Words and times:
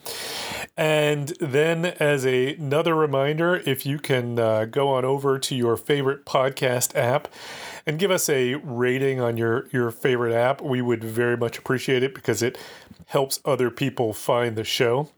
And 0.76 1.28
then, 1.40 1.86
as 1.86 2.26
a, 2.26 2.56
another 2.56 2.96
reminder, 2.96 3.58
if 3.58 3.86
you 3.86 4.00
can 4.00 4.40
uh, 4.40 4.66
go 4.66 4.90
on 4.90 5.06
over 5.06 5.38
to 5.38 5.56
your 5.56 5.78
favorite 5.78 6.26
podcast 6.26 6.96
app 6.96 7.28
and 7.86 8.00
give 8.00 8.10
us 8.10 8.28
a 8.28 8.56
rating 8.56 9.22
on 9.22 9.38
your, 9.38 9.68
your 9.72 9.92
favorite 9.92 10.34
app, 10.34 10.62
we 10.62 10.82
would 10.82 11.04
very 11.04 11.38
much 11.38 11.60
appreciate 11.60 12.02
it 12.02 12.16
because 12.16 12.42
it 12.42 12.58
helps 13.06 13.40
other 13.46 13.70
people 13.70 14.12
find 14.12 14.56
the 14.56 14.64
show. 14.64 15.12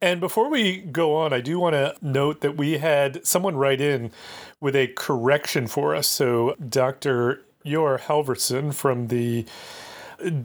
And 0.00 0.20
before 0.20 0.50
we 0.50 0.78
go 0.78 1.14
on, 1.14 1.32
I 1.32 1.40
do 1.40 1.58
want 1.58 1.72
to 1.74 1.94
note 2.02 2.42
that 2.42 2.56
we 2.56 2.78
had 2.78 3.26
someone 3.26 3.56
write 3.56 3.80
in 3.80 4.12
with 4.60 4.76
a 4.76 4.88
correction 4.88 5.66
for 5.66 5.94
us. 5.94 6.06
So, 6.06 6.54
Dr. 6.68 7.42
Yor 7.62 7.98
Halvorsen 7.98 8.74
from 8.74 9.08
the 9.08 9.46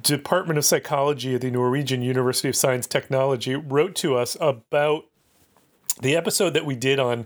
Department 0.01 0.57
of 0.57 0.65
Psychology 0.65 1.35
at 1.35 1.41
the 1.41 1.51
Norwegian 1.51 2.01
University 2.01 2.49
of 2.49 2.55
Science 2.55 2.87
Technology 2.87 3.55
wrote 3.55 3.95
to 3.95 4.15
us 4.15 4.35
about 4.39 5.05
the 6.01 6.15
episode 6.15 6.51
that 6.51 6.65
we 6.65 6.75
did 6.75 6.99
on 6.99 7.25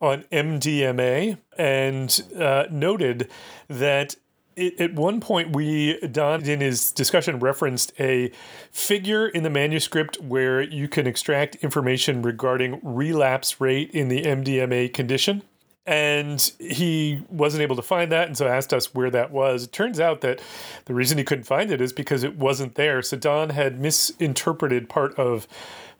on 0.00 0.24
MDMA 0.32 1.38
and 1.56 2.22
uh, 2.38 2.64
noted 2.70 3.30
that 3.68 4.16
at 4.56 4.94
one 4.94 5.20
point, 5.20 5.54
we, 5.54 5.98
Don, 6.00 6.44
in 6.44 6.60
his 6.60 6.92
discussion, 6.92 7.38
referenced 7.38 7.92
a 7.98 8.30
figure 8.70 9.26
in 9.28 9.42
the 9.42 9.50
manuscript 9.50 10.20
where 10.20 10.60
you 10.60 10.88
can 10.88 11.06
extract 11.06 11.56
information 11.56 12.22
regarding 12.22 12.80
relapse 12.82 13.60
rate 13.60 13.90
in 13.92 14.08
the 14.08 14.22
MDMA 14.22 14.92
condition. 14.92 15.42
And 15.84 16.40
he 16.60 17.22
wasn't 17.28 17.62
able 17.62 17.74
to 17.74 17.82
find 17.82 18.12
that, 18.12 18.28
and 18.28 18.36
so 18.38 18.46
asked 18.46 18.72
us 18.72 18.94
where 18.94 19.10
that 19.10 19.32
was. 19.32 19.64
It 19.64 19.72
turns 19.72 19.98
out 19.98 20.20
that 20.20 20.40
the 20.84 20.94
reason 20.94 21.18
he 21.18 21.24
couldn't 21.24 21.44
find 21.44 21.72
it 21.72 21.80
is 21.80 21.92
because 21.92 22.22
it 22.22 22.36
wasn't 22.36 22.76
there. 22.76 23.02
So 23.02 23.16
Don 23.16 23.50
had 23.50 23.80
misinterpreted 23.80 24.88
part 24.88 25.12
of 25.18 25.48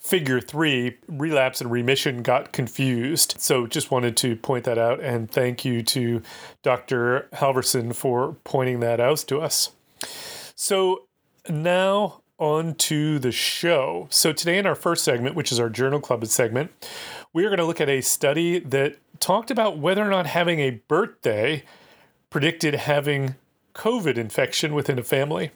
figure 0.03 0.41
three, 0.41 0.99
relapse 1.07 1.61
and 1.61 1.71
remission 1.71 2.23
got 2.23 2.53
confused. 2.53 3.37
So 3.39 3.67
just 3.67 3.91
wanted 3.91 4.17
to 4.19 4.35
point 4.37 4.65
that 4.65 4.77
out 4.77 5.01
and 5.01 5.31
thank 5.31 5.65
you 5.65 5.83
to 5.85 6.23
Dr. 6.63 7.29
Halverson 7.35 7.95
for 7.95 8.37
pointing 8.45 8.81
that 8.81 8.99
out 8.99 9.19
to 9.29 9.41
us. 9.41 9.71
So 10.57 11.07
now 11.49 12.23
on 12.37 12.75
to 12.75 13.21
the 13.21 13.31
show. 13.31 14.09
So 14.11 14.33
today 14.33 14.59
in 14.59 14.67
our 14.67 14.75
first 14.75 15.05
segment, 15.05 15.37
which 15.37 15.53
is 15.53 15.61
our 15.61 15.71
Journal 15.71 16.01
Club 16.01 16.27
segment, 16.27 16.73
we 17.33 17.45
are 17.45 17.49
going 17.49 17.59
to 17.59 17.65
look 17.65 17.81
at 17.81 17.89
a 17.89 18.01
study 18.01 18.59
that 18.59 18.97
talked 19.21 19.53
about 19.53 19.79
whether 19.79 20.03
or 20.05 20.11
not 20.11 20.27
having 20.27 20.59
a 20.59 20.83
birthday 20.89 21.63
predicted 22.29 22.75
having 22.75 23.37
COVID 23.75 24.17
infection 24.17 24.75
within 24.75 24.99
a 24.99 25.03
family. 25.03 25.51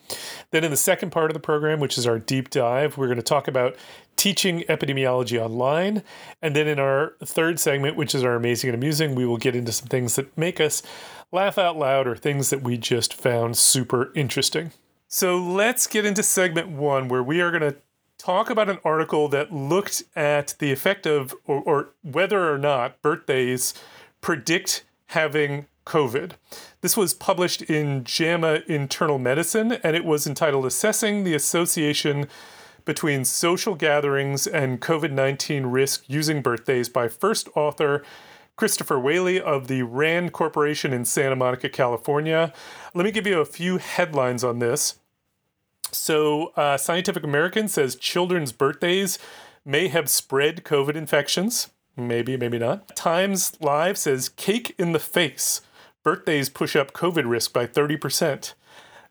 Then, 0.50 0.64
in 0.64 0.70
the 0.70 0.76
second 0.76 1.10
part 1.10 1.30
of 1.30 1.34
the 1.34 1.40
program, 1.40 1.80
which 1.80 1.98
is 1.98 2.06
our 2.06 2.18
deep 2.18 2.50
dive, 2.50 2.96
we're 2.96 3.06
going 3.06 3.16
to 3.16 3.22
talk 3.22 3.48
about 3.48 3.76
teaching 4.16 4.60
epidemiology 4.68 5.38
online. 5.38 6.02
And 6.40 6.56
then, 6.56 6.66
in 6.66 6.78
our 6.78 7.14
third 7.24 7.60
segment, 7.60 7.96
which 7.96 8.14
is 8.14 8.24
our 8.24 8.34
amazing 8.34 8.68
and 8.68 8.74
amusing, 8.74 9.14
we 9.14 9.26
will 9.26 9.36
get 9.36 9.56
into 9.56 9.72
some 9.72 9.88
things 9.88 10.16
that 10.16 10.36
make 10.36 10.60
us 10.60 10.82
laugh 11.32 11.58
out 11.58 11.76
loud 11.76 12.06
or 12.06 12.16
things 12.16 12.50
that 12.50 12.62
we 12.62 12.76
just 12.76 13.12
found 13.14 13.56
super 13.56 14.12
interesting. 14.14 14.72
So, 15.08 15.38
let's 15.38 15.86
get 15.86 16.04
into 16.04 16.22
segment 16.22 16.68
one, 16.68 17.08
where 17.08 17.22
we 17.22 17.40
are 17.40 17.50
going 17.50 17.72
to 17.72 17.76
talk 18.18 18.50
about 18.50 18.70
an 18.70 18.78
article 18.84 19.28
that 19.28 19.52
looked 19.52 20.02
at 20.14 20.54
the 20.58 20.72
effect 20.72 21.06
of, 21.06 21.34
or, 21.44 21.60
or 21.62 21.90
whether 22.02 22.52
or 22.52 22.58
not 22.58 23.00
birthdays 23.02 23.74
predict 24.20 24.84
having 25.08 25.66
COVID. 25.86 26.32
This 26.82 26.96
was 26.96 27.14
published 27.14 27.62
in 27.62 28.04
JAMA 28.04 28.62
Internal 28.66 29.18
Medicine, 29.18 29.72
and 29.82 29.96
it 29.96 30.04
was 30.04 30.26
entitled 30.26 30.66
Assessing 30.66 31.24
the 31.24 31.34
Association 31.34 32.28
Between 32.84 33.24
Social 33.24 33.74
Gatherings 33.74 34.46
and 34.46 34.80
COVID 34.80 35.12
19 35.12 35.66
Risk 35.66 36.04
Using 36.08 36.42
Birthdays 36.42 36.88
by 36.88 37.08
first 37.08 37.48
author 37.54 38.02
Christopher 38.56 38.98
Whaley 38.98 39.40
of 39.40 39.68
the 39.68 39.82
RAND 39.82 40.32
Corporation 40.32 40.92
in 40.92 41.04
Santa 41.04 41.36
Monica, 41.36 41.68
California. 41.68 42.52
Let 42.94 43.04
me 43.04 43.12
give 43.12 43.26
you 43.26 43.40
a 43.40 43.44
few 43.44 43.78
headlines 43.78 44.42
on 44.42 44.58
this. 44.58 44.98
So, 45.92 46.52
uh, 46.56 46.76
Scientific 46.76 47.22
American 47.22 47.68
says 47.68 47.96
children's 47.96 48.52
birthdays 48.52 49.18
may 49.64 49.88
have 49.88 50.08
spread 50.08 50.64
COVID 50.64 50.96
infections. 50.96 51.70
Maybe, 51.96 52.36
maybe 52.36 52.58
not. 52.58 52.94
Times 52.96 53.56
Live 53.60 53.96
says 53.96 54.28
cake 54.28 54.74
in 54.78 54.92
the 54.92 54.98
face 54.98 55.60
Birthdays 56.06 56.48
push 56.48 56.76
up 56.76 56.92
COVID 56.92 57.28
risk 57.28 57.52
by 57.52 57.66
30%. 57.66 58.54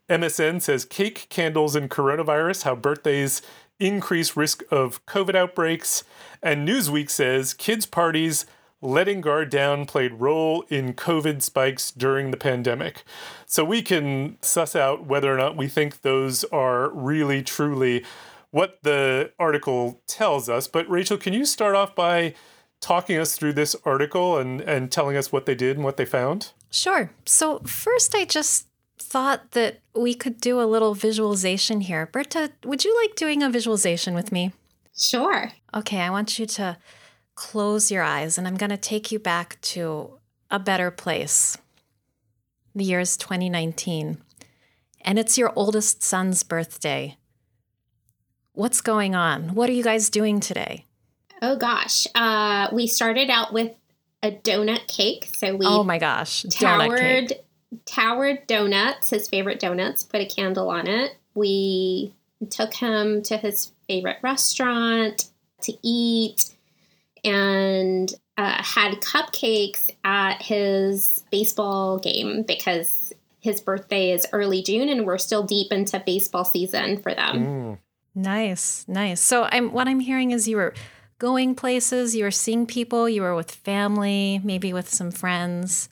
MSN 0.09 0.61
says 0.61 0.85
cake, 0.85 1.27
candles, 1.27 1.75
and 1.75 1.89
coronavirus, 1.89 2.63
how 2.63 2.73
birthdays 2.73 3.41
increase 3.81 4.37
risk 4.37 4.63
of 4.71 5.05
COVID 5.05 5.35
outbreaks. 5.35 6.05
And 6.41 6.65
Newsweek 6.65 7.09
says 7.09 7.53
kids' 7.53 7.85
parties 7.85 8.45
letting 8.81 9.19
guard 9.19 9.49
down 9.49 9.85
played 9.85 10.13
role 10.21 10.63
in 10.69 10.93
COVID 10.93 11.41
spikes 11.41 11.91
during 11.91 12.31
the 12.31 12.37
pandemic. 12.37 13.03
So 13.45 13.65
we 13.65 13.81
can 13.81 14.37
suss 14.41 14.73
out 14.73 15.05
whether 15.05 15.33
or 15.33 15.37
not 15.37 15.57
we 15.57 15.67
think 15.67 15.99
those 15.99 16.45
are 16.45 16.89
really 16.91 17.43
truly 17.43 18.05
what 18.51 18.79
the 18.83 19.33
article 19.37 19.99
tells 20.07 20.47
us. 20.47 20.69
But 20.69 20.89
Rachel, 20.89 21.17
can 21.17 21.33
you 21.33 21.43
start 21.43 21.75
off 21.75 21.93
by 21.93 22.35
talking 22.79 23.17
us 23.17 23.35
through 23.35 23.51
this 23.51 23.75
article 23.83 24.37
and, 24.37 24.61
and 24.61 24.89
telling 24.89 25.17
us 25.17 25.33
what 25.33 25.45
they 25.45 25.55
did 25.55 25.75
and 25.75 25.83
what 25.83 25.97
they 25.97 26.05
found? 26.05 26.53
Sure. 26.69 27.11
So, 27.25 27.59
first, 27.59 28.15
I 28.15 28.25
just 28.25 28.67
thought 28.97 29.51
that 29.51 29.79
we 29.93 30.13
could 30.13 30.41
do 30.41 30.59
a 30.59 30.65
little 30.65 30.93
visualization 30.93 31.81
here. 31.81 32.07
Berta, 32.11 32.51
would 32.63 32.83
you 32.83 32.95
like 33.01 33.15
doing 33.15 33.43
a 33.43 33.49
visualization 33.49 34.13
with 34.13 34.31
me? 34.31 34.51
Sure. 34.95 35.51
Okay, 35.73 35.99
I 35.99 36.09
want 36.09 36.39
you 36.39 36.45
to 36.45 36.77
close 37.35 37.91
your 37.91 38.03
eyes 38.03 38.37
and 38.37 38.47
I'm 38.47 38.55
going 38.55 38.69
to 38.69 38.77
take 38.77 39.11
you 39.11 39.19
back 39.19 39.59
to 39.61 40.19
a 40.49 40.59
better 40.59 40.89
place. 40.91 41.57
The 42.73 42.83
year 42.83 42.99
is 42.99 43.15
2019, 43.15 44.17
and 45.01 45.19
it's 45.19 45.37
your 45.37 45.53
oldest 45.55 46.03
son's 46.03 46.43
birthday. 46.43 47.17
What's 48.51 48.81
going 48.81 49.15
on? 49.15 49.55
What 49.55 49.69
are 49.69 49.73
you 49.73 49.83
guys 49.83 50.09
doing 50.09 50.41
today? 50.41 50.85
Oh 51.41 51.55
gosh. 51.55 52.05
Uh, 52.15 52.67
we 52.73 52.87
started 52.87 53.29
out 53.29 53.53
with 53.53 53.71
a 54.25 54.31
donut 54.31 54.87
cake. 54.87 55.29
So 55.35 55.55
we 55.55 55.65
oh 55.65 55.83
my 55.83 55.99
gosh, 55.99 56.43
donut 56.43 56.97
towered 56.97 57.33
towered 57.85 58.47
donuts, 58.47 59.09
his 59.11 59.27
favorite 59.27 59.59
donuts, 59.59 60.03
put 60.03 60.21
a 60.21 60.25
candle 60.25 60.69
on 60.69 60.87
it. 60.87 61.15
We 61.33 62.13
took 62.49 62.73
him 62.73 63.21
to 63.23 63.37
his 63.37 63.71
favorite 63.87 64.17
restaurant 64.21 65.29
to 65.61 65.73
eat 65.83 66.55
and 67.23 68.13
uh, 68.37 68.61
had 68.61 68.95
cupcakes 69.01 69.89
at 70.03 70.41
his 70.41 71.23
baseball 71.31 71.97
game 71.99 72.43
because 72.43 73.13
his 73.39 73.61
birthday 73.61 74.11
is 74.11 74.25
early 74.31 74.61
June 74.61 74.89
and 74.89 75.05
we're 75.05 75.17
still 75.17 75.43
deep 75.43 75.71
into 75.71 76.01
baseball 76.05 76.45
season 76.45 77.01
for 77.01 77.13
them. 77.13 77.45
Mm. 77.45 77.77
Nice, 78.15 78.85
nice. 78.87 79.21
So 79.21 79.47
I'm 79.51 79.73
what 79.73 79.89
I'm 79.89 79.99
hearing 79.99 80.31
is 80.31 80.47
you 80.47 80.55
were 80.55 80.73
going 81.19 81.55
places, 81.55 82.15
you 82.15 82.23
were 82.23 82.31
seeing 82.31 82.65
people, 82.65 83.07
you 83.07 83.21
were 83.21 83.35
with 83.35 83.51
family, 83.51 84.41
maybe 84.43 84.73
with 84.73 84.93
some 84.93 85.11
friends. 85.11 85.89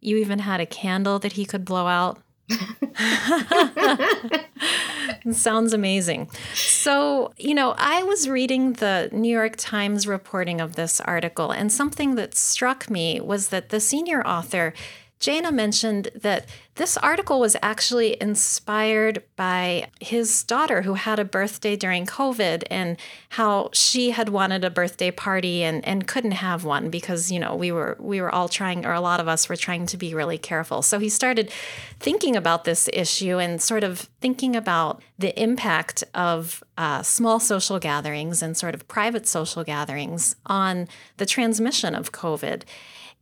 You 0.00 0.16
even 0.18 0.40
had 0.40 0.60
a 0.60 0.66
candle 0.66 1.18
that 1.18 1.32
he 1.32 1.44
could 1.44 1.64
blow 1.64 1.86
out. 1.86 2.20
Sounds 5.32 5.72
amazing. 5.72 6.30
So, 6.54 7.32
you 7.36 7.54
know, 7.54 7.74
I 7.76 8.02
was 8.04 8.28
reading 8.28 8.74
the 8.74 9.08
New 9.12 9.30
York 9.30 9.54
Times 9.56 10.06
reporting 10.06 10.60
of 10.60 10.76
this 10.76 11.00
article, 11.00 11.50
and 11.50 11.72
something 11.72 12.14
that 12.14 12.34
struck 12.34 12.88
me 12.88 13.20
was 13.20 13.48
that 13.48 13.68
the 13.68 13.80
senior 13.80 14.26
author 14.26 14.72
Jena 15.20 15.50
mentioned 15.50 16.10
that 16.14 16.46
this 16.76 16.96
article 16.96 17.40
was 17.40 17.56
actually 17.60 18.16
inspired 18.20 19.24
by 19.34 19.88
his 20.00 20.44
daughter 20.44 20.82
who 20.82 20.94
had 20.94 21.18
a 21.18 21.24
birthday 21.24 21.74
during 21.74 22.06
COVID 22.06 22.62
and 22.70 22.96
how 23.30 23.70
she 23.72 24.12
had 24.12 24.28
wanted 24.28 24.64
a 24.64 24.70
birthday 24.70 25.10
party 25.10 25.64
and, 25.64 25.84
and 25.84 26.06
couldn't 26.06 26.32
have 26.32 26.64
one 26.64 26.88
because, 26.88 27.32
you 27.32 27.40
know, 27.40 27.56
we 27.56 27.72
were 27.72 27.96
we 27.98 28.20
were 28.20 28.32
all 28.32 28.48
trying 28.48 28.86
or 28.86 28.92
a 28.92 29.00
lot 29.00 29.18
of 29.18 29.26
us 29.26 29.48
were 29.48 29.56
trying 29.56 29.86
to 29.86 29.96
be 29.96 30.14
really 30.14 30.38
careful. 30.38 30.82
So 30.82 31.00
he 31.00 31.08
started 31.08 31.50
thinking 31.98 32.36
about 32.36 32.62
this 32.62 32.88
issue 32.92 33.38
and 33.38 33.60
sort 33.60 33.82
of 33.82 34.08
thinking 34.20 34.54
about 34.54 35.02
the 35.18 35.36
impact 35.40 36.04
of 36.14 36.62
uh, 36.76 37.02
small 37.02 37.40
social 37.40 37.80
gatherings 37.80 38.40
and 38.40 38.56
sort 38.56 38.74
of 38.74 38.86
private 38.86 39.26
social 39.26 39.64
gatherings 39.64 40.36
on 40.46 40.86
the 41.16 41.26
transmission 41.26 41.96
of 41.96 42.12
COVID. 42.12 42.62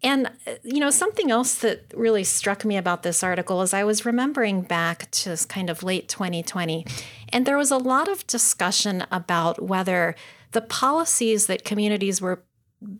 And, 0.02 0.26
uh, 0.46 0.56
you 0.62 0.78
know, 0.78 0.90
something 0.90 1.30
else 1.30 1.56
that 1.56 1.92
really 1.94 2.24
struck 2.24 2.64
me 2.64 2.76
about 2.76 3.02
this 3.02 3.22
article 3.22 3.62
is 3.62 3.72
I 3.72 3.84
was 3.84 4.04
remembering 4.04 4.62
back 4.62 5.10
to 5.12 5.36
kind 5.48 5.70
of 5.70 5.82
late 5.82 6.08
2020, 6.08 6.86
and 7.30 7.46
there 7.46 7.56
was 7.56 7.70
a 7.70 7.78
lot 7.78 8.08
of 8.08 8.26
discussion 8.26 9.04
about 9.10 9.62
whether 9.62 10.14
the 10.52 10.60
policies 10.60 11.46
that 11.46 11.64
communities 11.64 12.20
were 12.20 12.42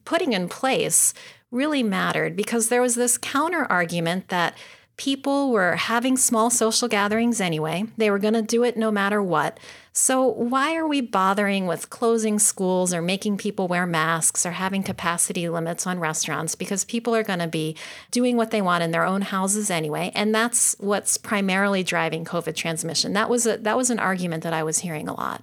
putting 0.05 0.33
in 0.33 0.49
place 0.49 1.13
really 1.51 1.83
mattered 1.83 2.35
because 2.35 2.69
there 2.69 2.83
was 2.83 2.95
this 2.95 3.19
counter 3.19 3.67
argument 3.71 4.29
that 4.29 4.57
people 4.97 5.51
were 5.51 5.77
having 5.77 6.17
small 6.17 6.51
social 6.51 6.89
gatherings 6.89 7.41
anyway. 7.41 7.85
They 7.97 8.11
were 8.11 8.19
going 8.19 8.35
to 8.35 8.43
do 8.43 8.65
it 8.65 8.77
no 8.77 8.91
matter 8.91 9.23
what. 9.23 9.59
So, 9.99 10.27
why 10.27 10.77
are 10.77 10.87
we 10.87 11.01
bothering 11.01 11.67
with 11.67 11.89
closing 11.89 12.39
schools 12.39 12.93
or 12.93 13.01
making 13.01 13.39
people 13.39 13.67
wear 13.67 13.87
masks 13.87 14.45
or 14.45 14.51
having 14.51 14.83
capacity 14.83 15.49
limits 15.49 15.87
on 15.87 15.99
restaurants? 15.99 16.55
Because 16.55 16.85
people 16.85 17.17
are 17.17 17.23
going 17.23 17.39
to 17.39 17.47
be 17.49 17.75
doing 18.11 18.37
what 18.37 18.51
they 18.51 18.61
want 18.61 18.85
in 18.85 18.91
their 18.91 19.07
own 19.07 19.23
houses 19.23 19.71
anyway, 19.71 20.13
and 20.15 20.35
that's 20.35 20.77
what's 20.81 21.17
primarily 21.17 21.83
driving 21.83 22.27
COVID 22.27 22.55
transmission. 22.55 23.15
That 23.15 23.31
was 23.31 23.47
a 23.47 23.57
that 23.57 23.79
was 23.79 23.89
an 23.89 23.99
argument 23.99 24.43
that 24.43 24.53
I 24.53 24.63
was 24.65 24.81
hearing 24.81 25.09
a 25.09 25.15
lot. 25.15 25.43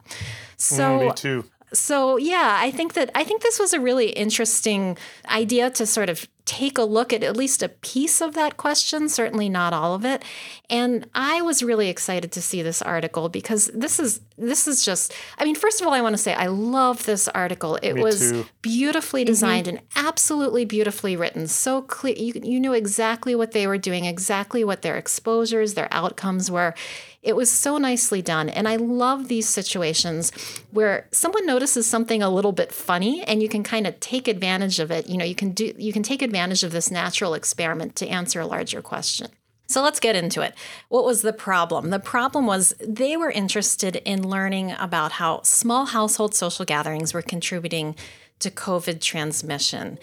So, 0.58 0.84
Mm, 0.84 1.08
me 1.08 1.14
too. 1.16 1.46
so 1.74 2.18
yeah, 2.18 2.58
I 2.60 2.70
think 2.70 2.94
that 2.94 3.10
I 3.16 3.24
think 3.24 3.42
this 3.42 3.58
was 3.58 3.74
a 3.74 3.80
really 3.80 4.10
interesting 4.12 5.00
idea 5.30 5.72
to 5.72 5.88
sort 5.88 6.10
of 6.10 6.28
take 6.46 6.78
a 6.78 6.84
look 6.84 7.14
at 7.14 7.24
at 7.24 7.38
least 7.38 7.64
a 7.64 7.70
piece 7.70 8.20
of 8.20 8.34
that 8.34 8.58
question, 8.58 9.08
certainly 9.08 9.48
not 9.48 9.72
all 9.72 9.96
of 9.96 10.04
it. 10.04 10.22
And 10.70 11.08
I 11.16 11.42
was 11.42 11.64
really 11.64 11.88
excited 11.88 12.34
to 12.34 12.42
see 12.42 12.62
this 12.62 12.82
article 12.82 13.30
because 13.30 13.72
this 13.74 13.98
is 13.98 14.20
this 14.38 14.68
is 14.68 14.84
just 14.84 15.14
I 15.38 15.46
mean, 15.46 15.56
first 15.56 15.82
of 15.82 15.88
all, 15.88 15.94
I 15.94 16.02
want 16.02 16.14
to 16.14 16.22
say 16.22 16.34
I 16.34 16.48
love 16.48 17.06
this 17.06 17.28
article. 17.30 17.78
It 17.78 17.94
Me 17.94 18.04
was 18.04 18.32
too. 18.32 18.46
beautifully 18.62 19.22
mm-hmm. 19.22 19.32
designed 19.32 19.68
and 19.68 19.80
absolutely 19.96 20.66
beautifully 20.66 21.16
written. 21.16 21.48
So 21.48 21.82
clear 21.82 22.16
you 22.16 22.34
you 22.44 22.60
knew 22.60 22.74
exactly 22.74 23.36
what 23.36 23.52
they 23.52 23.68
were 23.68 23.78
doing, 23.78 24.06
exactly 24.06 24.64
what 24.64 24.82
their 24.82 24.98
exposures, 24.98 25.74
their 25.74 25.88
outcomes 25.92 26.50
were. 26.50 26.74
It 27.22 27.38
was 27.38 27.50
so 27.50 27.78
nicely 27.78 28.22
done. 28.22 28.50
And 28.50 28.68
I 28.68 28.76
love 28.76 29.30
these 29.30 29.48
situations 29.48 30.32
where 30.72 31.08
someone 31.12 31.46
notices 31.46 31.88
something 31.88 32.22
a 32.22 32.30
little 32.30 32.52
bit 32.52 32.74
funny 32.74 33.24
and 33.24 33.42
you 33.42 33.48
can 33.48 33.64
kind 33.64 33.88
of 33.88 33.98
take 34.02 34.28
advantage 34.28 34.80
of 34.80 34.92
it. 34.92 35.08
You 35.08 35.18
know, 35.18 35.26
you 35.26 35.36
can 35.36 35.52
do 35.52 35.74
you 35.78 35.94
can 35.94 36.04
take 36.04 36.22
advantage 36.22 36.64
of 36.64 36.72
this 36.72 36.92
natural 36.92 37.34
experiment 37.34 37.96
to 37.98 38.08
answer 38.08 38.42
a 38.42 38.48
larger 38.48 38.82
question. 38.82 39.30
So 39.74 39.82
let's 39.82 40.00
get 40.00 40.16
into 40.16 40.42
it. 40.42 40.54
What 40.90 41.04
was 41.04 41.24
the 41.24 41.34
problem? 41.34 41.90
The 41.90 41.98
problem 41.98 42.46
was 42.46 42.76
they 42.80 43.18
were 43.18 43.32
interested 43.32 43.96
in 43.96 44.30
learning 44.30 44.76
about 44.78 45.14
how 45.14 45.42
small 45.42 45.88
household 45.88 46.36
social 46.36 46.64
gatherings 46.64 47.12
were 47.12 47.24
contributing 47.24 47.96
to 48.38 48.52
COVID 48.52 49.02
transmission. 49.02 49.98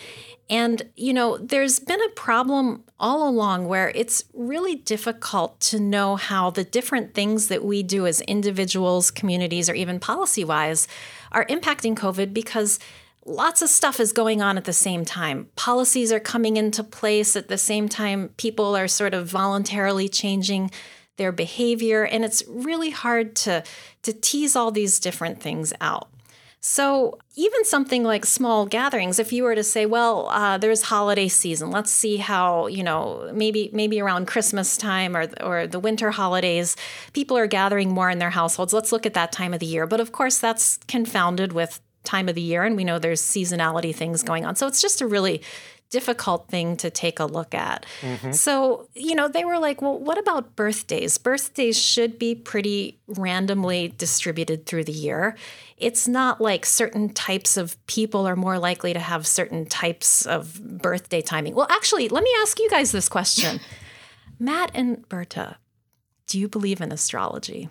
And, 0.49 0.82
you 0.96 1.12
know, 1.12 1.38
there's 1.38 1.78
been 1.78 2.02
a 2.02 2.08
problem 2.17 2.82
all 2.99 3.28
along 3.28 3.69
where 3.69 3.93
it's 3.94 4.25
really 4.34 4.75
difficult 4.75 5.61
to 5.61 5.78
know 5.78 6.17
how 6.17 6.50
the 6.50 6.64
different 6.64 7.14
things 7.14 7.46
that 7.46 7.64
we 7.64 7.84
do 7.84 8.08
as 8.08 8.22
individuals, 8.22 9.12
communities, 9.12 9.70
or 9.70 9.75
even 9.75 10.00
policy 10.00 10.43
wise 10.43 10.88
are 11.31 11.44
impacting 11.44 11.94
COVID 11.94 12.34
because 12.34 12.81
lots 13.25 13.62
of 13.62 13.69
stuff 13.69 14.00
is 14.00 14.12
going 14.12 14.40
on 14.43 14.56
at 14.56 14.64
the 14.64 14.72
same 14.72 15.05
time. 15.05 15.49
Policies 15.56 16.12
are 16.12 16.20
coming 16.20 16.56
into 16.56 16.82
place 16.82 17.37
at 17.37 17.49
the 17.49 17.58
same 17.58 17.88
time. 17.88 18.31
People 18.37 18.76
are 18.76 18.88
sort 18.88 19.14
of 19.14 19.28
voluntarily 19.28 20.08
changing 20.08 20.70
their 21.17 21.32
behavior, 21.32 22.05
and 22.05 22.25
it's 22.25 22.43
really 22.49 22.90
hard 22.90 23.37
to, 23.37 23.62
to 24.02 24.12
tease 24.12 24.56
all 24.56 24.70
these 24.70 24.99
different 24.99 25.40
things 25.40 25.72
out. 25.81 26.08
So, 26.62 27.19
even 27.37 27.64
something 27.64 28.05
like 28.05 28.26
small 28.26 28.67
gatherings, 28.67 29.19
if 29.19 29.32
you 29.32 29.44
were 29.44 29.55
to 29.55 29.64
say, 29.64 29.87
well, 29.87 30.28
uh, 30.28 30.58
there's 30.58 30.82
holiday 30.82 31.26
season, 31.28 31.70
let's 31.70 31.90
see 31.90 32.19
how, 32.19 32.67
you 32.67 32.82
know, 32.82 33.31
maybe 33.32 33.70
maybe 33.72 33.99
around 33.99 34.26
Christmas 34.26 34.76
time 34.76 35.17
or, 35.17 35.28
or 35.43 35.67
the 35.67 35.81
winter 35.81 36.11
holidays, 36.11 36.76
people 37.14 37.38
are 37.38 37.46
gathering 37.46 37.90
more 37.94 38.11
in 38.11 38.19
their 38.19 38.31
households. 38.31 38.75
Let's 38.75 38.93
look 38.93 39.06
at 39.06 39.14
that 39.14 39.32
time 39.32 39.55
of 39.55 39.61
the 39.61 39.67
year. 39.67 39.87
But 39.87 40.00
of 40.00 40.12
course, 40.12 40.38
that's 40.38 40.78
confounded 40.87 41.55
with 41.55 41.81
time 42.05 42.29
of 42.29 42.35
the 42.35 42.41
year, 42.41 42.64
and 42.64 42.76
we 42.76 42.85
know 42.85 42.99
there's 42.99 43.23
seasonality 43.23 43.94
things 43.94 44.23
going 44.23 44.44
on. 44.44 44.56
So, 44.56 44.67
it's 44.67 44.81
just 44.81 45.00
a 45.00 45.06
really 45.06 45.43
difficult 45.91 46.49
thing 46.49 46.76
to 46.76 46.88
take 46.88 47.19
a 47.19 47.25
look 47.25 47.52
at. 47.55 47.85
Mm-hmm. 48.00 48.32
So, 48.32 48.88
you 48.94 49.14
know, 49.14 49.29
they 49.29 49.44
were 49.44 49.58
like, 49.58 49.82
well, 49.82 49.99
what 49.99 50.19
about 50.19 50.55
birthdays? 50.55 51.19
Birthdays 51.19 51.79
should 51.79 52.19
be 52.19 52.34
pretty 52.34 53.01
randomly 53.08 53.89
distributed 53.98 54.67
through 54.67 54.84
the 54.84 54.93
year. 54.93 55.36
It's 55.77 56.06
not 56.06 56.41
like 56.41 56.65
certain 56.65 57.08
types 57.08 57.56
of 57.56 57.77
people 57.86 58.27
are 58.27 58.36
more 58.36 58.58
likely 58.58 58.93
to 58.93 59.01
have 59.01 59.27
certain 59.27 59.67
types 59.67 60.27
of 60.27 60.60
birthday 60.81 61.22
timing. 61.22 61.55
Well, 61.55 61.67
actually, 61.70 62.08
let 62.08 62.22
me 62.22 62.31
ask 62.41 62.58
you 62.60 62.70
guys 62.70 62.93
this 62.93 63.08
question 63.08 63.60
Matt 64.39 64.70
and 64.74 65.06
Berta, 65.08 65.56
do 66.29 66.39
you 66.39 66.48
believe 66.48 66.81
in 66.81 66.93
astrology? 66.93 67.69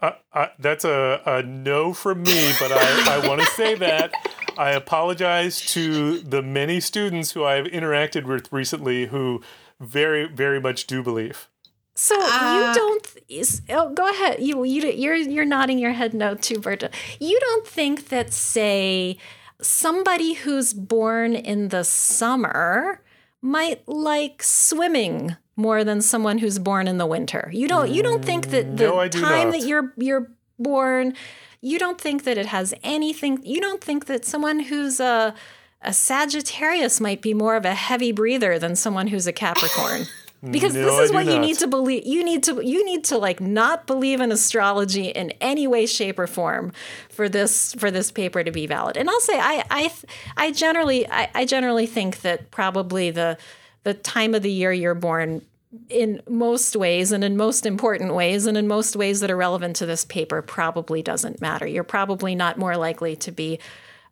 Uh, 0.00 0.12
uh, 0.32 0.46
that's 0.58 0.84
a, 0.84 1.22
a 1.24 1.42
no 1.42 1.92
from 1.94 2.22
me, 2.22 2.52
but 2.60 2.70
I, 2.70 3.16
I 3.16 3.26
want 3.26 3.40
to 3.40 3.46
say 3.48 3.74
that 3.76 4.12
I 4.58 4.72
apologize 4.72 5.60
to 5.72 6.18
the 6.18 6.42
many 6.42 6.80
students 6.80 7.32
who 7.32 7.44
I've 7.44 7.66
interacted 7.66 8.24
with 8.24 8.52
recently 8.52 9.06
who 9.06 9.40
very, 9.80 10.26
very 10.28 10.60
much 10.60 10.86
do 10.86 11.02
believe. 11.02 11.48
So 11.94 12.14
you 12.14 12.28
Uh, 12.30 12.74
don't. 12.74 13.06
Is, 13.28 13.62
oh, 13.70 13.88
go 13.94 14.08
ahead. 14.08 14.40
You 14.40 14.64
you 14.64 14.82
you're 14.90 15.16
you're 15.16 15.46
nodding 15.46 15.78
your 15.78 15.92
head 15.92 16.12
no 16.12 16.34
too, 16.34 16.58
Berta. 16.58 16.90
You 17.18 17.38
don't 17.40 17.66
think 17.66 18.08
that 18.10 18.34
say 18.34 19.16
somebody 19.62 20.34
who's 20.34 20.74
born 20.74 21.34
in 21.34 21.68
the 21.68 21.84
summer 21.84 23.00
might 23.40 23.86
like 23.88 24.42
swimming 24.42 25.36
more 25.56 25.84
than 25.84 26.00
someone 26.02 26.38
who's 26.38 26.58
born 26.58 26.86
in 26.86 26.98
the 26.98 27.06
winter. 27.06 27.50
You 27.52 27.66
don't. 27.68 27.90
You 27.90 28.02
don't 28.02 28.24
think 28.24 28.48
that 28.50 28.76
the 28.76 28.84
No, 28.88 29.08
time 29.08 29.50
that 29.52 29.62
you're 29.66 29.92
you're 29.96 30.30
born. 30.58 31.14
You 31.62 31.78
don't 31.78 32.00
think 32.00 32.24
that 32.24 32.36
it 32.38 32.46
has 32.46 32.74
anything. 32.82 33.40
You 33.42 33.60
don't 33.60 33.82
think 33.82 34.06
that 34.06 34.24
someone 34.24 34.60
who's 34.60 35.00
a 35.00 35.34
a 35.82 35.92
Sagittarius 35.92 37.00
might 37.00 37.22
be 37.22 37.34
more 37.34 37.54
of 37.56 37.64
a 37.64 37.74
heavy 37.74 38.10
breather 38.12 38.58
than 38.58 38.76
someone 38.76 39.08
who's 39.08 39.26
a 39.26 39.32
Capricorn. 39.32 40.02
Because 40.50 40.74
No, 40.74 40.82
this 40.84 41.08
is 41.08 41.12
what 41.12 41.24
you 41.24 41.32
not. 41.32 41.40
need 41.40 41.58
to 41.58 41.66
believe. 41.66 42.06
You 42.06 42.22
need 42.22 42.42
to 42.44 42.64
you 42.64 42.84
need 42.84 43.04
to 43.04 43.16
like 43.18 43.40
not 43.40 43.86
believe 43.86 44.20
in 44.20 44.30
astrology 44.30 45.06
in 45.06 45.30
any 45.40 45.66
way, 45.66 45.86
shape, 45.86 46.18
or 46.18 46.26
form 46.26 46.72
for 47.08 47.26
this 47.28 47.72
for 47.74 47.90
this 47.90 48.12
paper 48.12 48.44
to 48.44 48.52
be 48.52 48.66
valid. 48.66 48.96
And 48.98 49.08
I'll 49.08 49.18
say 49.20 49.38
I 49.40 49.64
I 49.70 49.92
I 50.36 50.52
generally 50.52 51.08
I, 51.08 51.30
I 51.34 51.44
generally 51.46 51.86
think 51.86 52.20
that 52.20 52.50
probably 52.50 53.10
the 53.10 53.38
the 53.86 53.94
time 53.94 54.34
of 54.34 54.42
the 54.42 54.50
year 54.50 54.72
you're 54.72 54.96
born 54.96 55.42
in 55.88 56.20
most 56.28 56.74
ways 56.74 57.12
and 57.12 57.22
in 57.22 57.36
most 57.36 57.64
important 57.64 58.14
ways 58.14 58.44
and 58.44 58.58
in 58.58 58.66
most 58.66 58.96
ways 58.96 59.20
that 59.20 59.30
are 59.30 59.36
relevant 59.36 59.76
to 59.76 59.86
this 59.86 60.04
paper 60.04 60.42
probably 60.42 61.02
doesn't 61.02 61.40
matter. 61.40 61.68
You're 61.68 61.84
probably 61.84 62.34
not 62.34 62.58
more 62.58 62.76
likely 62.76 63.14
to 63.14 63.30
be 63.30 63.60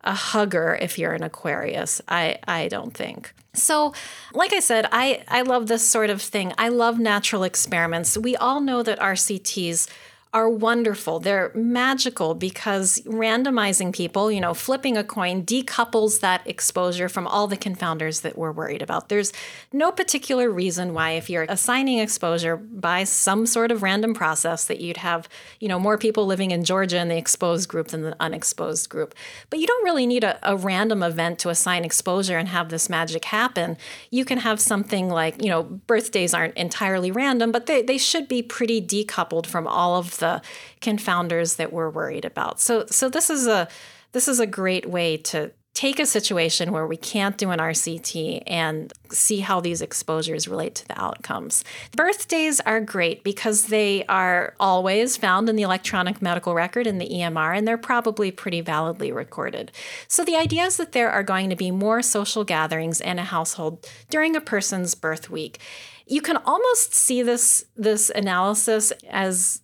a 0.02 0.14
hugger 0.14 0.78
if 0.80 0.96
you're 0.96 1.12
an 1.12 1.24
Aquarius. 1.24 2.00
I, 2.06 2.38
I 2.46 2.68
don't 2.68 2.94
think. 2.94 3.34
So, 3.52 3.94
like 4.32 4.52
I 4.52 4.60
said, 4.60 4.86
I, 4.92 5.24
I 5.26 5.42
love 5.42 5.66
this 5.66 5.84
sort 5.84 6.08
of 6.08 6.22
thing. 6.22 6.52
I 6.56 6.68
love 6.68 7.00
natural 7.00 7.42
experiments. 7.42 8.16
We 8.16 8.36
all 8.36 8.60
know 8.60 8.84
that 8.84 9.00
RCTs 9.00 9.88
are 10.34 10.50
wonderful. 10.50 11.20
They're 11.20 11.52
magical 11.54 12.34
because 12.34 13.00
randomizing 13.02 13.94
people, 13.94 14.32
you 14.32 14.40
know, 14.40 14.52
flipping 14.52 14.96
a 14.96 15.04
coin 15.04 15.44
decouples 15.44 16.18
that 16.20 16.42
exposure 16.44 17.08
from 17.08 17.28
all 17.28 17.46
the 17.46 17.56
confounders 17.56 18.22
that 18.22 18.36
we're 18.36 18.50
worried 18.50 18.82
about. 18.82 19.08
There's 19.08 19.32
no 19.72 19.92
particular 19.92 20.50
reason 20.50 20.92
why 20.92 21.12
if 21.12 21.30
you're 21.30 21.46
assigning 21.48 22.00
exposure 22.00 22.56
by 22.56 23.04
some 23.04 23.46
sort 23.46 23.70
of 23.70 23.84
random 23.84 24.12
process 24.12 24.64
that 24.64 24.80
you'd 24.80 24.96
have, 24.96 25.28
you 25.60 25.68
know, 25.68 25.78
more 25.78 25.96
people 25.96 26.26
living 26.26 26.50
in 26.50 26.64
Georgia 26.64 26.98
in 26.98 27.08
the 27.08 27.16
exposed 27.16 27.68
group 27.68 27.88
than 27.88 28.02
the 28.02 28.16
unexposed 28.18 28.90
group. 28.90 29.14
But 29.50 29.60
you 29.60 29.68
don't 29.68 29.84
really 29.84 30.04
need 30.04 30.24
a, 30.24 30.36
a 30.42 30.56
random 30.56 31.04
event 31.04 31.38
to 31.40 31.48
assign 31.48 31.84
exposure 31.84 32.38
and 32.38 32.48
have 32.48 32.70
this 32.70 32.90
magic 32.90 33.26
happen. 33.26 33.76
You 34.10 34.24
can 34.24 34.38
have 34.38 34.60
something 34.60 35.08
like, 35.08 35.40
you 35.40 35.48
know, 35.48 35.62
birthdays 35.62 36.34
aren't 36.34 36.56
entirely 36.56 37.12
random, 37.12 37.52
but 37.52 37.66
they, 37.66 37.82
they 37.82 37.98
should 37.98 38.26
be 38.26 38.42
pretty 38.42 38.82
decoupled 38.82 39.46
from 39.46 39.68
all 39.68 39.96
of 39.96 40.18
the 40.18 40.23
the 40.24 40.42
confounders 40.80 41.56
that 41.56 41.72
we're 41.72 41.90
worried 41.90 42.24
about. 42.24 42.60
So 42.60 42.86
so 42.86 43.08
this 43.08 43.28
is 43.28 43.46
a 43.46 43.68
this 44.12 44.26
is 44.28 44.40
a 44.40 44.46
great 44.46 44.86
way 44.88 45.16
to 45.32 45.50
take 45.74 45.98
a 45.98 46.06
situation 46.06 46.70
where 46.70 46.86
we 46.86 46.96
can't 46.96 47.36
do 47.36 47.50
an 47.50 47.58
RCT 47.58 48.44
and 48.46 48.92
see 49.10 49.40
how 49.40 49.60
these 49.60 49.82
exposures 49.82 50.46
relate 50.46 50.76
to 50.76 50.86
the 50.86 50.98
outcomes. 50.98 51.64
Birthdays 51.96 52.60
are 52.60 52.80
great 52.80 53.24
because 53.24 53.66
they 53.66 54.04
are 54.06 54.54
always 54.60 55.16
found 55.16 55.48
in 55.48 55.56
the 55.56 55.64
electronic 55.64 56.22
medical 56.22 56.54
record 56.54 56.86
in 56.86 56.98
the 56.98 57.08
EMR 57.08 57.58
and 57.58 57.66
they're 57.66 57.76
probably 57.76 58.30
pretty 58.30 58.60
validly 58.60 59.10
recorded. 59.10 59.72
So 60.06 60.24
the 60.24 60.36
idea 60.36 60.64
is 60.64 60.76
that 60.76 60.92
there 60.92 61.10
are 61.10 61.24
going 61.24 61.50
to 61.50 61.56
be 61.56 61.72
more 61.72 62.02
social 62.02 62.44
gatherings 62.44 63.00
in 63.00 63.18
a 63.18 63.24
household 63.24 63.84
during 64.10 64.36
a 64.36 64.40
person's 64.40 64.94
birth 64.94 65.28
week. 65.28 65.58
You 66.06 66.20
can 66.20 66.36
almost 66.36 66.94
see 66.94 67.22
this 67.22 67.64
this 67.76 68.10
analysis 68.14 68.92
as 69.10 69.63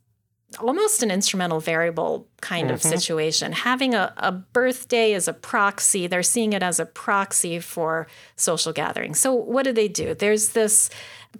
almost 0.58 1.02
an 1.02 1.10
instrumental 1.10 1.60
variable 1.60 2.26
kind 2.40 2.66
mm-hmm. 2.66 2.74
of 2.74 2.82
situation. 2.82 3.52
Having 3.52 3.94
a, 3.94 4.12
a 4.16 4.32
birthday 4.32 5.12
as 5.12 5.28
a 5.28 5.32
proxy, 5.32 6.06
they're 6.06 6.22
seeing 6.22 6.52
it 6.52 6.62
as 6.62 6.80
a 6.80 6.86
proxy 6.86 7.60
for 7.60 8.06
social 8.36 8.72
gatherings. 8.72 9.20
So, 9.20 9.32
what 9.32 9.64
do 9.64 9.72
they 9.72 9.88
do? 9.88 10.14
There's 10.14 10.50
this 10.50 10.90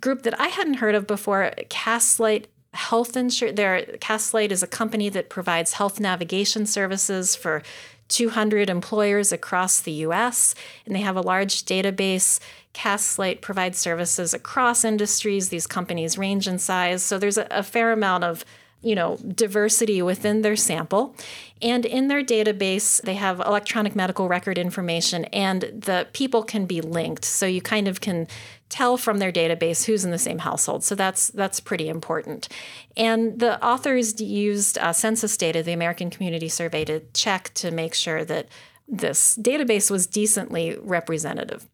group 0.01 0.23
that 0.23 0.39
I 0.41 0.49
hadn't 0.49 0.75
heard 0.75 0.95
of 0.95 1.07
before, 1.07 1.53
Castlight 1.69 2.47
Health 2.73 3.17
Insurance. 3.17 3.57
There, 3.57 3.85
Castlight 3.99 4.51
is 4.51 4.63
a 4.63 4.69
company 4.69 5.09
that 5.09 5.29
provides 5.29 5.75
health 5.75 5.99
navigation 5.99 6.67
services 6.67 7.35
for 7.35 7.63
200 8.09 8.69
employers 8.69 9.33
across 9.33 9.81
the 9.81 9.93
US, 9.93 10.55
and 10.85 10.95
they 10.95 11.01
have 11.01 11.17
a 11.17 11.21
large 11.21 11.65
database. 11.65 12.41
Castlight 12.75 13.41
provides 13.41 13.79
services 13.79 14.35
across 14.35 14.85
industries. 14.85 15.49
These 15.49 15.67
companies 15.67 16.19
range 16.19 16.47
in 16.47 16.59
size. 16.59 17.03
So 17.03 17.19
there's 17.19 17.39
a, 17.39 17.47
a 17.51 17.63
fair 17.63 17.93
amount 17.93 18.25
of 18.25 18.45
you 18.83 18.95
know, 18.95 19.17
diversity 19.17 20.01
within 20.01 20.43
their 20.43 20.57
sample. 20.57 21.15
And 21.61 21.85
in 21.85 22.09
their 22.09 22.23
database, 22.23 23.03
they 23.03 23.15
have 23.15 23.41
electronic 23.41 23.95
medical 23.95 24.29
record 24.29 24.57
information 24.57 25.27
and 25.27 25.63
the 25.63 26.09
people 26.13 26.43
can 26.43 26.65
be 26.65 26.81
linked. 26.81 27.25
So 27.25 27.45
you 27.45 27.61
kind 27.61 27.87
of 27.89 28.01
can 28.01 28.27
tell 28.71 28.97
from 28.97 29.19
their 29.19 29.33
database 29.33 29.85
who's 29.85 30.05
in 30.05 30.11
the 30.11 30.19
same 30.19 30.39
household. 30.39 30.83
So 30.83 30.95
that's 30.95 31.29
that's 31.29 31.61
pretty 31.61 31.89
important. 31.89 32.49
And 32.97 33.39
the 33.39 33.63
authors 33.65 34.21
used 34.21 34.79
uh, 34.79 34.93
census 34.93 35.37
data, 35.37 35.63
the 35.63 35.73
American 35.73 36.09
Community 36.09 36.49
Survey, 36.49 36.85
to 36.87 37.01
check 37.13 37.53
to 37.55 37.71
make 37.71 37.95
sure 37.95 38.25
that 38.25 38.49
this 38.89 39.37
database 39.37 39.91
was 39.91 40.07
decently 40.07 40.77
representative. 40.81 41.69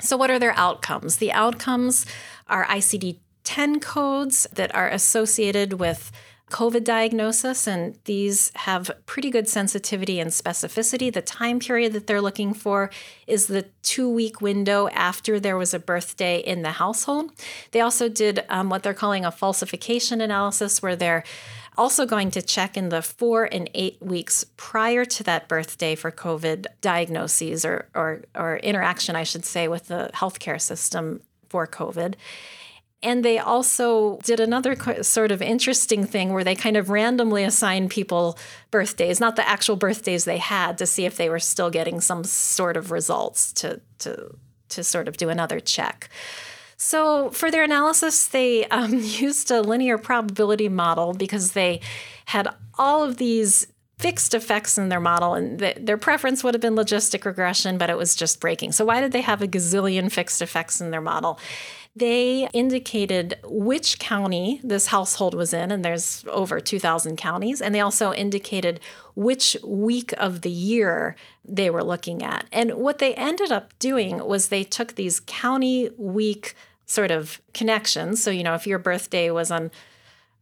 So, 0.00 0.16
what 0.16 0.30
are 0.30 0.38
their 0.38 0.56
outcomes? 0.56 1.16
The 1.16 1.32
outcomes 1.32 2.06
are 2.48 2.64
ICD 2.66 3.20
10 3.44 3.80
codes 3.80 4.46
that 4.52 4.74
are 4.74 4.88
associated 4.88 5.74
with 5.74 6.10
COVID 6.50 6.84
diagnosis, 6.84 7.66
and 7.66 7.98
these 8.04 8.52
have 8.54 8.90
pretty 9.06 9.30
good 9.30 9.48
sensitivity 9.48 10.20
and 10.20 10.30
specificity. 10.30 11.12
The 11.12 11.22
time 11.22 11.58
period 11.58 11.92
that 11.94 12.06
they're 12.06 12.20
looking 12.20 12.52
for 12.52 12.90
is 13.26 13.46
the 13.46 13.62
two 13.82 14.08
week 14.08 14.40
window 14.40 14.88
after 14.90 15.40
there 15.40 15.56
was 15.56 15.72
a 15.72 15.78
birthday 15.78 16.38
in 16.38 16.62
the 16.62 16.72
household. 16.72 17.32
They 17.70 17.80
also 17.80 18.08
did 18.08 18.44
um, 18.50 18.68
what 18.68 18.82
they're 18.82 18.94
calling 18.94 19.24
a 19.24 19.32
falsification 19.32 20.20
analysis, 20.20 20.82
where 20.82 20.94
they're 20.94 21.24
also 21.76 22.06
going 22.06 22.30
to 22.32 22.42
check 22.42 22.76
in 22.76 22.90
the 22.90 23.02
four 23.02 23.48
and 23.50 23.68
eight 23.74 24.00
weeks 24.00 24.44
prior 24.56 25.04
to 25.04 25.24
that 25.24 25.48
birthday 25.48 25.94
for 25.94 26.12
COVID 26.12 26.66
diagnoses 26.80 27.64
or, 27.64 27.88
or, 27.94 28.22
or 28.34 28.58
interaction, 28.58 29.16
I 29.16 29.24
should 29.24 29.44
say, 29.44 29.66
with 29.66 29.88
the 29.88 30.10
healthcare 30.14 30.60
system 30.60 31.20
for 31.48 31.66
COVID. 31.66 32.14
And 33.04 33.22
they 33.22 33.38
also 33.38 34.18
did 34.24 34.40
another 34.40 34.74
sort 35.02 35.30
of 35.30 35.42
interesting 35.42 36.06
thing 36.06 36.32
where 36.32 36.42
they 36.42 36.54
kind 36.54 36.76
of 36.76 36.88
randomly 36.88 37.44
assigned 37.44 37.90
people 37.90 38.38
birthdays, 38.70 39.20
not 39.20 39.36
the 39.36 39.46
actual 39.46 39.76
birthdays 39.76 40.24
they 40.24 40.38
had, 40.38 40.78
to 40.78 40.86
see 40.86 41.04
if 41.04 41.18
they 41.18 41.28
were 41.28 41.38
still 41.38 41.68
getting 41.68 42.00
some 42.00 42.24
sort 42.24 42.78
of 42.78 42.90
results 42.90 43.52
to, 43.52 43.80
to, 43.98 44.34
to 44.70 44.82
sort 44.82 45.06
of 45.06 45.18
do 45.18 45.28
another 45.28 45.60
check. 45.60 46.08
So, 46.78 47.30
for 47.30 47.50
their 47.50 47.62
analysis, 47.62 48.26
they 48.26 48.66
um, 48.66 48.94
used 49.02 49.50
a 49.50 49.60
linear 49.60 49.98
probability 49.98 50.68
model 50.68 51.12
because 51.12 51.52
they 51.52 51.80
had 52.24 52.48
all 52.78 53.04
of 53.04 53.18
these 53.18 53.66
fixed 53.98 54.34
effects 54.34 54.76
in 54.76 54.88
their 54.88 55.00
model, 55.00 55.34
and 55.34 55.58
th- 55.58 55.78
their 55.80 55.96
preference 55.96 56.42
would 56.42 56.54
have 56.54 56.60
been 56.60 56.74
logistic 56.74 57.24
regression, 57.24 57.78
but 57.78 57.90
it 57.90 57.96
was 57.96 58.16
just 58.16 58.40
breaking. 58.40 58.72
So, 58.72 58.84
why 58.84 59.00
did 59.00 59.12
they 59.12 59.20
have 59.20 59.42
a 59.42 59.46
gazillion 59.46 60.10
fixed 60.10 60.42
effects 60.42 60.80
in 60.80 60.90
their 60.90 61.00
model? 61.00 61.38
They 61.96 62.48
indicated 62.52 63.38
which 63.44 63.98
county 63.98 64.60
this 64.64 64.88
household 64.88 65.34
was 65.34 65.52
in, 65.52 65.70
and 65.70 65.84
there's 65.84 66.24
over 66.28 66.58
2,000 66.58 67.16
counties. 67.16 67.62
And 67.62 67.74
they 67.74 67.80
also 67.80 68.12
indicated 68.12 68.80
which 69.14 69.56
week 69.64 70.12
of 70.18 70.40
the 70.40 70.50
year 70.50 71.14
they 71.44 71.70
were 71.70 71.84
looking 71.84 72.22
at. 72.22 72.46
And 72.50 72.74
what 72.74 72.98
they 72.98 73.14
ended 73.14 73.52
up 73.52 73.78
doing 73.78 74.26
was 74.26 74.48
they 74.48 74.64
took 74.64 74.94
these 74.94 75.20
county 75.20 75.90
week 75.96 76.56
sort 76.86 77.10
of 77.10 77.40
connections. 77.52 78.22
So, 78.22 78.30
you 78.30 78.42
know, 78.42 78.54
if 78.54 78.66
your 78.66 78.78
birthday 78.78 79.30
was 79.30 79.50
on 79.50 79.70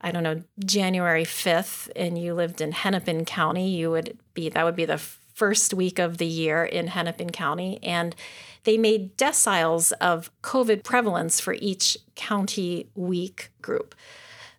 I 0.02 0.10
don't 0.10 0.24
know, 0.24 0.42
January 0.64 1.24
5th 1.24 1.88
and 1.94 2.18
you 2.20 2.34
lived 2.34 2.60
in 2.60 2.72
Hennepin 2.72 3.24
County, 3.24 3.70
you 3.70 3.90
would 3.90 4.18
be 4.34 4.48
that 4.48 4.64
would 4.64 4.74
be 4.74 4.84
the 4.84 4.98
first 4.98 5.72
week 5.72 5.98
of 5.98 6.18
the 6.18 6.26
year 6.26 6.64
in 6.64 6.88
Hennepin 6.88 7.30
County 7.30 7.78
and 7.82 8.14
they 8.64 8.78
made 8.78 9.16
deciles 9.16 9.92
of 10.00 10.30
COVID 10.42 10.84
prevalence 10.84 11.40
for 11.40 11.54
each 11.54 11.98
county 12.14 12.88
week 12.94 13.50
group 13.60 13.94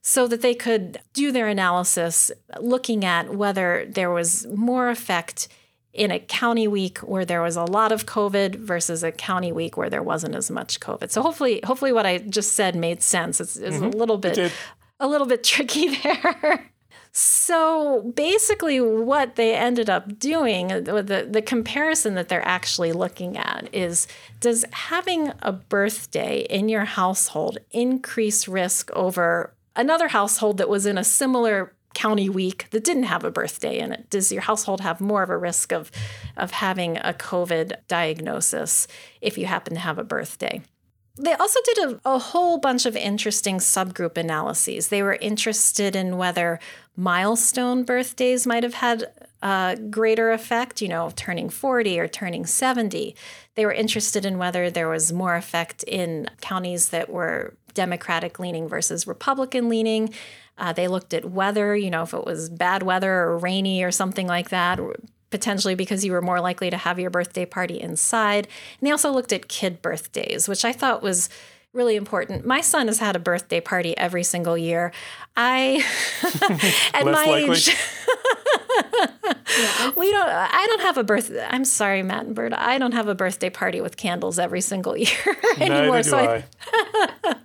so 0.02 0.28
that 0.28 0.42
they 0.42 0.54
could 0.54 1.00
do 1.14 1.32
their 1.32 1.48
analysis 1.48 2.32
looking 2.60 3.06
at 3.06 3.34
whether 3.34 3.86
there 3.90 4.12
was 4.12 4.46
more 4.48 4.90
effect 4.90 5.48
in 5.94 6.12
a 6.12 6.20
county 6.20 6.68
week 6.68 6.98
where 7.00 7.24
there 7.24 7.42
was 7.42 7.56
a 7.56 7.64
lot 7.64 7.92
of 7.92 8.06
COVID 8.06 8.56
versus 8.56 9.04
a 9.04 9.12
county 9.12 9.52
week 9.52 9.78
where 9.78 9.90
there 9.90 10.04
wasn't 10.04 10.36
as 10.36 10.50
much 10.50 10.80
COVID. 10.80 11.12
So 11.12 11.22
hopefully, 11.22 11.62
hopefully 11.64 11.94
what 11.94 12.06
I 12.06 12.18
just 12.18 12.54
said 12.54 12.76
made 12.76 13.02
sense. 13.02 13.40
It's, 13.40 13.56
it's 13.56 13.78
mm-hmm. 13.78 13.86
a 13.86 13.90
little 13.90 14.18
bit 14.18 14.52
a 15.00 15.08
little 15.08 15.28
bit 15.28 15.44
tricky 15.44 15.96
there. 16.04 16.70
So 17.16 18.12
basically, 18.16 18.82
what 18.82 19.36
they 19.36 19.54
ended 19.54 19.88
up 19.88 20.18
doing, 20.18 20.70
the, 20.70 21.28
the 21.30 21.42
comparison 21.44 22.16
that 22.16 22.28
they're 22.28 22.48
actually 22.48 22.92
looking 22.92 23.38
at 23.38 23.70
is 23.72 24.08
does 24.40 24.66
having 24.72 25.32
a 25.44 25.52
birthday 25.52 26.40
in 26.50 26.70
your 26.70 26.86
household 26.86 27.60
increase 27.70 28.48
risk 28.48 28.90
over 28.94 29.54
another 29.76 30.08
household 30.08 30.58
that 30.58 30.70
was 30.70 30.88
in 30.88 30.98
a 30.98 31.04
similar 31.04 31.74
county 31.94 32.30
week 32.30 32.68
that 32.72 32.84
didn't 32.84 33.04
have 33.04 33.24
a 33.24 33.30
birthday 33.30 33.78
in 33.78 33.92
it? 33.92 34.10
Does 34.10 34.32
your 34.32 34.42
household 34.42 34.82
have 34.82 35.00
more 35.00 35.22
of 35.22 35.30
a 35.30 35.38
risk 35.38 35.72
of, 35.72 35.92
of 36.36 36.50
having 36.50 36.98
a 36.98 37.14
COVID 37.14 37.76
diagnosis 37.88 38.88
if 39.22 39.38
you 39.38 39.46
happen 39.46 39.76
to 39.76 39.80
have 39.80 40.00
a 40.00 40.04
birthday? 40.04 40.64
They 41.16 41.34
also 41.34 41.60
did 41.64 41.78
a, 41.78 42.00
a, 42.06 42.18
whole 42.18 42.58
bunch 42.58 42.88
of 42.88 42.96
interesting 42.96 43.58
subgroup 43.58 44.18
analyses. 44.18 44.88
They 44.88 45.04
were 45.04 45.14
interested 45.14 45.96
in 45.96 46.18
whether 46.18 46.60
milestone 46.96 47.84
birthdays 47.84 48.48
might 48.48 48.64
have 48.64 48.74
had 48.74 49.06
a 49.44 49.78
greater 49.92 50.32
effect, 50.32 50.82
you 50.82 50.88
know, 50.88 51.12
turning 51.16 51.50
40 51.50 52.00
or 52.00 52.08
turning 52.08 52.48
70. 52.48 53.16
They 53.54 53.66
were 53.66 53.74
interested 53.74 54.26
in 54.26 54.40
whether 54.40 54.72
there 54.72 54.90
was 54.90 55.14
more 55.14 55.36
effect 55.36 55.84
in 55.84 56.30
counties 56.42 56.90
that 56.90 57.10
were 57.10 57.54
Democratic 57.76 58.40
leaning 58.40 58.68
versus 58.68 59.06
Republican 59.06 59.70
leaning. 59.70 60.14
Uh, 60.58 60.74
they 60.74 60.88
looked 60.88 61.14
at 61.14 61.30
weather, 61.30 61.76
you 61.76 61.92
know, 61.92 62.04
if 62.04 62.14
it 62.14 62.26
was 62.26 62.50
bad 62.50 62.84
weather 62.84 63.14
or 63.14 63.38
rainy 63.38 63.84
or 63.84 63.92
something 63.92 64.28
like 64.28 64.50
that, 64.50 64.80
potentially 65.34 65.74
because 65.74 66.06
you 66.06 66.12
were 66.12 66.22
more 66.22 66.40
likely 66.40 66.70
to 66.70 66.78
have 66.78 67.00
your 67.00 67.10
birthday 67.10 67.44
party 67.44 67.82
inside. 67.82 68.48
And 68.80 68.88
they 68.88 68.92
also 68.92 69.12
looked 69.12 69.34
at 69.34 69.48
kid 69.48 69.82
birthdays, 69.82 70.48
which 70.48 70.64
I 70.64 70.72
thought 70.72 71.02
was 71.02 71.28
really 71.74 71.96
important. 71.96 72.46
My 72.46 72.62
son 72.62 72.88
has 72.88 73.00
had 73.00 73.16
a 73.16 73.20
birthday 73.20 73.60
party 73.60 73.98
every 73.98 74.24
single 74.24 74.58
year. 74.58 74.92
I, 75.36 75.84
at 76.94 77.04
my 77.06 77.26
likely. 77.26 77.56
age, 77.56 77.68
we 79.98 80.12
don't. 80.12 80.30
I 80.30 80.66
don't 80.70 80.82
have 80.82 80.98
a 80.98 81.04
birthday. 81.04 81.46
I'm 81.50 81.66
sorry, 81.66 82.04
Matt 82.04 82.26
and 82.26 82.36
Berta. 82.36 82.62
I 82.62 82.78
don't 82.78 82.92
have 82.94 83.08
a 83.08 83.16
birthday 83.16 83.50
party 83.50 83.82
with 83.82 83.98
candles 83.98 84.38
every 84.38 84.62
single 84.62 84.96
year 84.98 85.38
anymore. 85.60 86.04
So 86.04 86.18
I. 86.18 86.44
I, 86.72 87.36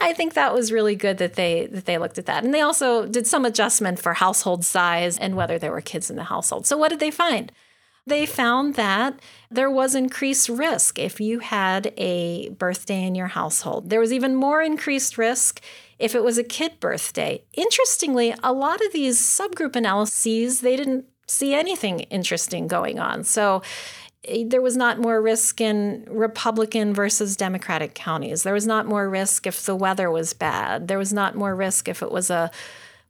I 0.00 0.12
think 0.14 0.34
that 0.34 0.54
was 0.54 0.70
really 0.72 0.94
good 0.94 1.18
that 1.18 1.34
they 1.34 1.66
that 1.66 1.84
they 1.84 1.98
looked 1.98 2.18
at 2.18 2.26
that, 2.26 2.44
and 2.44 2.52
they 2.52 2.60
also 2.60 3.06
did 3.06 3.26
some 3.26 3.44
adjustment 3.44 3.98
for 3.98 4.14
household 4.14 4.64
size 4.64 5.18
and 5.18 5.36
whether 5.36 5.58
there 5.58 5.72
were 5.72 5.80
kids 5.80 6.10
in 6.10 6.16
the 6.16 6.24
household. 6.24 6.66
So 6.66 6.76
what 6.76 6.88
did 6.88 7.00
they 7.00 7.10
find? 7.10 7.52
They 8.08 8.24
found 8.24 8.74
that 8.74 9.20
there 9.50 9.70
was 9.70 9.94
increased 9.94 10.48
risk 10.48 10.98
if 10.98 11.20
you 11.20 11.40
had 11.40 11.92
a 11.98 12.48
birthday 12.50 13.02
in 13.02 13.14
your 13.14 13.26
household. 13.26 13.90
There 13.90 14.00
was 14.00 14.14
even 14.14 14.34
more 14.34 14.62
increased 14.62 15.18
risk 15.18 15.60
if 15.98 16.14
it 16.14 16.24
was 16.24 16.38
a 16.38 16.44
kid 16.44 16.80
birthday. 16.80 17.42
Interestingly, 17.52 18.34
a 18.42 18.52
lot 18.52 18.84
of 18.84 18.94
these 18.94 19.20
subgroup 19.20 19.76
analyses, 19.76 20.62
they 20.62 20.74
didn't 20.74 21.04
see 21.26 21.52
anything 21.52 22.00
interesting 22.00 22.66
going 22.66 22.98
on. 22.98 23.24
So 23.24 23.62
eh, 24.24 24.44
there 24.46 24.62
was 24.62 24.76
not 24.76 24.98
more 24.98 25.20
risk 25.20 25.60
in 25.60 26.06
Republican 26.08 26.94
versus 26.94 27.36
Democratic 27.36 27.94
counties. 27.94 28.42
There 28.42 28.54
was 28.54 28.66
not 28.66 28.86
more 28.86 29.10
risk 29.10 29.46
if 29.46 29.66
the 29.66 29.76
weather 29.76 30.10
was 30.10 30.32
bad. 30.32 30.88
There 30.88 30.98
was 30.98 31.12
not 31.12 31.34
more 31.34 31.54
risk 31.54 31.88
if 31.88 32.02
it 32.02 32.10
was 32.10 32.30
a 32.30 32.50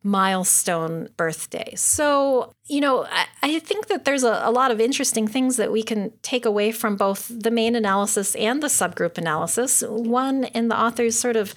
milestone 0.03 1.09
birthday. 1.17 1.75
So, 1.77 2.53
you 2.67 2.81
know, 2.81 3.05
I, 3.05 3.27
I 3.43 3.59
think 3.59 3.89
that 3.89 4.05
there's 4.05 4.25
a, 4.25 4.41
a 4.45 4.51
lot 4.51 4.71
of 4.71 4.81
interesting 4.81 5.27
things 5.27 5.57
that 5.57 5.73
we 5.73 5.83
can 5.83 6.13
take 6.23 6.45
away 6.45 6.73
from 6.73 6.97
both 6.97 7.31
the 7.31 7.51
main 7.51 7.75
analysis 7.75 8.35
and 8.37 8.63
the 8.63 8.69
subgroup 8.69 9.19
analysis. 9.19 9.83
One, 9.87 10.45
and 10.45 10.71
the 10.71 10.81
authors 10.81 11.19
sort 11.19 11.37
of, 11.37 11.55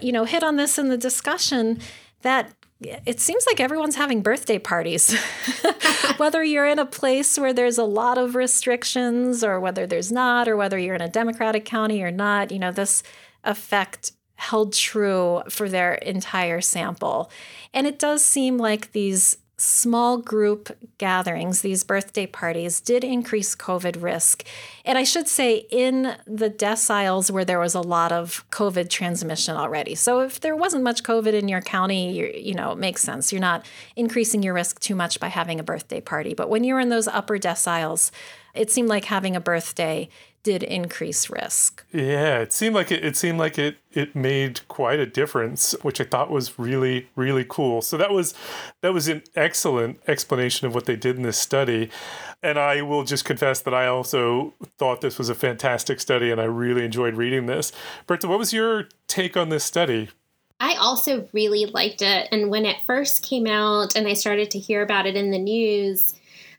you 0.00 0.12
know, 0.12 0.24
hit 0.24 0.42
on 0.42 0.56
this 0.56 0.78
in 0.78 0.88
the 0.88 0.98
discussion 0.98 1.78
that 2.22 2.52
it 2.80 3.18
seems 3.20 3.44
like 3.46 3.60
everyone's 3.60 3.96
having 3.96 4.22
birthday 4.22 4.58
parties. 4.58 5.16
whether 6.16 6.44
you're 6.44 6.66
in 6.66 6.78
a 6.78 6.86
place 6.86 7.38
where 7.38 7.52
there's 7.52 7.78
a 7.78 7.84
lot 7.84 8.18
of 8.18 8.34
restrictions 8.34 9.42
or 9.42 9.58
whether 9.58 9.86
there's 9.86 10.12
not, 10.12 10.48
or 10.48 10.56
whether 10.56 10.78
you're 10.78 10.94
in 10.94 11.00
a 11.00 11.08
Democratic 11.08 11.64
county 11.64 12.02
or 12.02 12.10
not, 12.10 12.52
you 12.52 12.58
know, 12.58 12.70
this 12.70 13.02
effect 13.44 14.12
held 14.38 14.72
true 14.72 15.42
for 15.48 15.68
their 15.68 15.94
entire 15.94 16.60
sample. 16.60 17.28
And 17.74 17.86
it 17.86 17.98
does 17.98 18.24
seem 18.24 18.56
like 18.56 18.92
these 18.92 19.36
small 19.60 20.18
group 20.18 20.70
gatherings, 20.98 21.60
these 21.60 21.82
birthday 21.82 22.24
parties, 22.24 22.80
did 22.80 23.02
increase 23.02 23.56
COVID 23.56 24.00
risk. 24.00 24.44
And 24.84 24.96
I 24.96 25.02
should 25.02 25.26
say, 25.26 25.66
in 25.70 26.14
the 26.24 26.48
deciles 26.48 27.32
where 27.32 27.44
there 27.44 27.58
was 27.58 27.74
a 27.74 27.80
lot 27.80 28.12
of 28.12 28.48
COVID 28.50 28.88
transmission 28.88 29.56
already. 29.56 29.96
So 29.96 30.20
if 30.20 30.38
there 30.38 30.54
wasn't 30.54 30.84
much 30.84 31.02
COVID 31.02 31.32
in 31.32 31.48
your 31.48 31.60
county, 31.60 32.40
you 32.40 32.54
know, 32.54 32.70
it 32.70 32.78
makes 32.78 33.02
sense. 33.02 33.32
You're 33.32 33.40
not 33.40 33.66
increasing 33.96 34.44
your 34.44 34.54
risk 34.54 34.78
too 34.78 34.94
much 34.94 35.18
by 35.18 35.26
having 35.26 35.58
a 35.58 35.64
birthday 35.64 36.00
party. 36.00 36.34
But 36.34 36.48
when 36.48 36.62
you're 36.62 36.78
in 36.78 36.90
those 36.90 37.08
upper 37.08 37.38
deciles, 37.40 38.12
it 38.54 38.70
seemed 38.70 38.88
like 38.88 39.06
having 39.06 39.34
a 39.34 39.40
birthday 39.40 40.08
did 40.48 40.62
increase 40.62 41.28
risk. 41.28 41.84
Yeah, 41.92 42.38
it 42.38 42.54
seemed 42.54 42.74
like 42.74 42.90
it, 42.90 43.04
it 43.04 43.18
seemed 43.18 43.38
like 43.38 43.58
it 43.58 43.76
it 43.92 44.16
made 44.16 44.66
quite 44.66 44.98
a 44.98 45.04
difference, 45.04 45.76
which 45.82 46.00
I 46.00 46.04
thought 46.04 46.30
was 46.30 46.58
really 46.58 47.10
really 47.16 47.44
cool. 47.46 47.82
So 47.82 47.98
that 47.98 48.12
was 48.12 48.32
that 48.80 48.94
was 48.94 49.08
an 49.08 49.24
excellent 49.36 50.00
explanation 50.08 50.66
of 50.66 50.74
what 50.74 50.86
they 50.86 50.96
did 50.96 51.16
in 51.16 51.22
this 51.22 51.36
study. 51.36 51.90
And 52.42 52.58
I 52.58 52.80
will 52.80 53.04
just 53.04 53.26
confess 53.26 53.60
that 53.60 53.74
I 53.74 53.88
also 53.88 54.54
thought 54.78 55.02
this 55.02 55.18
was 55.18 55.28
a 55.28 55.34
fantastic 55.34 56.00
study 56.00 56.30
and 56.30 56.40
I 56.40 56.44
really 56.44 56.82
enjoyed 56.82 57.16
reading 57.16 57.44
this. 57.44 57.70
Bertha, 58.06 58.26
what 58.26 58.38
was 58.38 58.54
your 58.54 58.88
take 59.06 59.36
on 59.36 59.50
this 59.50 59.64
study? 59.64 60.08
I 60.60 60.76
also 60.76 61.28
really 61.34 61.66
liked 61.66 62.00
it. 62.00 62.28
And 62.32 62.48
when 62.48 62.64
it 62.64 62.78
first 62.86 63.22
came 63.22 63.46
out 63.46 63.94
and 63.96 64.08
I 64.08 64.14
started 64.14 64.50
to 64.52 64.58
hear 64.58 64.80
about 64.80 65.04
it 65.04 65.14
in 65.14 65.30
the 65.30 65.38
news, 65.38 66.14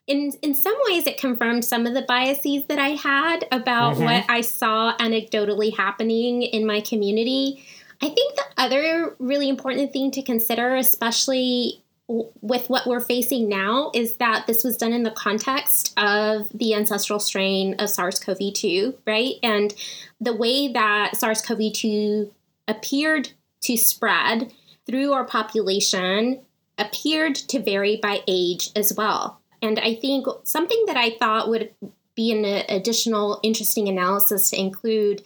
in 0.10 0.34
in 0.42 0.54
some 0.54 0.76
ways 0.90 1.08
it 1.08 1.18
confirmed 1.18 1.64
some 1.64 1.86
of 1.86 1.94
the 1.94 2.02
biases 2.02 2.66
that 2.66 2.80
I 2.80 2.90
had 2.90 3.48
about 3.52 3.96
Mhm. 3.96 4.04
what 4.04 4.26
I 4.28 4.42
saw 4.42 4.98
anecdotally 4.98 5.78
happening 5.78 6.42
in 6.42 6.66
my 6.66 6.82
community. 6.82 7.64
I 8.02 8.10
think 8.10 8.36
the 8.36 8.44
other 8.58 9.16
really 9.20 9.48
important 9.48 9.94
thing 9.94 10.12
to 10.12 10.22
consider, 10.22 10.76
especially 10.76 11.84
w- 12.08 12.30
with 12.42 12.70
what 12.70 12.88
we're 12.88 13.00
facing 13.02 13.48
now, 13.48 13.92
is 13.94 14.16
that 14.16 14.48
this 14.48 14.64
was 14.64 14.78
done 14.78 14.94
in 14.94 15.04
the 15.04 15.12
context 15.12 15.94
of 15.98 16.48
the 16.54 16.74
ancestral 16.74 17.20
strain 17.20 17.76
of 17.76 17.90
SARS 17.90 18.18
CoV 18.20 18.52
2, 18.52 18.96
right? 19.06 19.36
And 19.44 19.76
the 20.20 20.34
way 20.34 20.70
that 20.70 21.16
SARS 21.18 21.42
CoV 21.42 21.72
2 21.72 22.32
appeared 22.68 23.30
to 23.62 23.78
spread 23.78 24.52
through 24.88 25.12
our 25.14 25.26
population 25.26 26.40
appeared 26.80 27.36
to 27.36 27.60
vary 27.60 27.98
by 27.98 28.24
age 28.28 28.72
as 28.76 28.94
well. 28.96 29.39
And 29.62 29.80
I 29.80 29.96
think 29.96 30.28
something 30.44 30.86
that 30.88 30.98
I 30.98 31.12
thought 31.12 31.50
would 31.50 31.74
be 32.16 32.32
an 32.32 32.46
additional 32.70 33.40
interesting 33.44 33.88
analysis 33.88 34.50
to 34.50 34.60
include 34.60 35.24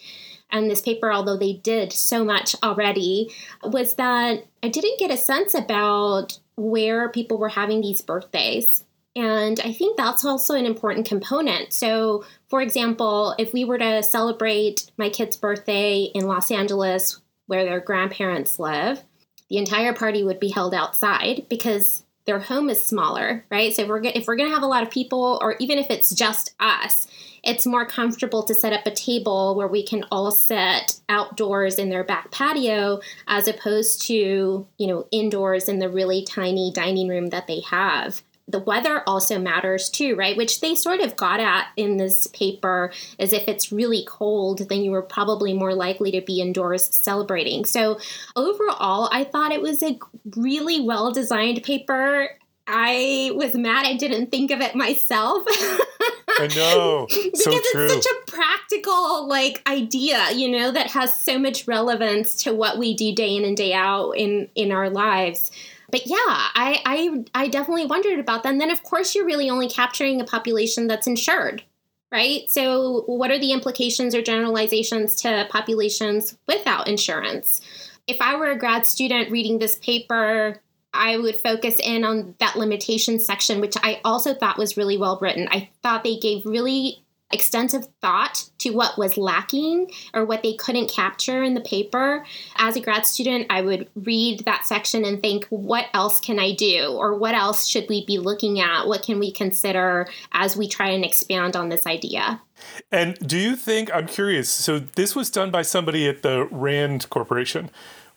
in 0.52 0.68
this 0.68 0.82
paper, 0.82 1.12
although 1.12 1.38
they 1.38 1.54
did 1.54 1.92
so 1.92 2.24
much 2.24 2.56
already, 2.64 3.32
was 3.64 3.96
that 3.96 4.46
I 4.62 4.70
didn't 4.70 5.00
get 5.00 5.12
a 5.12 5.18
sense 5.18 5.56
about 5.56 6.40
where 6.56 7.10
people 7.10 7.38
were 7.38 7.50
having 7.50 7.82
these 7.82 8.02
birthdays. 8.02 8.84
And 9.16 9.60
I 9.60 9.74
think 9.74 9.98
that's 9.98 10.26
also 10.26 10.56
an 10.56 10.66
important 10.66 11.08
component. 11.08 11.74
So, 11.74 12.24
for 12.50 12.62
example, 12.62 13.36
if 13.38 13.54
we 13.54 13.66
were 13.66 13.78
to 13.78 14.04
celebrate 14.04 14.92
my 14.98 15.10
kid's 15.10 15.38
birthday 15.38 16.04
in 16.14 16.28
Los 16.28 16.52
Angeles, 16.52 17.20
where 17.48 17.64
their 17.64 17.80
grandparents 17.80 18.60
live, 18.60 19.04
the 19.50 19.58
entire 19.58 19.94
party 19.94 20.24
would 20.24 20.40
be 20.40 20.50
held 20.50 20.74
outside 20.74 21.46
because 21.50 22.03
their 22.26 22.40
home 22.40 22.70
is 22.70 22.82
smaller, 22.82 23.46
right? 23.50 23.74
So 23.74 23.84
if 23.84 23.88
we're 23.88 24.00
go- 24.02 24.12
if 24.14 24.28
we're 24.28 24.36
going 24.36 24.50
to 24.50 24.54
have 24.54 24.64
a 24.64 24.68
lot 24.68 24.84
of 24.84 24.90
people, 24.90 25.40
or 25.42 25.56
even 25.60 25.78
if 25.78 25.88
it's 25.90 26.14
just 26.14 26.54
us, 26.60 27.08
it's 27.44 27.66
more 27.66 27.86
comfortable 27.86 28.44
to 28.44 28.56
set 28.56 28.72
up 28.72 28.86
a 28.86 28.92
table 28.92 29.56
where 29.56 29.68
we 29.68 29.84
can 29.84 30.06
all 30.12 30.32
sit 30.32 31.00
outdoors 31.10 31.78
in 31.78 31.90
their 31.90 32.04
back 32.04 32.32
patio, 32.32 33.02
as 33.28 33.48
opposed 33.48 34.02
to 34.04 34.66
you 34.78 34.88
know 34.88 35.06
indoors 35.12 35.68
in 35.68 35.80
the 35.80 35.90
really 35.90 36.24
tiny 36.24 36.72
dining 36.72 37.08
room 37.10 37.28
that 37.28 37.48
they 37.48 37.60
have. 37.62 38.24
The 38.48 38.60
weather 38.60 39.04
also 39.08 39.40
matters 39.40 39.90
too, 39.90 40.16
right? 40.16 40.36
Which 40.36 40.60
they 40.60 40.76
sort 40.76 41.00
of 41.00 41.16
got 41.16 41.40
at 41.40 41.68
in 41.78 41.98
this 41.98 42.28
paper, 42.28 42.92
as 43.18 43.32
if 43.32 43.48
it's 43.48 43.72
really 43.72 44.04
cold, 44.06 44.68
then 44.70 44.84
you 44.84 44.92
were 44.92 45.02
probably 45.02 45.54
more 45.54 45.74
likely 45.74 46.12
to 46.12 46.22
be 46.22 46.42
indoors 46.42 46.94
celebrating. 46.94 47.64
So 47.66 48.00
overall, 48.36 49.10
I 49.12 49.24
thought 49.24 49.54
it 49.54 49.62
was 49.62 49.82
a 49.82 49.98
really 50.36 50.82
well 50.82 51.12
designed 51.12 51.64
paper. 51.64 52.30
I 52.68 53.32
was 53.34 53.56
mad 53.56 53.86
I 53.86 53.96
didn't 53.98 54.32
think 54.32 54.52
of 54.52 54.62
it 54.62 54.76
myself. 54.76 55.46
I 56.40 56.48
know, 56.56 57.06
because 57.08 57.44
so 57.44 57.52
it's 57.54 57.94
such 57.94 58.06
a 58.06 58.32
practical 58.32 59.28
like 59.28 59.62
idea, 59.68 60.32
you 60.32 60.50
know, 60.50 60.72
that 60.72 60.92
has 60.92 61.14
so 61.14 61.38
much 61.38 61.68
relevance 61.68 62.36
to 62.44 62.54
what 62.54 62.78
we 62.78 62.94
do 62.94 63.14
day 63.14 63.36
in 63.36 63.44
and 63.44 63.56
day 63.56 63.74
out 63.74 64.12
in 64.12 64.50
in 64.56 64.72
our 64.72 64.90
lives. 64.90 65.52
But 65.94 66.08
yeah, 66.08 66.18
I 66.18 66.82
I, 66.86 67.44
I 67.44 67.48
definitely 67.50 67.86
wondered 67.86 68.18
about 68.18 68.42
that. 68.42 68.52
And 68.52 68.60
then 68.60 68.72
of 68.72 68.82
course 68.82 69.14
you're 69.14 69.28
really 69.28 69.48
only 69.52 69.70
capturing 69.70 70.20
a 70.20 70.26
population 70.26 70.88
that's 70.88 71.06
insured, 71.06 71.62
right? 72.12 72.50
So 72.50 73.04
what 73.06 73.30
are 73.30 73.38
the 73.38 73.52
implications 73.52 74.16
or 74.16 74.24
generalizations 74.24 75.14
to 75.18 75.46
populations 75.52 76.36
without 76.48 76.88
insurance? 76.88 77.62
If 78.08 78.20
I 78.22 78.36
were 78.36 78.50
a 78.50 78.58
grad 78.58 78.88
student 78.88 79.30
reading 79.30 79.60
this 79.60 79.78
paper, 79.78 80.64
I 80.96 81.18
would 81.18 81.36
focus 81.36 81.78
in 81.80 82.04
on 82.04 82.34
that 82.40 82.56
limitation 82.56 83.20
section, 83.20 83.62
which 83.62 83.76
I 83.84 84.02
also 84.04 84.34
thought 84.34 84.58
was 84.58 84.78
really 84.78 84.98
well 84.98 85.20
written. 85.22 85.48
I 85.52 85.70
thought 85.84 86.04
they 86.04 86.18
gave 86.18 86.44
really 86.44 87.03
extensive 87.34 87.88
thought 88.02 88.50
to 88.60 88.70
what 88.70 88.98
was 88.98 89.18
lacking 89.18 89.92
or 90.14 90.24
what 90.24 90.44
they 90.44 90.54
couldn't 90.54 90.90
capture 90.90 91.44
in 91.44 91.54
the 91.54 91.62
paper. 91.62 92.26
As 92.58 92.76
a 92.76 92.82
grad 92.82 93.06
student, 93.06 93.48
I 93.50 93.62
would 93.62 93.90
read 93.96 94.46
that 94.46 94.66
section 94.66 95.04
and 95.04 95.22
think, 95.22 95.46
what 95.50 95.88
else 95.94 96.20
can 96.20 96.40
I 96.40 96.54
do? 96.54 96.94
Or 96.98 97.18
what 97.18 97.36
else 97.36 97.68
should 97.68 97.90
we 97.90 98.06
be 98.06 98.18
looking 98.18 98.60
at? 98.60 98.88
What 98.88 99.04
can 99.04 99.20
we 99.20 99.32
consider 99.32 100.08
as 100.32 100.56
we 100.56 100.68
try 100.68 100.90
and 100.90 101.04
expand 101.04 101.56
on 101.56 101.70
this 101.70 101.86
idea? 101.86 102.42
And 102.92 103.16
do 103.28 103.38
you 103.38 103.56
think, 103.56 103.94
I'm 103.94 104.08
curious, 104.08 104.50
so 104.50 104.80
this 104.80 105.16
was 105.16 105.30
done 105.30 105.52
by 105.52 105.64
somebody 105.64 106.08
at 106.08 106.22
the 106.22 106.48
RAND 106.52 107.10
Corporation. 107.10 107.70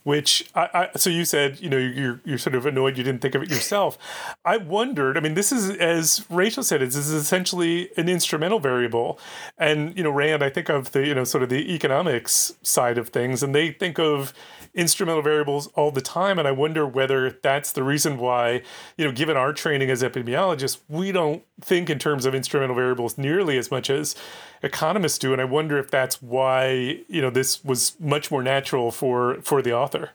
Which 0.07 0.49
I, 0.55 0.69
I 0.93 0.97
so 0.97 1.09
you 1.09 1.25
said 1.25 1.59
you 1.59 1.69
know 1.69 1.75
you're 1.75 2.21
you're 2.23 2.37
sort 2.37 2.55
of 2.55 2.65
annoyed 2.65 2.97
you 2.97 3.03
didn't 3.03 3.19
think 3.19 3.35
of 3.35 3.43
it 3.43 3.49
yourself. 3.49 3.97
I 4.45 4.55
wondered. 4.55 5.17
I 5.17 5.19
mean, 5.19 5.33
this 5.33 5.51
is 5.51 5.69
as 5.71 6.25
Rachel 6.29 6.63
said, 6.63 6.79
this 6.79 6.95
is 6.95 7.11
essentially 7.11 7.89
an 7.97 8.07
instrumental 8.07 8.59
variable, 8.59 9.19
and 9.57 9.97
you 9.97 10.03
know 10.03 10.09
Rand, 10.09 10.43
I 10.43 10.49
think 10.49 10.69
of 10.69 10.93
the 10.93 11.05
you 11.05 11.13
know 11.13 11.25
sort 11.25 11.43
of 11.43 11.49
the 11.49 11.75
economics 11.75 12.53
side 12.63 12.97
of 12.97 13.09
things, 13.09 13.43
and 13.43 13.53
they 13.53 13.71
think 13.73 13.99
of 13.99 14.31
instrumental 14.77 15.21
variables 15.21 15.67
all 15.75 15.91
the 15.91 15.99
time, 16.01 16.39
and 16.39 16.47
I 16.47 16.51
wonder 16.51 16.85
whether 16.87 17.31
that's 17.31 17.73
the 17.73 17.83
reason 17.83 18.17
why 18.17 18.61
you 18.97 19.03
know 19.03 19.11
given 19.11 19.35
our 19.35 19.51
training 19.51 19.89
as 19.89 20.01
epidemiologists, 20.03 20.79
we 20.87 21.11
don't 21.11 21.43
think 21.59 21.89
in 21.89 21.99
terms 21.99 22.25
of 22.25 22.33
instrumental 22.33 22.75
variables 22.75 23.17
nearly 23.17 23.57
as 23.57 23.69
much 23.71 23.89
as 23.89 24.15
economists 24.63 25.17
do, 25.17 25.33
and 25.33 25.41
I 25.41 25.45
wonder 25.45 25.77
if 25.77 25.91
that's 25.91 26.21
why 26.21 27.03
you 27.09 27.21
know 27.21 27.29
this 27.29 27.63
was 27.65 27.99
much 27.99 28.31
more 28.31 28.43
natural 28.43 28.91
for 28.91 29.41
for 29.41 29.61
the 29.61 29.73
author, 29.73 30.11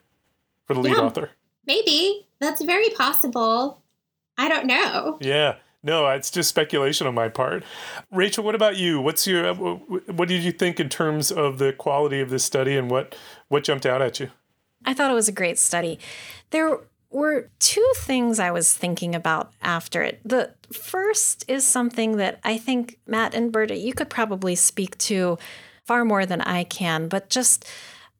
for 0.66 0.74
the 0.74 0.80
lead 0.80 0.96
Yeah. 0.96 1.02
author. 1.02 1.30
Maybe 1.66 2.26
that's 2.40 2.62
very 2.62 2.88
possible. 2.90 3.82
I 4.38 4.48
don't 4.48 4.66
know. 4.66 5.18
Yeah. 5.20 5.56
No, 5.84 6.06
it's 6.10 6.30
just 6.30 6.48
speculation 6.48 7.08
on 7.08 7.14
my 7.14 7.28
part. 7.28 7.64
Rachel, 8.12 8.44
what 8.44 8.54
about 8.54 8.76
you? 8.76 9.00
What's 9.00 9.26
your 9.26 9.44
uh, 9.48 9.54
what 9.54 10.28
did 10.28 10.44
you 10.44 10.52
think 10.52 10.78
in 10.78 10.88
terms 10.88 11.32
of 11.32 11.58
the 11.58 11.72
quality 11.72 12.20
of 12.20 12.30
this 12.30 12.44
study 12.44 12.76
and 12.76 12.88
what 12.88 13.16
what 13.48 13.64
jumped 13.64 13.84
out 13.84 14.00
at 14.00 14.20
you? 14.20 14.30
I 14.84 14.94
thought 14.94 15.10
it 15.10 15.14
was 15.14 15.28
a 15.28 15.32
great 15.32 15.58
study. 15.58 15.98
There 16.50 16.78
were 17.10 17.50
two 17.58 17.92
things 17.96 18.38
I 18.38 18.50
was 18.50 18.72
thinking 18.72 19.14
about 19.14 19.52
after 19.60 20.02
it. 20.02 20.20
The 20.24 20.54
first 20.72 21.44
is 21.48 21.66
something 21.66 22.16
that 22.16 22.40
I 22.42 22.56
think 22.56 22.98
Matt 23.06 23.34
and 23.34 23.52
Berta, 23.52 23.76
you 23.76 23.92
could 23.92 24.10
probably 24.10 24.54
speak 24.54 24.96
to 24.98 25.38
far 25.84 26.04
more 26.04 26.24
than 26.24 26.40
I 26.40 26.64
can, 26.64 27.08
but 27.08 27.28
just 27.28 27.66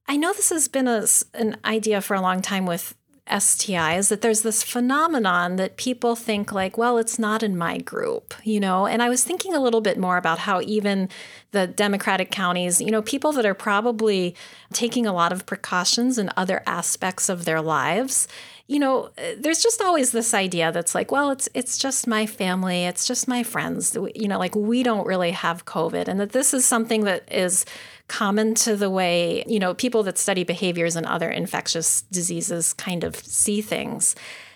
I 0.07 0.16
know 0.16 0.33
this 0.33 0.51
has 0.51 0.68
been 0.68 0.88
a, 0.88 1.07
an 1.35 1.57
idea 1.64 2.01
for 2.01 2.14
a 2.14 2.20
long 2.20 2.42
time 2.42 2.66
with 2.66 2.94
STIs 3.33 4.09
that 4.09 4.21
there's 4.21 4.42
this 4.42 4.62
phenomenon 4.62 5.57
that 5.57 5.77
people 5.77 6.14
think 6.14 6.53
like, 6.53 6.77
well, 6.77 6.99
it's 6.99 7.18
not 7.18 7.42
in 7.42 7.57
my 7.57 7.79
group, 7.79 8.35
you 8.45 8.61
know? 8.61 8.87
And 8.87 9.03
I 9.03 9.09
was 9.09 9.25
thinking 9.25 9.55
a 9.55 9.61
little 9.61 9.81
bit 9.81 9.99
more 9.99 10.18
about 10.18 10.40
how 10.40 10.61
even 10.61 11.09
the 11.53 11.66
Democratic 11.66 12.31
counties, 12.31 12.81
you 12.81 12.90
know, 12.90 13.01
people 13.03 13.33
that 13.33 13.47
are 13.47 13.55
probably 13.55 14.35
taking 14.73 15.07
a 15.07 15.12
lot 15.12 15.33
of 15.33 15.47
precautions 15.47 16.18
in 16.18 16.31
other 16.37 16.62
aspects 16.66 17.29
of 17.29 17.45
their 17.45 17.62
lives, 17.62 18.29
you 18.66 18.79
know, 18.79 19.11
eh, 19.18 19.35
there's 19.38 19.62
just 19.62 19.81
always 19.81 20.12
this 20.12 20.35
idea 20.35 20.72
that's 20.72 20.94
like, 20.94 21.11
well, 21.11 21.31
it's 21.31 21.48
it's 21.55 21.79
just 21.79 22.07
my 22.07 22.27
family, 22.27 22.85
it's 22.85 23.07
just 23.07 23.29
my 23.29 23.42
friends, 23.42 23.96
you 24.14 24.29
know, 24.29 24.38
like 24.38 24.55
we 24.55 24.83
don't 24.83 25.07
really 25.07 25.33
have 25.33 25.64
COVID, 25.64 26.09
and 26.09 26.20
that 26.20 26.33
this 26.33 26.55
is 26.55 26.64
something 26.64 27.05
that 27.05 27.31
is 27.31 27.64
common 28.09 28.55
to 28.55 28.77
the 28.77 28.90
way 28.90 29.42
you 29.46 29.59
know 29.59 29.72
people 29.75 30.03
that 30.03 30.18
study 30.18 30.44
behaviors 30.44 30.96
and 30.96 31.07
other 31.07 31.31
infectious 31.31 32.03
diseases 32.03 32.72
kind 32.75 33.05
of 33.05 33.16
see 33.16 33.62
things. 33.62 34.14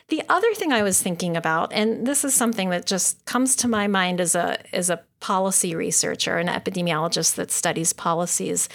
The 0.09 0.23
other 0.29 0.55
thing 0.55 0.73
I 0.73 0.83
was 0.83 1.03
thinking 1.03 1.37
about, 1.37 1.73
and 1.73 2.07
this 2.07 2.25
is 2.25 2.33
something 2.33 2.71
that 2.71 2.87
just 2.87 3.25
comes 3.25 3.57
to 3.57 3.69
my 3.69 3.89
mind 3.89 4.21
as 4.21 4.35
a 4.35 4.59
as 4.75 4.89
a 4.89 5.03
policy 5.21 5.75
researcher, 5.75 6.39
an 6.39 6.47
epidemiologist 6.47 7.35
that 7.35 7.51
studies 7.51 7.93
policies, 7.93 8.69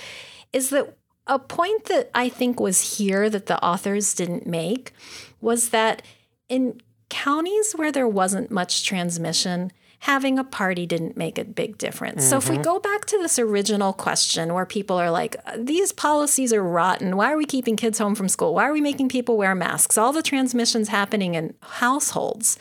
is 0.52 0.70
that 0.72 0.98
a 1.28 1.40
point 1.40 1.86
that 1.86 2.10
I 2.14 2.30
think 2.30 2.60
was 2.60 2.98
here 2.98 3.30
that 3.30 3.46
the 3.46 3.64
authors 3.64 4.14
didn't 4.14 4.48
make 4.48 4.94
was 5.40 5.70
that 5.70 6.02
in 6.50 6.82
counties 7.10 7.74
where 7.74 7.92
there 7.92 8.08
wasn't 8.08 8.52
much 8.52 8.86
transmission, 8.86 9.72
having 10.00 10.40
a 10.40 10.44
party 10.44 10.88
didn't 10.88 11.16
make 11.16 11.38
a 11.38 11.46
big 11.46 11.78
difference. 11.78 12.26
So 12.26 12.38
if 12.38 12.50
we 12.50 12.56
mm-hmm. 12.56 12.64
go 12.64 12.80
back 12.80 13.06
to 13.06 13.18
this 13.20 13.38
original 13.38 13.94
question 13.94 14.54
where 14.54 14.66
people 14.66 14.98
are 14.98 15.12
like, 15.12 15.36
these 15.56 15.92
policies 15.92 16.52
are 16.52 16.64
rotten. 16.64 17.16
Why 17.16 17.32
are 17.32 17.38
we 17.38 17.46
keeping 17.46 17.76
kids 17.76 18.00
home 18.00 18.16
from 18.16 18.28
school? 18.28 18.56
Why 18.56 18.68
are 18.68 18.74
we 18.74 18.82
making 18.82 19.10
people 19.10 19.38
wear 19.38 19.54
masks? 19.54 20.00
All 20.00 20.12
the 20.12 20.24
transmissions 20.24 20.88
happening 20.88 21.36
in 21.36 21.54
households. 21.62 22.58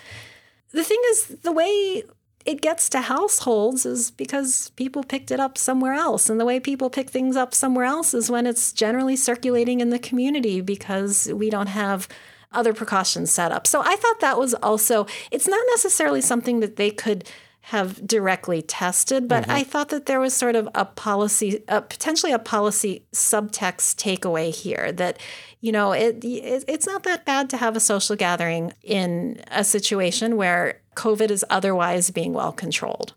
The 0.72 0.84
thing 0.84 1.00
is, 1.12 1.26
the 1.42 1.52
way 1.52 2.02
it 2.46 2.62
gets 2.62 2.88
to 2.90 3.00
households 3.02 3.84
is 3.84 4.10
because 4.10 4.70
people 4.70 5.02
picked 5.02 5.30
it 5.30 5.40
up 5.40 5.58
somewhere 5.58 5.92
else. 5.92 6.30
And 6.30 6.40
the 6.40 6.44
way 6.46 6.58
people 6.58 6.88
pick 6.88 7.10
things 7.10 7.36
up 7.36 7.54
somewhere 7.54 7.84
else 7.84 8.14
is 8.14 8.30
when 8.30 8.46
it's 8.46 8.72
generally 8.72 9.16
circulating 9.16 9.80
in 9.80 9.90
the 9.90 9.98
community 9.98 10.60
because 10.60 11.28
we 11.32 11.50
don't 11.50 11.68
have 11.68 12.08
other 12.52 12.72
precautions 12.72 13.30
set 13.30 13.52
up. 13.52 13.66
So 13.66 13.82
I 13.84 13.96
thought 13.96 14.20
that 14.20 14.38
was 14.38 14.54
also, 14.54 15.06
it's 15.30 15.46
not 15.46 15.60
necessarily 15.72 16.20
something 16.20 16.60
that 16.60 16.76
they 16.76 16.90
could 16.90 17.28
have 17.62 18.04
directly 18.06 18.62
tested, 18.62 19.28
but 19.28 19.48
I 19.48 19.62
thought 19.62 19.90
that 19.90 20.06
there 20.06 20.18
was 20.18 20.34
sort 20.34 20.56
of 20.56 20.68
a 20.74 20.86
policy, 20.86 21.62
uh, 21.68 21.82
potentially 21.82 22.32
a 22.32 22.38
policy 22.38 23.04
subtext 23.12 23.96
takeaway 23.96 24.52
here 24.52 24.90
that, 24.92 25.18
you 25.60 25.70
know, 25.70 25.92
it, 25.92 26.24
it 26.24 26.64
it's 26.66 26.86
not 26.86 27.02
that 27.02 27.26
bad 27.26 27.50
to 27.50 27.58
have 27.58 27.76
a 27.76 27.80
social 27.80 28.16
gathering 28.16 28.72
in 28.82 29.42
a 29.50 29.62
situation 29.62 30.36
where 30.36 30.80
COVID 31.00 31.30
is 31.30 31.44
otherwise 31.48 32.10
being 32.10 32.34
well 32.34 32.52
controlled. 32.52 33.14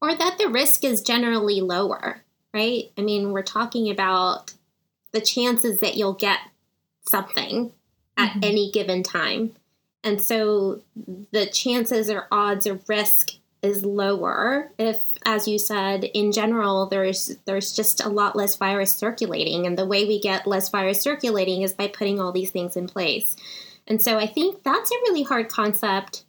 Or 0.00 0.14
that 0.14 0.38
the 0.38 0.48
risk 0.48 0.84
is 0.84 1.02
generally 1.02 1.60
lower, 1.60 2.22
right? 2.54 2.92
I 2.96 3.00
mean, 3.00 3.32
we're 3.32 3.42
talking 3.42 3.90
about 3.90 4.54
the 5.10 5.20
chances 5.20 5.80
that 5.80 5.96
you'll 5.96 6.12
get 6.12 6.38
something 7.08 7.72
at 8.16 8.34
Mhm. 8.34 8.44
any 8.44 8.70
given 8.70 9.02
time. 9.02 9.56
And 10.04 10.22
so 10.22 10.82
the 11.32 11.46
chances 11.46 12.08
or 12.08 12.28
odds 12.30 12.64
or 12.66 12.78
risk 12.86 13.32
is 13.62 13.84
lower 13.84 14.70
if 14.78 15.00
as 15.24 15.48
you 15.48 15.58
said 15.58 16.04
in 16.04 16.30
general 16.30 16.86
there's 16.86 17.36
there's 17.46 17.74
just 17.74 18.04
a 18.04 18.08
lot 18.08 18.36
less 18.36 18.54
virus 18.54 18.94
circulating 18.94 19.66
and 19.66 19.76
the 19.76 19.86
way 19.86 20.04
we 20.04 20.20
get 20.20 20.46
less 20.46 20.68
virus 20.68 21.00
circulating 21.00 21.62
is 21.62 21.72
by 21.72 21.88
putting 21.88 22.20
all 22.20 22.30
these 22.30 22.50
things 22.50 22.76
in 22.76 22.86
place. 22.86 23.34
And 23.88 24.00
so 24.00 24.18
I 24.18 24.26
think 24.26 24.62
that's 24.62 24.90
a 24.92 25.02
really 25.08 25.24
hard 25.24 25.48
concept 25.48 26.22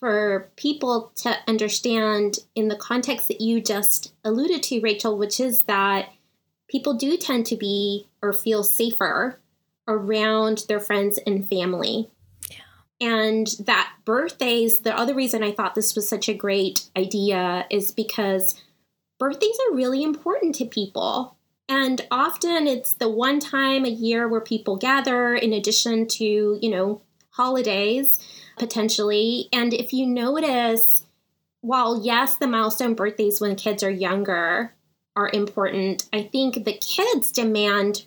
for 0.00 0.50
people 0.56 1.12
to 1.14 1.36
understand 1.46 2.38
in 2.54 2.68
the 2.68 2.76
context 2.76 3.28
that 3.28 3.40
you 3.40 3.60
just 3.60 4.14
alluded 4.24 4.62
to, 4.64 4.80
Rachel, 4.80 5.16
which 5.16 5.38
is 5.38 5.62
that 5.62 6.08
people 6.68 6.94
do 6.94 7.16
tend 7.18 7.46
to 7.46 7.56
be 7.56 8.08
or 8.22 8.32
feel 8.32 8.64
safer 8.64 9.38
around 9.86 10.64
their 10.68 10.80
friends 10.80 11.18
and 11.26 11.46
family. 11.46 12.10
And 13.00 13.46
that 13.66 13.92
birthdays, 14.04 14.80
the 14.80 14.96
other 14.96 15.14
reason 15.14 15.42
I 15.42 15.52
thought 15.52 15.74
this 15.74 15.94
was 15.94 16.08
such 16.08 16.28
a 16.28 16.34
great 16.34 16.88
idea 16.96 17.66
is 17.70 17.92
because 17.92 18.60
birthdays 19.18 19.58
are 19.68 19.76
really 19.76 20.02
important 20.02 20.54
to 20.56 20.64
people. 20.64 21.36
And 21.68 22.06
often 22.10 22.66
it's 22.66 22.94
the 22.94 23.08
one 23.08 23.38
time 23.38 23.84
a 23.84 23.90
year 23.90 24.28
where 24.28 24.40
people 24.40 24.76
gather 24.76 25.34
in 25.34 25.52
addition 25.52 26.08
to, 26.08 26.58
you 26.60 26.70
know, 26.70 27.00
holidays 27.30 28.18
potentially. 28.60 29.48
And 29.52 29.72
if 29.74 29.92
you 29.92 30.06
notice, 30.06 31.04
while 31.62 32.04
yes, 32.04 32.36
the 32.36 32.46
milestone 32.46 32.94
birthdays 32.94 33.40
when 33.40 33.56
kids 33.56 33.82
are 33.82 33.90
younger 33.90 34.74
are 35.16 35.30
important, 35.32 36.06
I 36.12 36.22
think 36.22 36.64
the 36.64 36.74
kids 36.74 37.32
demand 37.32 38.04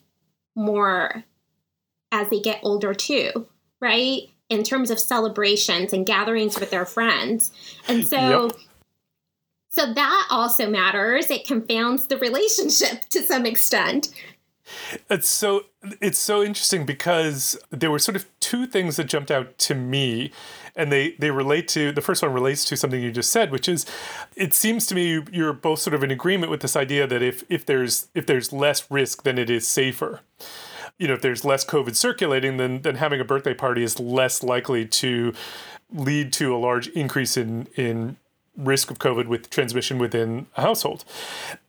more 0.56 1.26
as 2.12 2.30
they 2.30 2.40
get 2.40 2.60
older 2.64 2.94
too, 2.94 3.48
right? 3.82 4.30
In 4.50 4.64
terms 4.64 4.92
of 4.92 5.00
celebrations 5.00 5.92
and 5.92 6.06
gatherings 6.06 6.60
with 6.60 6.70
their 6.70 6.86
friends. 6.86 7.52
And 7.88 8.06
so 8.06 8.46
Yep. 8.46 8.52
so 9.70 9.94
that 9.94 10.28
also 10.30 10.70
matters. 10.70 11.32
It 11.32 11.48
confounds 11.48 12.06
the 12.06 12.18
relationship 12.20 13.06
to 13.10 13.24
some 13.24 13.48
extent. 13.48 14.14
It's 15.10 15.28
so 15.28 15.66
it's 16.02 16.18
so 16.18 16.42
interesting 16.42 16.86
because 16.86 17.58
there 17.70 17.92
were 17.92 18.00
sort 18.00 18.16
of 18.16 18.26
two 18.40 18.66
things 18.66 18.96
that 18.96 19.06
jumped 19.06 19.30
out 19.32 19.58
to 19.60 19.76
me 19.76 20.32
and 20.76 20.92
they 20.92 21.12
they 21.20 21.32
relate 21.32 21.68
to 21.70 21.92
the 21.92 22.02
first 22.02 22.22
one 22.24 22.32
relates 22.34 22.64
to 22.66 22.78
something 22.78 23.02
you 23.02 23.12
just 23.12 23.32
said 23.32 23.52
which 23.52 23.68
is 23.68 23.86
it 24.36 24.54
seems 24.54 24.88
to 24.88 24.96
me 24.96 25.08
you- 25.10 25.26
you're 25.32 25.54
both 25.54 25.80
sort 25.80 25.94
of 25.94 26.04
in 26.04 26.12
agreement 26.12 26.50
with 26.50 26.62
this 26.62 26.76
idea 26.76 27.06
that 27.06 27.22
if 27.22 27.44
if 27.50 27.66
there's 27.66 28.08
if 28.16 28.26
there's 28.26 28.54
less 28.54 28.90
risk 28.90 29.24
then 29.24 29.38
it 29.38 29.50
is 29.50 29.68
safer. 29.68 30.22
You 30.98 31.08
know 31.08 31.16
if 31.16 31.22
there's 31.22 31.44
less 31.44 31.66
covid 31.66 31.96
circulating 31.96 32.58
then 32.58 32.82
then 32.84 32.96
having 32.96 33.20
a 33.20 33.26
birthday 33.26 33.54
party 33.54 33.84
is 33.84 34.00
less 34.00 34.44
likely 34.44 34.86
to 34.86 35.34
lead 35.92 36.32
to 36.34 36.56
a 36.56 36.58
large 36.58 36.88
increase 36.90 37.36
in 37.38 37.68
in 37.76 38.18
risk 38.58 38.92
of 38.92 39.00
covid 39.00 39.28
with 39.28 39.50
transmission 39.50 39.98
within 39.98 40.48
a 40.56 40.62
household. 40.62 41.04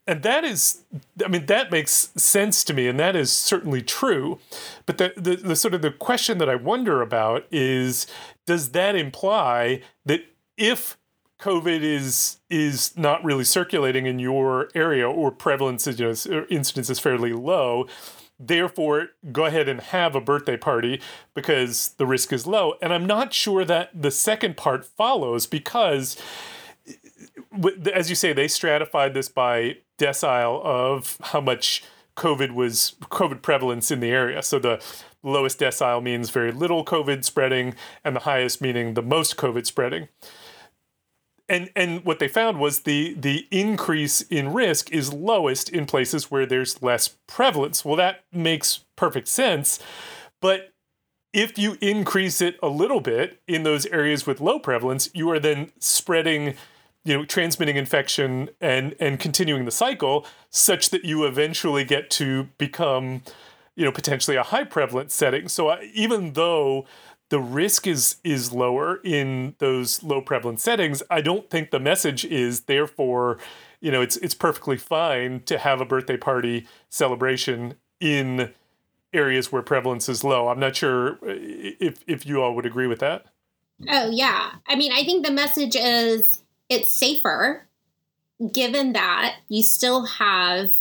And 0.07 0.23
that 0.23 0.45
is 0.45 0.83
i 1.25 1.29
mean 1.29 1.47
that 1.47 1.71
makes 1.71 2.11
sense 2.17 2.65
to 2.65 2.75
me 2.75 2.89
and 2.89 2.99
that 3.01 3.17
is 3.17 3.33
certainly 3.33 3.83
true. 3.83 4.39
But 4.87 4.99
the, 4.99 5.13
the, 5.17 5.37
the 5.37 5.57
sort 5.57 5.75
of 5.75 5.83
the 5.83 5.91
question 5.91 6.39
that 6.39 6.49
i 6.49 6.55
wonder 6.55 7.01
about 7.01 7.47
is 7.51 8.07
does 8.47 8.71
that 8.71 8.97
imply 8.97 9.83
that 10.05 10.25
if 10.57 10.99
covid 11.41 11.83
is 11.83 12.39
is 12.51 12.97
not 12.97 13.25
really 13.25 13.45
circulating 13.45 14.07
in 14.07 14.19
your 14.19 14.69
area 14.75 15.09
or 15.09 15.31
prevalence 15.31 15.87
you 15.87 15.95
know, 16.07 16.47
incidence 16.49 16.91
is 16.91 17.01
fairly 17.01 17.33
low 17.33 17.87
therefore 18.39 19.09
go 19.33 19.45
ahead 19.45 19.69
and 19.69 19.81
have 19.81 20.15
a 20.15 20.21
birthday 20.21 20.57
party 20.57 21.01
because 21.35 21.95
the 21.99 22.07
risk 22.07 22.33
is 22.33 22.47
low? 22.47 22.75
And 22.83 22.93
i'm 22.93 23.07
not 23.07 23.33
sure 23.33 23.65
that 23.65 23.91
the 23.95 24.11
second 24.11 24.57
part 24.57 24.85
follows 24.85 25.47
because 25.47 26.17
as 27.93 28.11
you 28.11 28.17
say, 28.17 28.33
they 28.33 28.49
stratified 28.49 29.15
this 29.15 29.29
by 29.29 29.79
decile 29.99 30.63
of 30.65 31.19
how 31.21 31.41
much 31.41 31.85
COVID 32.17 32.53
was 32.53 32.95
COVID 33.03 33.43
prevalence 33.43 33.91
in 33.91 34.01
the 34.01 34.11
area. 34.11 34.43
So 34.43 34.59
the 34.59 34.83
lowest 35.23 35.59
decile 35.59 36.03
means 36.03 36.31
very 36.31 36.53
little 36.53 36.85
COVID 36.85 37.25
spreading, 37.25 37.75
and 38.05 38.15
the 38.15 38.21
highest 38.21 38.61
meaning 38.61 38.95
the 38.95 39.03
most 39.03 39.37
COVID 39.37 39.67
spreading. 39.67 40.09
And 41.49 41.71
and 41.77 42.05
what 42.05 42.21
they 42.21 42.29
found 42.29 42.59
was 42.59 42.81
the 42.81 43.15
the 43.15 43.47
increase 43.51 44.23
in 44.23 44.53
risk 44.53 44.91
is 44.93 45.13
lowest 45.13 45.69
in 45.69 45.87
places 45.87 46.31
where 46.31 46.47
there's 46.47 46.83
less 46.83 47.09
prevalence. 47.27 47.85
Well, 47.85 47.97
that 47.97 48.25
makes 48.33 48.85
perfect 48.97 49.29
sense, 49.29 49.79
but 50.41 50.73
if 51.35 51.59
you 51.59 51.77
increase 51.81 52.41
it 52.41 52.57
a 52.63 52.69
little 52.69 53.01
bit 53.01 53.41
in 53.49 53.65
those 53.65 53.87
areas 53.87 54.25
with 54.25 54.41
low 54.41 54.61
prevalence, 54.61 55.11
you 55.13 55.29
are 55.31 55.41
then 55.41 55.73
spreading 55.81 56.55
you 57.05 57.17
know 57.17 57.25
transmitting 57.25 57.77
infection 57.77 58.51
and 58.61 58.95
and 59.01 59.21
continuing 59.21 59.65
the 59.65 59.71
cycle 59.71 60.27
such 60.51 60.91
that 60.91 61.05
you 61.05 61.25
eventually 61.25 61.85
get 61.85 62.11
to 62.11 62.49
become 62.59 63.23
you 63.77 63.85
know 63.85 63.93
potentially 63.93 64.37
a 64.37 64.43
high 64.43 64.65
prevalence 64.65 65.15
setting. 65.15 65.49
So 65.49 65.69
uh, 65.69 65.79
even 65.93 66.33
though 66.33 66.87
the 67.31 67.41
risk 67.41 67.87
is 67.87 68.17
is 68.25 68.53
lower 68.53 69.01
in 69.03 69.55
those 69.59 70.03
low 70.03 70.21
prevalence 70.21 70.63
settings 70.63 71.03
i 71.11 71.23
don't 71.23 71.49
think 71.49 71.71
the 71.71 71.81
message 71.81 72.23
is 72.27 72.65
therefore 72.65 73.39
you 73.81 73.91
know 73.91 74.03
it's 74.03 74.19
it's 74.19 74.35
perfectly 74.35 74.77
fine 74.77 75.41
to 75.41 75.59
have 75.59 75.81
a 75.81 75.87
birthday 75.87 76.19
party 76.19 76.67
celebration 76.91 77.75
in 77.99 78.53
areas 79.15 79.53
where 79.53 79.63
prevalence 79.63 80.09
is 80.09 80.25
low. 80.25 80.49
I'm 80.49 80.59
not 80.59 80.77
sure 80.77 81.13
uh, 81.23 81.37
if 81.81 82.05
if 82.07 82.27
you 82.27 82.43
all 82.43 82.55
would 82.55 82.67
agree 82.67 82.87
with 82.87 82.99
that. 82.99 83.27
Oh 83.89 84.11
yeah. 84.11 84.53
I 84.67 84.77
mean 84.77 84.93
i 84.93 85.05
think 85.05 85.25
the 85.25 85.33
message 85.33 85.77
is 85.77 86.44
it's 86.69 86.93
safer 86.93 87.67
given 88.53 88.93
that 88.95 89.37
you 89.49 89.63
still 89.63 90.07
have 90.07 90.73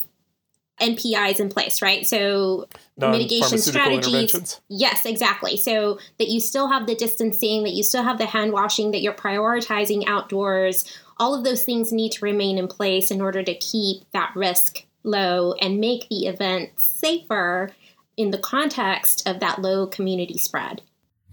NPIs 0.81 1.39
in 1.39 1.49
place, 1.49 1.81
right? 1.81 2.05
So 2.05 2.67
mitigation 2.97 3.57
strategies. 3.59 4.59
Yes, 4.67 5.05
exactly. 5.05 5.55
So 5.55 5.99
that 6.17 6.29
you 6.29 6.39
still 6.39 6.67
have 6.67 6.87
the 6.87 6.95
distancing, 6.95 7.63
that 7.63 7.73
you 7.73 7.83
still 7.83 8.03
have 8.03 8.17
the 8.17 8.25
hand 8.25 8.51
washing, 8.51 8.91
that 8.91 9.01
you're 9.01 9.13
prioritizing 9.13 10.03
outdoors. 10.07 10.85
All 11.17 11.35
of 11.35 11.43
those 11.43 11.63
things 11.63 11.91
need 11.91 12.11
to 12.13 12.25
remain 12.25 12.57
in 12.57 12.67
place 12.67 13.11
in 13.11 13.21
order 13.21 13.43
to 13.43 13.55
keep 13.55 14.03
that 14.11 14.31
risk 14.35 14.85
low 15.03 15.53
and 15.53 15.79
make 15.79 16.09
the 16.09 16.25
event 16.25 16.79
safer 16.79 17.71
in 18.17 18.31
the 18.31 18.37
context 18.37 19.27
of 19.27 19.39
that 19.39 19.61
low 19.61 19.85
community 19.87 20.37
spread. 20.37 20.81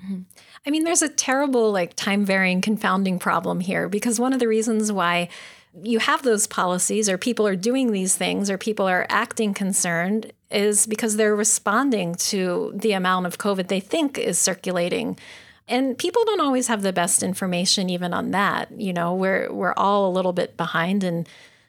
Mm-hmm. 0.05 0.23
I 0.67 0.71
mean, 0.71 0.85
there's 0.85 1.03
a 1.03 1.09
terrible, 1.09 1.73
like, 1.73 1.95
time 1.95 2.25
varying 2.25 2.61
confounding 2.61 3.19
problem 3.19 3.61
here 3.61 3.89
because 3.89 4.21
one 4.21 4.33
of 4.33 4.41
the 4.41 4.49
reasons 4.49 4.93
why 4.93 5.29
you 5.83 6.01
have 6.01 6.23
those 6.23 6.47
policies 6.47 7.09
or 7.09 7.17
people 7.17 7.47
are 7.47 7.57
doing 7.57 7.93
these 7.93 8.17
things 8.17 8.51
or 8.51 8.59
people 8.59 8.89
are 8.89 9.07
acting 9.09 9.55
concerned 9.55 10.33
is 10.51 10.87
because 10.87 11.17
they're 11.17 11.37
responding 11.37 12.15
to 12.17 12.73
the 12.75 12.93
amount 12.93 13.27
of 13.27 13.39
COVID 13.39 13.69
they 13.69 13.81
think 13.81 14.19
is 14.19 14.39
circulating. 14.39 15.17
And 15.69 15.97
people 15.97 16.25
don't 16.25 16.41
always 16.41 16.67
have 16.67 16.83
the 16.83 16.93
best 16.93 17.23
information 17.23 17.89
even 17.89 18.13
on 18.13 18.33
that. 18.33 18.69
You 18.73 18.93
know, 18.93 19.15
we're 19.15 19.53
we're 19.53 19.75
all 19.77 20.09
a 20.09 20.13
little 20.13 20.33
bit 20.33 20.57
behind 20.57 21.05
in 21.05 21.27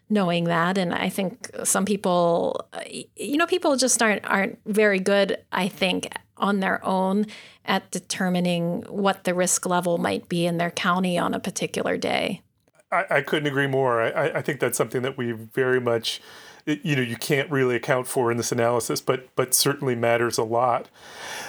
knowing 0.10 0.46
that. 0.46 0.80
And 0.80 0.94
I 0.94 1.08
think 1.10 1.52
some 1.64 1.86
people 1.86 2.68
you 3.16 3.38
know, 3.38 3.46
people 3.46 3.76
just 3.76 4.02
aren't 4.02 4.26
aren't 4.26 4.58
very 4.66 5.00
good, 5.00 5.38
I 5.52 5.68
think, 5.68 6.08
on 6.42 6.60
their 6.60 6.84
own 6.84 7.28
at 7.64 7.90
determining 7.92 8.82
what 8.90 9.24
the 9.24 9.34
risk 9.34 9.66
level 9.66 9.98
might 9.98 10.28
be 10.28 10.46
in 10.46 10.58
their 10.58 10.72
county 10.72 11.18
on 11.18 11.34
a 11.34 11.40
particular 11.40 11.96
day. 11.96 12.42
I, 12.92 13.06
I 13.10 13.22
couldn't 13.22 13.48
agree 13.48 13.68
more. 13.68 14.02
I, 14.02 14.40
I 14.40 14.42
think 14.42 14.60
that's 14.60 14.78
something 14.78 15.02
that 15.04 15.18
we 15.18 15.32
very 15.32 15.80
much, 15.80 16.22
you 16.66 16.96
know, 16.96 17.02
you 17.02 17.16
can't 17.16 17.50
really 17.50 17.76
account 17.76 18.08
for 18.08 18.32
in 18.32 18.38
this 18.38 18.52
analysis, 18.52 19.00
but 19.00 19.34
but 19.36 19.54
certainly 19.54 19.96
matters 19.96 20.38
a 20.38 20.44
lot. 20.44 20.90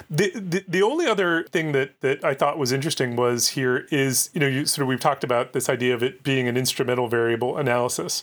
The, 0.08 0.30
the, 0.34 0.64
the 0.68 0.82
only 0.82 1.06
other 1.06 1.44
thing 1.44 1.72
that, 1.72 2.00
that 2.00 2.24
I 2.24 2.34
thought 2.34 2.58
was 2.58 2.70
interesting 2.70 3.16
was 3.16 3.48
here 3.48 3.88
is, 3.90 4.30
you 4.34 4.40
know, 4.40 4.46
you 4.46 4.66
sort 4.66 4.82
of 4.82 4.88
we've 4.88 5.00
talked 5.00 5.24
about 5.24 5.52
this 5.52 5.68
idea 5.68 5.94
of 5.94 6.02
it 6.02 6.22
being 6.22 6.46
an 6.46 6.56
instrumental 6.56 7.08
variable 7.08 7.56
analysis. 7.56 8.22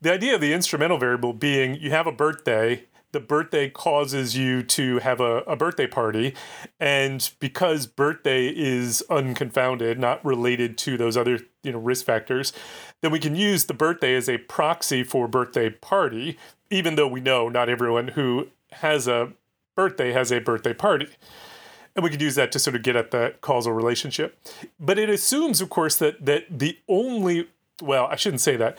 The 0.00 0.12
idea 0.12 0.36
of 0.36 0.40
the 0.40 0.52
instrumental 0.52 0.96
variable 0.96 1.32
being 1.32 1.74
you 1.74 1.90
have 1.90 2.06
a 2.06 2.12
birthday 2.12 2.84
the 3.12 3.20
birthday 3.20 3.70
causes 3.70 4.36
you 4.36 4.62
to 4.62 4.98
have 4.98 5.20
a, 5.20 5.38
a 5.38 5.56
birthday 5.56 5.86
party. 5.86 6.34
And 6.78 7.30
because 7.40 7.86
birthday 7.86 8.48
is 8.48 9.02
unconfounded, 9.08 9.98
not 9.98 10.24
related 10.24 10.76
to 10.78 10.96
those 10.96 11.16
other 11.16 11.40
you 11.62 11.72
know 11.72 11.78
risk 11.78 12.04
factors, 12.04 12.52
then 13.00 13.10
we 13.10 13.18
can 13.18 13.34
use 13.34 13.64
the 13.64 13.74
birthday 13.74 14.14
as 14.14 14.28
a 14.28 14.38
proxy 14.38 15.02
for 15.02 15.26
birthday 15.28 15.70
party, 15.70 16.38
even 16.70 16.96
though 16.96 17.08
we 17.08 17.20
know 17.20 17.48
not 17.48 17.68
everyone 17.68 18.08
who 18.08 18.48
has 18.72 19.08
a 19.08 19.32
birthday 19.74 20.12
has 20.12 20.30
a 20.30 20.40
birthday 20.40 20.74
party. 20.74 21.08
And 21.96 22.04
we 22.04 22.10
could 22.10 22.22
use 22.22 22.36
that 22.36 22.52
to 22.52 22.58
sort 22.58 22.76
of 22.76 22.82
get 22.82 22.94
at 22.94 23.10
the 23.10 23.34
causal 23.40 23.72
relationship. 23.72 24.38
But 24.78 24.98
it 24.98 25.08
assumes, 25.08 25.60
of 25.60 25.70
course, 25.70 25.96
that 25.96 26.24
that 26.24 26.46
the 26.50 26.78
only 26.88 27.48
well, 27.80 28.06
I 28.06 28.16
shouldn't 28.16 28.40
say 28.40 28.56
that 28.56 28.78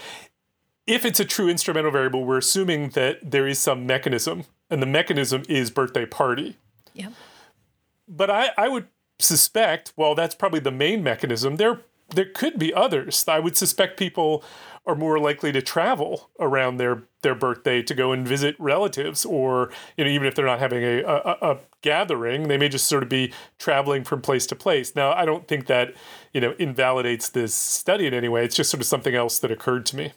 if 0.90 1.06
it's 1.06 1.20
a 1.20 1.26
true 1.26 1.48
instrumental 1.48 1.92
variable, 1.92 2.26
we're 2.26 2.40
assuming 2.40 2.90
that 2.90 3.20
there 3.32 3.48
is 3.48 3.60
some 3.60 3.86
mechanism, 3.86 4.46
and 4.72 4.82
the 4.82 4.88
mechanism 4.88 5.44
is 5.48 5.70
birthday 5.70 6.06
party. 6.06 6.58
Yeah. 6.94 7.10
But 8.08 8.32
I, 8.32 8.50
I 8.58 8.68
would 8.70 8.88
suspect, 9.20 9.94
well, 9.96 10.16
that's 10.16 10.34
probably 10.34 10.60
the 10.60 10.72
main 10.72 11.04
mechanism. 11.04 11.58
There 11.58 11.82
there 12.16 12.26
could 12.26 12.58
be 12.58 12.74
others. 12.74 13.24
I 13.28 13.38
would 13.38 13.56
suspect 13.56 14.00
people 14.00 14.44
are 14.88 14.96
more 14.96 15.20
likely 15.20 15.52
to 15.52 15.62
travel 15.62 16.32
around 16.40 16.78
their 16.78 17.04
their 17.22 17.36
birthday 17.36 17.84
to 17.84 17.94
go 17.94 18.12
and 18.12 18.28
visit 18.28 18.56
relatives, 18.58 19.26
or 19.26 19.72
you 19.96 20.06
know, 20.06 20.10
even 20.10 20.26
if 20.26 20.34
they're 20.34 20.46
not 20.46 20.58
having 20.58 20.84
a, 20.84 21.04
a, 21.04 21.38
a 21.52 21.58
gathering, 21.84 22.48
they 22.48 22.58
may 22.58 22.68
just 22.68 22.88
sort 22.88 23.04
of 23.04 23.10
be 23.10 23.32
traveling 23.60 24.04
from 24.04 24.24
place 24.24 24.48
to 24.48 24.56
place. 24.56 24.96
Now, 24.96 25.14
I 25.14 25.26
don't 25.26 25.48
think 25.48 25.68
that 25.68 25.94
you 26.34 26.42
know 26.42 26.56
invalidates 26.58 27.30
this 27.30 27.54
study 27.54 28.08
in 28.08 28.16
any 28.16 28.28
way. 28.28 28.44
It's 28.44 28.56
just 28.56 28.72
sort 28.72 28.82
of 28.82 28.88
something 28.88 29.14
else 29.14 29.38
that 29.38 29.52
occurred 29.52 29.86
to 29.88 29.96
me. 29.96 30.14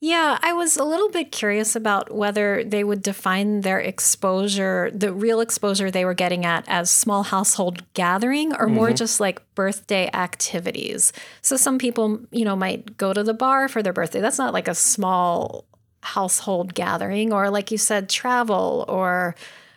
Yeah, 0.00 0.38
I 0.42 0.52
was 0.52 0.76
a 0.76 0.84
little 0.84 1.10
bit 1.10 1.32
curious 1.32 1.74
about 1.74 2.14
whether 2.14 2.62
they 2.62 2.84
would 2.84 3.02
define 3.02 3.62
their 3.62 3.80
exposure, 3.80 4.92
the 4.94 5.12
real 5.12 5.40
exposure 5.40 5.90
they 5.90 6.04
were 6.04 6.14
getting 6.14 6.44
at, 6.44 6.64
as 6.68 6.88
small 6.88 7.24
household 7.24 7.82
gathering 7.94 8.52
or 8.52 8.66
mm-hmm. 8.66 8.74
more 8.74 8.92
just 8.92 9.18
like 9.18 9.42
birthday 9.56 10.08
activities. 10.14 11.12
So 11.42 11.56
some 11.56 11.78
people, 11.78 12.20
you 12.30 12.44
know, 12.44 12.54
might 12.54 12.96
go 12.96 13.12
to 13.12 13.24
the 13.24 13.34
bar 13.34 13.66
for 13.66 13.82
their 13.82 13.92
birthday. 13.92 14.20
That's 14.20 14.38
not 14.38 14.54
like 14.54 14.68
a 14.68 14.74
small 14.74 15.64
household 16.00 16.74
gathering, 16.74 17.32
or 17.32 17.50
like 17.50 17.72
you 17.72 17.78
said, 17.78 18.08
travel 18.08 18.84
or, 18.88 19.34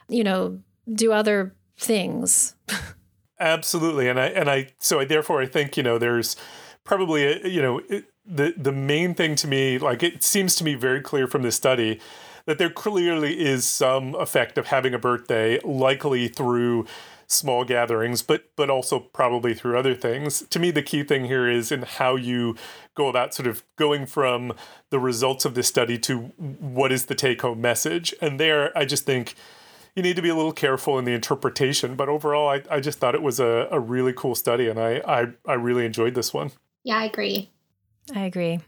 you 0.07 0.23
know, 0.23 0.59
do 0.93 1.11
other 1.11 1.55
things. 1.79 2.55
Absolutely. 3.39 4.07
And 4.07 4.19
I, 4.19 4.27
and 4.27 4.51
I, 4.51 4.67
so 4.77 4.99
I, 4.99 5.05
therefore 5.05 5.41
I 5.41 5.47
think, 5.47 5.77
you 5.77 5.81
know, 5.81 5.97
there's 5.97 6.35
probably, 6.83 7.25
a, 7.25 7.47
you 7.47 7.59
know, 7.59 7.81
the 8.25 8.53
the 8.57 8.71
main 8.71 9.13
thing 9.13 9.35
to 9.35 9.47
me, 9.47 9.77
like 9.77 10.03
it 10.03 10.23
seems 10.23 10.55
to 10.55 10.63
me 10.63 10.75
very 10.75 11.01
clear 11.01 11.27
from 11.27 11.41
this 11.41 11.55
study 11.55 11.99
that 12.45 12.57
there 12.57 12.69
clearly 12.69 13.39
is 13.39 13.65
some 13.65 14.15
effect 14.15 14.57
of 14.57 14.67
having 14.67 14.93
a 14.93 14.99
birthday, 14.99 15.59
likely 15.59 16.27
through 16.27 16.85
small 17.27 17.63
gatherings, 17.63 18.21
but 18.21 18.45
but 18.55 18.69
also 18.69 18.99
probably 18.99 19.53
through 19.53 19.77
other 19.77 19.95
things. 19.95 20.43
To 20.49 20.59
me, 20.59 20.71
the 20.71 20.83
key 20.83 21.03
thing 21.03 21.25
here 21.25 21.49
is 21.49 21.71
in 21.71 21.83
how 21.83 22.15
you 22.15 22.55
go 22.95 23.07
about 23.07 23.33
sort 23.33 23.47
of 23.47 23.63
going 23.77 24.05
from 24.05 24.53
the 24.89 24.99
results 24.99 25.45
of 25.45 25.55
this 25.55 25.67
study 25.67 25.97
to 25.99 26.17
what 26.19 26.91
is 26.91 27.05
the 27.05 27.15
take 27.15 27.41
home 27.41 27.61
message. 27.61 28.13
And 28.21 28.39
there, 28.39 28.77
I 28.77 28.85
just 28.85 29.05
think 29.05 29.35
you 29.95 30.03
need 30.03 30.15
to 30.15 30.21
be 30.21 30.29
a 30.29 30.35
little 30.35 30.53
careful 30.53 30.99
in 30.99 31.05
the 31.05 31.13
interpretation. 31.13 31.95
But 31.95 32.09
overall, 32.09 32.49
I, 32.49 32.63
I 32.69 32.79
just 32.79 32.99
thought 32.99 33.15
it 33.15 33.21
was 33.21 33.39
a, 33.39 33.67
a 33.71 33.79
really 33.79 34.13
cool 34.13 34.35
study, 34.35 34.67
and 34.67 34.79
I, 34.79 35.01
I 35.07 35.27
I 35.47 35.53
really 35.53 35.85
enjoyed 35.85 36.15
this 36.15 36.33
one. 36.33 36.51
Yeah, 36.83 36.97
I 36.97 37.05
agree. 37.05 37.49
I 38.13 38.21
agree. 38.21 38.59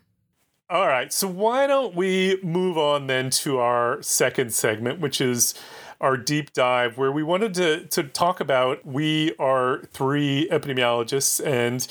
All 0.69 0.87
right. 0.87 1.11
So 1.11 1.27
why 1.27 1.67
don't 1.67 1.95
we 1.95 2.39
move 2.41 2.77
on 2.77 3.07
then 3.07 3.29
to 3.31 3.59
our 3.59 4.01
second 4.01 4.53
segment, 4.53 4.99
which 4.99 5.21
is 5.21 5.53
our 6.01 6.17
deep 6.17 6.53
dive, 6.53 6.97
where 6.97 7.11
we 7.11 7.23
wanted 7.23 7.53
to, 7.55 7.85
to 7.87 8.03
talk 8.03 8.39
about 8.39 8.85
we 8.85 9.35
are 9.37 9.83
three 9.93 10.47
epidemiologists 10.51 11.45
and 11.45 11.87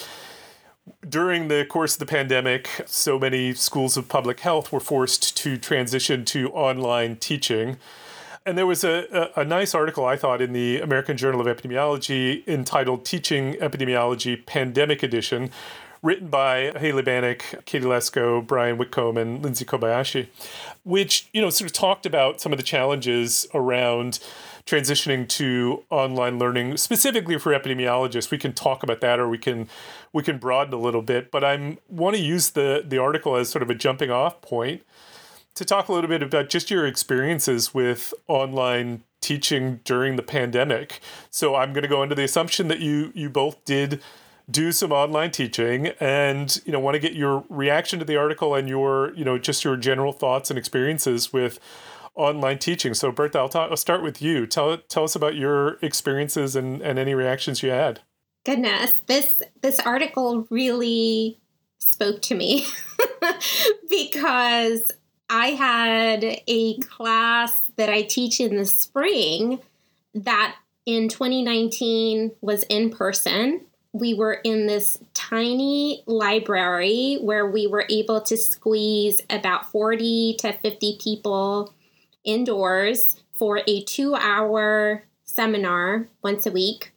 during 1.09 1.49
the 1.49 1.65
course 1.65 1.95
of 1.95 2.01
the 2.01 2.07
pandemic, 2.07 2.69
so 2.87 3.19
many 3.19 3.55
schools 3.55 3.97
of 3.97 4.09
public 4.09 4.41
health 4.41 4.73
were 4.73 4.81
forced 4.81 5.37
to 5.39 5.57
transition 5.57 6.25
to 6.27 6.51
online 6.51 7.17
teaching. 7.17 7.77
And 8.45 8.59
there 8.59 8.67
was 8.67 8.83
a, 8.83 9.31
a, 9.37 9.43
a, 9.43 9.45
nice 9.45 9.75
article, 9.75 10.05
I 10.05 10.17
thought, 10.17 10.41
in 10.41 10.53
the 10.53 10.81
American 10.81 11.17
Journal 11.17 11.41
of 11.41 11.47
Epidemiology 11.47 12.47
entitled 12.49 13.05
Teaching 13.05 13.55
Epidemiology 13.55 14.45
Pandemic 14.45 15.05
Edition, 15.05 15.51
written 16.03 16.29
by 16.29 16.73
Hailey 16.77 17.03
Banack, 17.03 17.65
Katie 17.65 17.85
Lesko, 17.85 18.45
Brian 18.45 18.77
Whitcomb, 18.77 19.17
and 19.17 19.43
Lindsay 19.43 19.65
Kobayashi, 19.65 20.29
which, 20.85 21.29
you 21.33 21.41
know, 21.41 21.51
sort 21.51 21.71
of 21.71 21.73
talked 21.73 22.07
about 22.07 22.41
some 22.41 22.53
of 22.53 22.59
the 22.59 22.65
challenges 22.65 23.47
around 23.55 24.19
transitioning 24.67 25.29
to 25.29 25.83
online 25.91 26.39
learning 26.39 26.77
specifically 26.77 27.37
for 27.37 27.51
epidemiologists 27.53 28.31
we 28.31 28.39
can 28.39 28.53
talk 28.53 28.85
about 28.85 29.01
that 29.01 29.19
or 29.19 29.29
we 29.29 29.37
can 29.37 29.69
we 30.13 30.23
can 30.23 30.39
broaden 30.39 30.73
a 30.73 30.77
little 30.77 31.03
bit 31.03 31.33
but 31.33 31.43
i'm 31.43 31.79
want 31.89 32.15
to 32.15 32.23
use 32.23 32.51
the 32.51 32.81
the 32.87 32.97
article 32.97 33.35
as 33.35 33.49
sort 33.49 33.61
of 33.61 33.69
a 33.71 33.75
jumping 33.75 34.09
off 34.09 34.41
point 34.41 34.81
to 35.55 35.65
talk 35.65 35.89
a 35.89 35.93
little 35.93 36.09
bit 36.09 36.23
about 36.23 36.49
just 36.49 36.71
your 36.71 36.87
experiences 36.87 37.75
with 37.75 38.15
online 38.29 39.03
teaching 39.21 39.81
during 39.85 40.17
the 40.17 40.23
pandemic. 40.23 41.01
So 41.31 41.55
I'm 41.55 41.73
going 41.73 41.83
to 41.83 41.89
go 41.89 42.03
into 42.03 42.15
the 42.15 42.25
assumption 42.25 42.69
that 42.69 42.81
you 42.81 43.13
you 43.15 43.29
both 43.29 43.65
did 43.65 44.03
do 44.53 44.71
some 44.71 44.93
online 44.93 45.31
teaching 45.31 45.89
and 45.99 46.61
you 46.65 46.73
know 46.73 46.79
want 46.79 46.95
to 46.95 47.01
get 47.01 47.15
your 47.15 47.45
reaction 47.49 47.99
to 47.99 48.05
the 48.05 48.17
article 48.17 48.55
and 48.55 48.69
your 48.69 49.13
you 49.15 49.25
know 49.25 49.39
just 49.39 49.65
your 49.65 49.77
general 49.77 50.13
thoughts 50.13 50.51
and 50.51 50.59
experiences 50.59 51.33
with 51.33 51.59
online 52.15 52.59
teaching. 52.59 52.95
So 52.95 53.11
Bertha, 53.11 53.39
I'll, 53.39 53.49
talk, 53.49 53.71
I'll 53.71 53.77
start 53.77 54.03
with 54.03 54.21
you. 54.21 54.47
Tell 54.47 54.77
tell 54.77 55.05
us 55.05 55.17
about 55.17 55.35
your 55.35 55.79
experiences 55.83 56.57
and, 56.57 56.83
and 56.83 56.99
any 56.99 57.15
reactions 57.15 57.63
you 57.63 57.71
had. 57.71 58.01
Goodness, 58.45 58.93
this 59.07 59.43
this 59.63 59.81
article 59.81 60.47
really 60.51 61.41
spoke 61.79 62.23
to 62.23 62.35
me 62.35 62.67
because 63.91 64.91
I 65.31 65.49
had 65.49 66.41
a 66.47 66.79
class 66.79 67.71
that 67.77 67.89
I 67.89 68.03
teach 68.03 68.41
in 68.41 68.57
the 68.57 68.67
spring 68.67 69.61
that 70.15 70.57
in 70.85 71.09
2019 71.09 72.33
was 72.41 72.65
in 72.65 72.91
person. 72.91 73.63
We 73.93 74.15
were 74.15 74.33
in 74.33 74.67
this 74.67 74.99
tiny 75.13 76.03
library 76.07 77.19
where 77.21 77.47
we 77.47 77.67
were 77.67 77.85
able 77.91 78.23
to 78.23 78.37
squeeze 78.37 79.21
about 79.29 79.71
40 79.71 80.37
to 80.41 80.53
50 80.53 80.99
people 81.03 81.75
indoors 82.25 83.17
for 83.33 83.61
a 83.67 83.83
two 83.83 84.15
hour 84.15 85.05
seminar 85.25 86.09
once 86.23 86.47
a 86.47 86.51
week, 86.51 86.93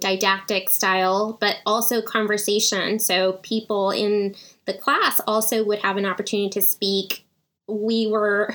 didactic 0.00 0.68
style, 0.68 1.38
but 1.40 1.56
also 1.64 2.02
conversation. 2.02 2.98
So 2.98 3.34
people 3.42 3.90
in 3.90 4.34
the 4.66 4.74
class 4.74 5.20
also 5.26 5.64
would 5.64 5.80
have 5.80 5.96
an 5.96 6.06
opportunity 6.06 6.50
to 6.50 6.62
speak 6.62 7.23
we 7.66 8.06
were 8.06 8.54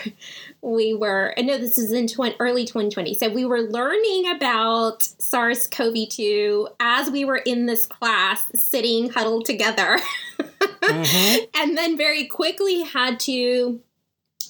we 0.62 0.94
were 0.94 1.34
i 1.38 1.42
know 1.42 1.58
this 1.58 1.78
is 1.78 1.92
in 1.92 2.08
20, 2.08 2.36
early 2.40 2.64
2020 2.64 3.14
so 3.16 3.30
we 3.30 3.46
were 3.46 3.62
learning 3.62 4.30
about 4.36 5.04
sars-cov-2 5.04 6.68
as 6.80 7.10
we 7.10 7.26
were 7.26 7.38
in 7.38 7.66
this 7.66 7.86
class 7.86 8.44
sitting 8.56 9.10
huddled 9.10 9.46
together. 9.46 10.00
Mm-hmm. 10.40 11.46
and 11.62 11.78
then 11.78 11.98
very 11.98 12.26
quickly 12.26 12.82
had 12.82 13.20
to 13.22 13.32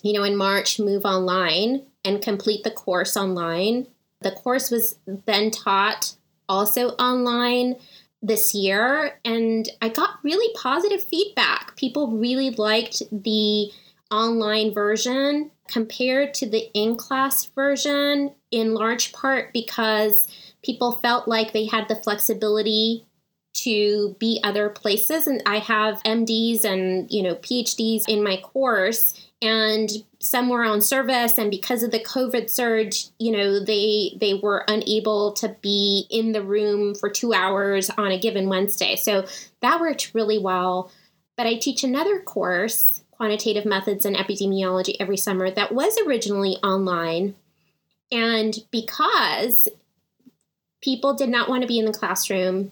you 0.01 0.13
know 0.13 0.23
in 0.23 0.35
march 0.35 0.79
move 0.79 1.05
online 1.05 1.83
and 2.03 2.21
complete 2.21 2.63
the 2.63 2.71
course 2.71 3.15
online. 3.17 3.87
The 4.21 4.31
course 4.31 4.71
was 4.71 4.97
then 5.05 5.51
taught 5.51 6.15
also 6.47 6.89
online 6.91 7.75
this 8.21 8.53
year 8.53 9.17
and 9.23 9.69
i 9.81 9.87
got 9.87 10.19
really 10.23 10.53
positive 10.55 11.03
feedback. 11.03 11.75
People 11.77 12.17
really 12.17 12.49
liked 12.51 13.01
the 13.11 13.71
online 14.11 14.73
version 14.73 15.51
compared 15.67 16.33
to 16.35 16.49
the 16.49 16.69
in 16.73 16.95
class 16.95 17.45
version, 17.45 18.33
in 18.51 18.73
large 18.73 19.13
part 19.13 19.53
because 19.53 20.27
people 20.63 20.93
felt 20.93 21.27
like 21.27 21.53
they 21.53 21.65
had 21.65 21.87
the 21.87 21.95
flexibility 21.95 23.05
to 23.53 24.15
be 24.19 24.39
other 24.43 24.69
places. 24.69 25.27
And 25.27 25.41
i 25.45 25.57
have 25.57 26.01
mds 26.03 26.63
and 26.63 27.09
you 27.11 27.23
know 27.23 27.35
phds 27.35 28.03
in 28.07 28.23
my 28.23 28.37
course 28.37 29.13
and 29.41 29.89
some 30.19 30.49
were 30.49 30.65
on 30.65 30.81
service. 30.81 31.37
And 31.37 31.49
because 31.49 31.83
of 31.83 31.91
the 31.91 31.99
covid 31.99 32.49
surge 32.49 33.07
you 33.19 33.31
know 33.31 33.63
they 33.63 34.17
they 34.19 34.33
were 34.35 34.65
unable 34.67 35.33
to 35.33 35.55
be 35.61 36.05
in 36.09 36.31
the 36.31 36.43
room 36.43 36.95
for 36.95 37.09
two 37.09 37.33
hours 37.33 37.89
on 37.91 38.11
a 38.11 38.19
given 38.19 38.49
wednesday. 38.49 38.95
So 38.95 39.25
that 39.61 39.79
worked 39.79 40.11
really 40.13 40.39
well. 40.39 40.91
But 41.35 41.47
i 41.47 41.55
teach 41.55 41.83
another 41.83 42.19
course 42.19 42.98
quantitative 43.19 43.65
methods 43.65 44.05
and 44.05 44.15
epidemiology 44.15 44.95
every 44.97 45.17
summer 45.17 45.51
that 45.51 45.73
was 45.73 45.97
originally 46.07 46.55
online. 46.63 47.35
And 48.11 48.57
because 48.71 49.67
people 50.81 51.13
did 51.13 51.27
not 51.27 51.49
want 51.49 51.61
to 51.61 51.67
be 51.67 51.77
in 51.77 51.85
the 51.85 51.91
classroom, 51.91 52.71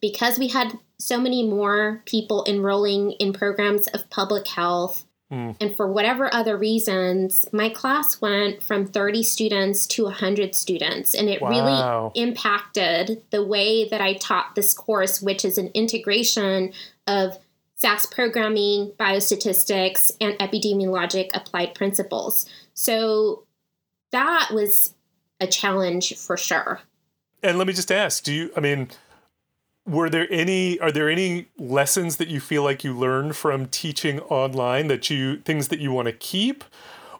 because 0.00 0.38
we 0.38 0.48
had 0.48 0.78
so 0.98 1.18
many 1.18 1.42
more 1.42 2.02
people 2.06 2.44
enrolling 2.46 3.12
in 3.12 3.32
programs 3.32 3.88
of 3.88 4.08
public 4.10 4.46
health, 4.46 5.04
mm. 5.32 5.56
and 5.60 5.76
for 5.76 5.90
whatever 5.90 6.32
other 6.32 6.56
reasons, 6.56 7.44
my 7.52 7.68
class 7.68 8.20
went 8.20 8.62
from 8.62 8.86
30 8.86 9.24
students 9.24 9.88
to 9.88 10.04
100 10.04 10.54
students. 10.54 11.14
And 11.14 11.28
it 11.28 11.42
wow. 11.42 12.12
really 12.14 12.22
impacted 12.22 13.22
the 13.30 13.44
way 13.44 13.88
that 13.88 14.00
I 14.00 14.14
taught 14.14 14.54
this 14.54 14.72
course, 14.72 15.20
which 15.20 15.44
is 15.44 15.58
an 15.58 15.72
integration 15.74 16.72
of 17.08 17.38
SAS 17.84 18.06
programming, 18.06 18.92
biostatistics, 18.98 20.10
and 20.18 20.32
epidemiologic 20.38 21.28
applied 21.34 21.74
principles. 21.74 22.46
So 22.72 23.42
that 24.10 24.48
was 24.54 24.94
a 25.38 25.46
challenge 25.46 26.16
for 26.16 26.38
sure. 26.38 26.80
And 27.42 27.58
let 27.58 27.66
me 27.66 27.74
just 27.74 27.92
ask, 27.92 28.24
do 28.24 28.32
you 28.32 28.50
I 28.56 28.60
mean 28.60 28.88
were 29.84 30.08
there 30.08 30.26
any 30.30 30.80
are 30.80 30.90
there 30.90 31.10
any 31.10 31.48
lessons 31.58 32.16
that 32.16 32.28
you 32.28 32.40
feel 32.40 32.62
like 32.62 32.84
you 32.84 32.96
learned 32.96 33.36
from 33.36 33.66
teaching 33.66 34.18
online 34.20 34.86
that 34.86 35.10
you 35.10 35.36
things 35.40 35.68
that 35.68 35.78
you 35.78 35.92
want 35.92 36.06
to 36.06 36.12
keep 36.12 36.64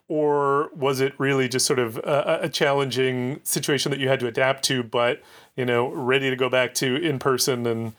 or 0.08 0.70
was 0.74 0.98
it 0.98 1.12
really 1.18 1.46
just 1.46 1.66
sort 1.66 1.78
of 1.78 1.98
a, 1.98 2.38
a 2.42 2.48
challenging 2.48 3.38
situation 3.44 3.90
that 3.90 4.00
you 4.00 4.08
had 4.08 4.18
to 4.18 4.26
adapt 4.26 4.64
to 4.64 4.82
but 4.82 5.22
you 5.56 5.66
know 5.66 5.90
ready 5.90 6.30
to 6.30 6.36
go 6.36 6.48
back 6.48 6.72
to 6.72 6.96
in 6.96 7.18
person 7.18 7.66
and 7.66 7.92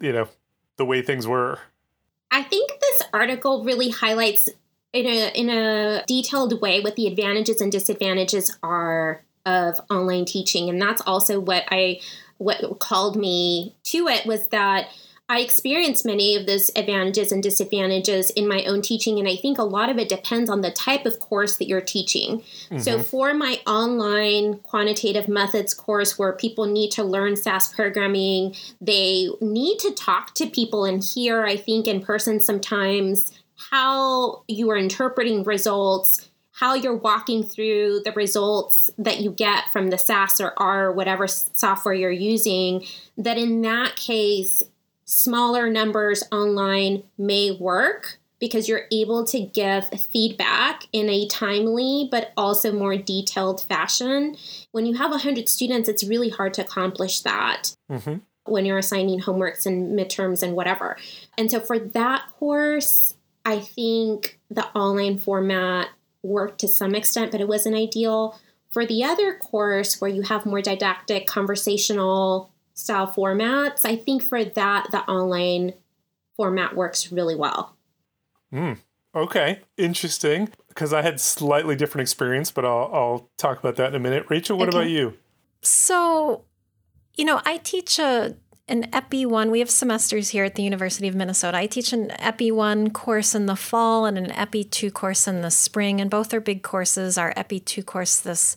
you 0.00 0.12
know 0.12 0.28
the 0.76 0.84
way 0.84 1.02
things 1.02 1.26
were 1.26 1.58
I 2.32 2.42
think 2.42 2.72
this 2.80 3.02
article 3.12 3.62
really 3.62 3.90
highlights 3.90 4.48
in 4.92 5.06
a 5.06 5.30
in 5.34 5.50
a 5.50 6.02
detailed 6.06 6.60
way 6.60 6.80
what 6.80 6.96
the 6.96 7.06
advantages 7.06 7.60
and 7.60 7.70
disadvantages 7.70 8.56
are 8.62 9.22
of 9.44 9.80
online 9.90 10.24
teaching. 10.24 10.68
And 10.68 10.80
that's 10.80 11.02
also 11.06 11.38
what 11.38 11.64
I 11.70 12.00
what 12.38 12.80
called 12.80 13.16
me 13.16 13.76
to 13.84 14.08
it 14.08 14.26
was 14.26 14.48
that 14.48 14.88
I 15.32 15.38
experienced 15.38 16.04
many 16.04 16.36
of 16.36 16.44
those 16.44 16.70
advantages 16.76 17.32
and 17.32 17.42
disadvantages 17.42 18.28
in 18.28 18.46
my 18.46 18.64
own 18.64 18.82
teaching, 18.82 19.18
and 19.18 19.26
I 19.26 19.36
think 19.36 19.56
a 19.56 19.62
lot 19.62 19.88
of 19.88 19.96
it 19.96 20.10
depends 20.10 20.50
on 20.50 20.60
the 20.60 20.70
type 20.70 21.06
of 21.06 21.20
course 21.20 21.56
that 21.56 21.66
you're 21.66 21.80
teaching. 21.80 22.40
Mm-hmm. 22.40 22.80
So, 22.80 23.02
for 23.02 23.32
my 23.32 23.58
online 23.66 24.58
quantitative 24.58 25.28
methods 25.28 25.72
course, 25.72 26.18
where 26.18 26.34
people 26.34 26.66
need 26.66 26.90
to 26.92 27.02
learn 27.02 27.36
SAS 27.36 27.72
programming, 27.72 28.54
they 28.78 29.28
need 29.40 29.78
to 29.78 29.92
talk 29.92 30.34
to 30.34 30.50
people 30.50 30.84
and 30.84 31.02
hear, 31.02 31.46
I 31.46 31.56
think, 31.56 31.86
in 31.86 32.02
person 32.02 32.38
sometimes 32.38 33.32
how 33.70 34.42
you 34.48 34.70
are 34.70 34.76
interpreting 34.76 35.44
results 35.44 36.28
how 36.54 36.74
you're 36.74 36.94
walking 36.94 37.42
through 37.42 38.00
the 38.04 38.12
results 38.12 38.90
that 38.98 39.20
you 39.20 39.32
get 39.32 39.64
from 39.72 39.88
the 39.88 39.96
SAS 39.96 40.40
or 40.40 40.52
R, 40.58 40.86
or 40.86 40.92
whatever 40.92 41.26
software 41.26 41.94
you're 41.94 42.10
using, 42.10 42.84
that 43.16 43.38
in 43.38 43.62
that 43.62 43.96
case, 43.96 44.62
smaller 45.04 45.70
numbers 45.70 46.22
online 46.32 47.02
may 47.18 47.50
work 47.50 48.18
because 48.42 48.68
you're 48.68 48.86
able 48.90 49.24
to 49.24 49.40
give 49.40 49.88
feedback 50.10 50.88
in 50.92 51.08
a 51.08 51.28
timely 51.28 52.08
but 52.10 52.32
also 52.36 52.72
more 52.72 52.96
detailed 52.96 53.62
fashion. 53.62 54.36
When 54.72 54.84
you 54.84 54.94
have 54.94 55.12
100 55.12 55.48
students, 55.48 55.88
it's 55.88 56.02
really 56.02 56.28
hard 56.28 56.54
to 56.54 56.62
accomplish 56.62 57.20
that 57.20 57.76
mm-hmm. 57.90 58.16
when 58.44 58.66
you're 58.66 58.78
assigning 58.78 59.20
homeworks 59.20 59.64
and 59.64 59.96
midterms 59.96 60.42
and 60.42 60.56
whatever. 60.56 60.96
And 61.38 61.50
so 61.50 61.60
for 61.60 61.78
that 61.78 62.24
course, 62.38 63.14
I 63.44 63.60
think 63.60 64.40
the 64.50 64.66
online 64.76 65.18
format 65.18 65.90
worked 66.22 66.60
to 66.60 66.68
some 66.68 66.94
extent, 66.94 67.30
but 67.30 67.40
it 67.40 67.48
wasn't 67.48 67.76
ideal. 67.76 68.38
For 68.70 68.86
the 68.86 69.04
other 69.04 69.34
course, 69.34 70.00
where 70.00 70.10
you 70.10 70.22
have 70.22 70.46
more 70.46 70.62
didactic, 70.62 71.26
conversational 71.26 72.51
style 72.74 73.06
formats, 73.06 73.84
I 73.84 73.96
think 73.96 74.22
for 74.22 74.44
that, 74.44 74.88
the 74.90 75.00
online 75.00 75.74
format 76.36 76.74
works 76.74 77.12
really 77.12 77.34
well. 77.34 77.76
Mm, 78.52 78.78
okay, 79.14 79.60
interesting. 79.76 80.48
Because 80.68 80.92
I 80.92 81.02
had 81.02 81.20
slightly 81.20 81.76
different 81.76 82.02
experience, 82.02 82.50
but 82.50 82.64
I'll, 82.64 82.90
I'll 82.92 83.30
talk 83.36 83.58
about 83.58 83.76
that 83.76 83.88
in 83.88 83.94
a 83.94 84.00
minute. 84.00 84.26
Rachel, 84.28 84.56
what 84.56 84.68
okay. 84.68 84.78
about 84.78 84.90
you? 84.90 85.14
So, 85.60 86.44
you 87.16 87.24
know, 87.24 87.40
I 87.44 87.58
teach 87.58 87.98
a 87.98 88.36
an 88.68 88.88
EPI 88.92 89.26
1. 89.26 89.50
We 89.50 89.58
have 89.58 89.70
semesters 89.70 90.30
here 90.30 90.44
at 90.44 90.54
the 90.54 90.62
University 90.62 91.08
of 91.08 91.14
Minnesota. 91.14 91.58
I 91.58 91.66
teach 91.66 91.92
an 91.92 92.10
EPI 92.12 92.52
1 92.52 92.90
course 92.90 93.34
in 93.34 93.46
the 93.46 93.56
fall 93.56 94.06
and 94.06 94.16
an 94.16 94.30
EPI 94.30 94.64
2 94.64 94.90
course 94.90 95.28
in 95.28 95.42
the 95.42 95.50
spring, 95.50 96.00
and 96.00 96.10
both 96.10 96.32
are 96.32 96.40
big 96.40 96.62
courses. 96.62 97.18
Our 97.18 97.34
EPI 97.36 97.60
2 97.60 97.82
course 97.82 98.18
this 98.18 98.56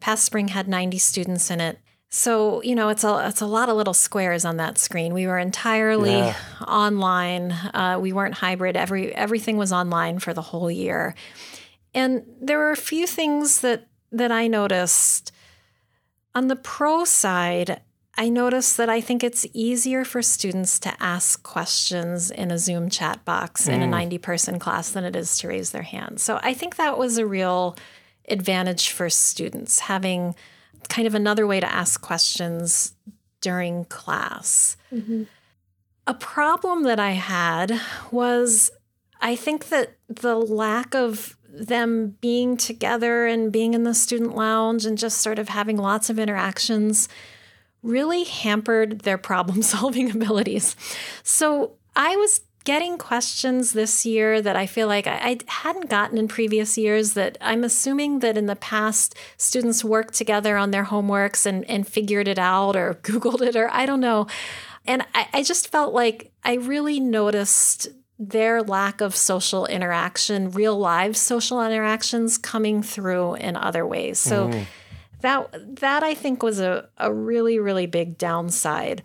past 0.00 0.24
spring 0.24 0.48
had 0.48 0.68
90 0.68 0.98
students 0.98 1.50
in 1.50 1.60
it. 1.60 1.78
So, 2.08 2.62
you 2.62 2.74
know, 2.74 2.88
it's 2.88 3.04
a 3.04 3.26
it's 3.28 3.40
a 3.40 3.46
lot 3.46 3.68
of 3.68 3.76
little 3.76 3.94
squares 3.94 4.44
on 4.44 4.58
that 4.58 4.78
screen. 4.78 5.12
We 5.12 5.26
were 5.26 5.38
entirely 5.38 6.16
yeah. 6.16 6.36
online. 6.66 7.52
Uh, 7.52 7.98
we 8.00 8.12
weren't 8.12 8.34
hybrid. 8.34 8.76
Every 8.76 9.14
everything 9.14 9.56
was 9.56 9.72
online 9.72 10.18
for 10.20 10.32
the 10.32 10.42
whole 10.42 10.70
year. 10.70 11.14
And 11.94 12.24
there 12.40 12.58
were 12.58 12.70
a 12.70 12.76
few 12.76 13.06
things 13.06 13.60
that 13.60 13.88
that 14.12 14.30
I 14.30 14.46
noticed 14.46 15.32
on 16.34 16.48
the 16.48 16.56
pro 16.56 17.04
side. 17.04 17.80
I 18.18 18.30
noticed 18.30 18.78
that 18.78 18.88
I 18.88 19.02
think 19.02 19.22
it's 19.22 19.44
easier 19.52 20.02
for 20.02 20.22
students 20.22 20.78
to 20.80 21.02
ask 21.02 21.42
questions 21.42 22.30
in 22.30 22.50
a 22.50 22.56
Zoom 22.56 22.88
chat 22.88 23.26
box 23.26 23.68
in 23.68 23.82
a 23.82 23.86
90 23.86 24.16
person 24.16 24.58
class 24.58 24.88
than 24.88 25.04
it 25.04 25.14
is 25.14 25.36
to 25.38 25.48
raise 25.48 25.70
their 25.72 25.82
hand. 25.82 26.18
So 26.18 26.40
I 26.42 26.54
think 26.54 26.76
that 26.76 26.96
was 26.96 27.18
a 27.18 27.26
real 27.26 27.76
advantage 28.26 28.88
for 28.88 29.10
students, 29.10 29.80
having 29.80 30.34
kind 30.86 31.06
of 31.06 31.14
another 31.14 31.46
way 31.46 31.60
to 31.60 31.72
ask 31.72 32.00
questions 32.00 32.94
during 33.40 33.84
class. 33.86 34.76
Mm-hmm. 34.92 35.24
A 36.06 36.14
problem 36.14 36.84
that 36.84 37.00
I 37.00 37.12
had 37.12 37.80
was 38.10 38.70
I 39.20 39.36
think 39.36 39.68
that 39.68 39.96
the 40.08 40.36
lack 40.36 40.94
of 40.94 41.36
them 41.48 42.16
being 42.20 42.56
together 42.56 43.26
and 43.26 43.50
being 43.50 43.74
in 43.74 43.84
the 43.84 43.94
student 43.94 44.36
lounge 44.36 44.84
and 44.84 44.98
just 44.98 45.18
sort 45.18 45.38
of 45.38 45.48
having 45.48 45.76
lots 45.76 46.10
of 46.10 46.18
interactions 46.18 47.08
really 47.82 48.24
hampered 48.24 49.00
their 49.00 49.18
problem 49.18 49.62
solving 49.74 50.10
abilities. 50.10 50.76
So 51.22 51.72
I 51.94 52.16
was 52.16 52.40
getting 52.66 52.98
questions 52.98 53.72
this 53.72 54.04
year 54.04 54.42
that 54.42 54.56
I 54.56 54.66
feel 54.66 54.88
like 54.88 55.06
I, 55.06 55.14
I, 55.14 55.38
hadn't 55.46 55.88
gotten 55.88 56.18
in 56.18 56.26
previous 56.26 56.76
years 56.76 57.14
that 57.14 57.38
I'm 57.40 57.62
assuming 57.62 58.18
that 58.18 58.36
in 58.36 58.46
the 58.46 58.56
past 58.56 59.14
students 59.36 59.84
worked 59.84 60.14
together 60.14 60.56
on 60.56 60.72
their 60.72 60.84
homeworks 60.84 61.46
and, 61.46 61.64
and 61.70 61.86
figured 61.86 62.26
it 62.26 62.40
out 62.40 62.74
or 62.74 62.94
Googled 63.02 63.40
it 63.40 63.54
or 63.54 63.70
I 63.72 63.86
don't 63.86 64.00
know. 64.00 64.26
And 64.84 65.06
I, 65.14 65.28
I 65.32 65.42
just 65.44 65.70
felt 65.70 65.94
like 65.94 66.32
I 66.44 66.54
really 66.54 66.98
noticed 66.98 67.88
their 68.18 68.62
lack 68.62 69.00
of 69.00 69.14
social 69.14 69.66
interaction, 69.66 70.50
real 70.50 70.76
live 70.76 71.16
social 71.16 71.64
interactions 71.64 72.36
coming 72.36 72.82
through 72.82 73.34
in 73.34 73.56
other 73.56 73.86
ways. 73.86 74.18
So 74.18 74.48
Mm-hmm. 74.48 74.62
that 75.20 75.76
that 75.80 76.02
I 76.02 76.14
think 76.14 76.42
was 76.42 76.58
a, 76.58 76.88
a 76.98 77.12
really, 77.12 77.60
really 77.60 77.86
big 77.86 78.18
downside. 78.18 79.04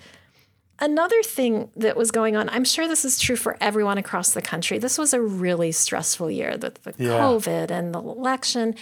Another 0.81 1.21
thing 1.21 1.69
that 1.75 1.95
was 1.95 2.09
going 2.11 2.35
on, 2.35 2.49
I'm 2.49 2.63
sure 2.65 2.87
this 2.87 3.05
is 3.05 3.19
true 3.19 3.35
for 3.35 3.55
everyone 3.61 3.97
across 3.99 4.31
the 4.31 4.41
country. 4.41 4.79
This 4.79 4.97
was 4.97 5.13
a 5.13 5.21
really 5.21 5.71
stressful 5.71 6.31
year, 6.31 6.57
the, 6.57 6.73
the 6.83 6.93
Yeah. 6.97 7.19
COVID 7.19 7.69
and 7.69 7.93
the 7.93 7.99
election. 7.99 8.73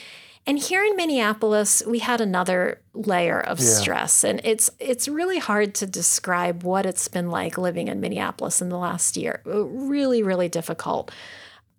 And 0.48 0.58
here 0.58 0.84
in 0.84 0.96
Minneapolis, 0.96 1.84
we 1.86 2.00
had 2.00 2.22
another 2.22 2.80
layer 2.94 3.40
of 3.42 3.60
Yeah. 3.60 3.66
stress. 3.66 4.24
And 4.24 4.40
it's 4.46 4.72
it's 4.80 5.08
really 5.10 5.40
hard 5.40 5.76
to 5.76 5.86
describe 5.86 6.64
what 6.64 6.86
it's 6.86 7.10
been 7.10 7.30
like 7.30 7.58
living 7.58 7.90
in 7.90 8.00
Minneapolis 8.00 8.62
in 8.62 8.70
the 8.70 8.78
last 8.78 9.18
year. 9.18 9.42
Uh, 9.46 9.66
Really, 9.66 10.24
really 10.24 10.48
difficult. 10.48 11.12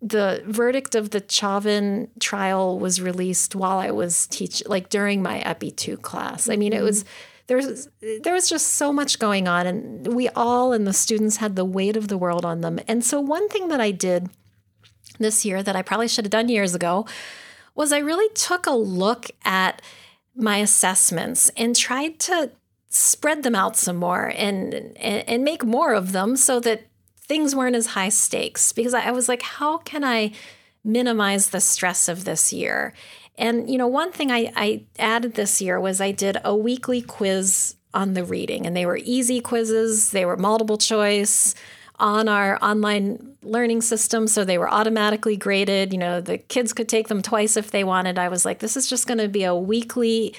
The 0.02 0.42
verdict 0.46 0.94
of 0.94 1.10
the 1.10 1.22
Chauvin 1.28 2.08
trial 2.20 2.78
was 2.78 3.00
released 3.00 3.54
while 3.54 3.78
I 3.78 3.90
was 3.90 4.26
teach 4.26 4.62
like 4.66 4.88
during 4.90 5.22
my 5.22 5.40
Epi 5.40 5.70
2 5.70 5.96
class. 5.96 6.48
I 6.48 6.56
mean, 6.56 6.72
it 6.74 6.82
was 6.82 7.04
there's 7.50 7.88
there 8.22 8.32
was 8.32 8.48
just 8.48 8.68
so 8.68 8.92
much 8.92 9.18
going 9.18 9.48
on 9.48 9.66
and 9.66 10.14
we 10.14 10.28
all 10.28 10.72
and 10.72 10.86
the 10.86 10.92
students 10.92 11.38
had 11.38 11.56
the 11.56 11.64
weight 11.64 11.96
of 11.96 12.06
the 12.06 12.16
world 12.16 12.44
on 12.44 12.60
them. 12.60 12.78
And 12.86 13.04
so 13.04 13.20
one 13.20 13.48
thing 13.48 13.66
that 13.68 13.80
I 13.80 13.90
did 13.90 14.30
this 15.18 15.44
year 15.44 15.60
that 15.60 15.74
I 15.74 15.82
probably 15.82 16.06
should 16.06 16.24
have 16.24 16.30
done 16.30 16.48
years 16.48 16.76
ago 16.76 17.06
was 17.74 17.92
I 17.92 17.98
really 17.98 18.32
took 18.34 18.66
a 18.66 18.70
look 18.70 19.26
at 19.44 19.82
my 20.36 20.58
assessments 20.58 21.50
and 21.56 21.74
tried 21.74 22.20
to 22.20 22.52
spread 22.88 23.42
them 23.42 23.56
out 23.56 23.76
some 23.76 23.96
more 23.96 24.32
and 24.36 24.72
and, 24.72 25.28
and 25.28 25.42
make 25.42 25.64
more 25.64 25.92
of 25.92 26.12
them 26.12 26.36
so 26.36 26.60
that 26.60 26.86
things 27.16 27.56
weren't 27.56 27.74
as 27.74 27.88
high 27.98 28.10
stakes 28.10 28.72
because 28.72 28.94
I, 28.94 29.08
I 29.08 29.10
was 29.10 29.28
like 29.28 29.42
how 29.42 29.78
can 29.78 30.04
I 30.04 30.30
minimize 30.84 31.50
the 31.50 31.60
stress 31.60 32.08
of 32.08 32.24
this 32.24 32.52
year 32.52 32.94
and 33.38 33.70
you 33.70 33.78
know 33.78 33.86
one 33.86 34.12
thing 34.12 34.30
I, 34.30 34.52
I 34.54 34.84
added 34.98 35.34
this 35.34 35.60
year 35.60 35.80
was 35.80 36.00
I 36.00 36.12
did 36.12 36.38
a 36.44 36.54
weekly 36.54 37.02
quiz 37.02 37.76
on 37.92 38.14
the 38.14 38.24
reading 38.24 38.66
and 38.66 38.76
they 38.76 38.86
were 38.86 38.98
easy 39.02 39.40
quizzes. 39.40 40.10
They 40.10 40.24
were 40.24 40.36
multiple 40.36 40.78
choice 40.78 41.54
on 41.98 42.28
our 42.28 42.58
online 42.62 43.36
learning 43.42 43.82
system 43.82 44.26
so 44.26 44.44
they 44.44 44.58
were 44.58 44.70
automatically 44.70 45.36
graded. 45.36 45.92
You 45.92 45.98
know 45.98 46.20
the 46.20 46.38
kids 46.38 46.72
could 46.72 46.88
take 46.88 47.08
them 47.08 47.22
twice 47.22 47.56
if 47.56 47.70
they 47.70 47.84
wanted. 47.84 48.18
I 48.18 48.28
was 48.28 48.44
like 48.44 48.58
this 48.60 48.76
is 48.76 48.88
just 48.88 49.06
going 49.06 49.18
to 49.18 49.28
be 49.28 49.44
a 49.44 49.54
weekly 49.54 50.34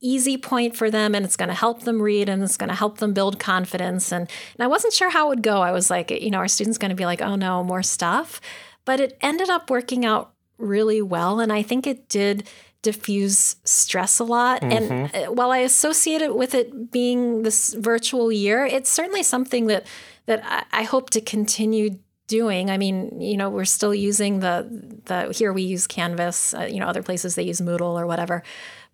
easy 0.00 0.36
point 0.36 0.76
for 0.76 0.90
them 0.90 1.14
and 1.14 1.24
it's 1.24 1.36
going 1.36 1.48
to 1.48 1.54
help 1.54 1.82
them 1.82 2.02
read 2.02 2.28
and 2.28 2.42
it's 2.42 2.58
going 2.58 2.68
to 2.68 2.74
help 2.76 2.98
them 2.98 3.14
build 3.14 3.38
confidence. 3.38 4.12
And, 4.12 4.28
and 4.58 4.64
i 4.64 4.66
wasn't 4.66 4.92
sure 4.92 5.10
how 5.10 5.26
it 5.26 5.28
would 5.30 5.42
go. 5.42 5.62
I 5.62 5.72
was 5.72 5.90
like 5.90 6.10
you 6.10 6.30
know 6.30 6.38
our 6.38 6.48
students 6.48 6.78
going 6.78 6.90
to 6.90 6.96
be 6.96 7.06
like 7.06 7.20
oh 7.22 7.36
no 7.36 7.62
more 7.64 7.82
stuff? 7.82 8.40
But 8.84 9.00
it 9.00 9.18
ended 9.20 9.50
up 9.50 9.68
working 9.68 10.04
out 10.04 10.32
really 10.58 11.02
well 11.02 11.40
and 11.40 11.52
i 11.52 11.62
think 11.62 11.86
it 11.86 12.08
did 12.08 12.48
diffuse 12.82 13.56
stress 13.64 14.18
a 14.20 14.24
lot 14.24 14.62
and 14.62 15.10
uh, 15.14 15.32
while 15.32 15.50
i 15.50 15.58
associate 15.58 16.22
it 16.22 16.36
with 16.36 16.54
it 16.54 16.90
being 16.92 17.42
this 17.42 17.74
virtual 17.74 18.30
year 18.30 18.64
it's 18.64 18.90
certainly 18.90 19.22
something 19.22 19.66
that 19.66 19.84
that 20.26 20.42
I, 20.44 20.80
I 20.80 20.82
hope 20.82 21.10
to 21.10 21.20
continue 21.20 21.98
doing. 22.26 22.70
I 22.70 22.76
mean, 22.76 23.20
you 23.20 23.36
know, 23.36 23.48
we're 23.48 23.64
still 23.64 23.94
using 23.94 24.40
the 24.40 25.00
the 25.06 25.32
here 25.32 25.52
we 25.52 25.62
use 25.62 25.86
Canvas. 25.86 26.54
Uh, 26.54 26.68
you 26.70 26.80
know, 26.80 26.86
other 26.86 27.02
places 27.02 27.34
they 27.34 27.44
use 27.44 27.60
Moodle 27.60 27.98
or 27.98 28.06
whatever. 28.06 28.42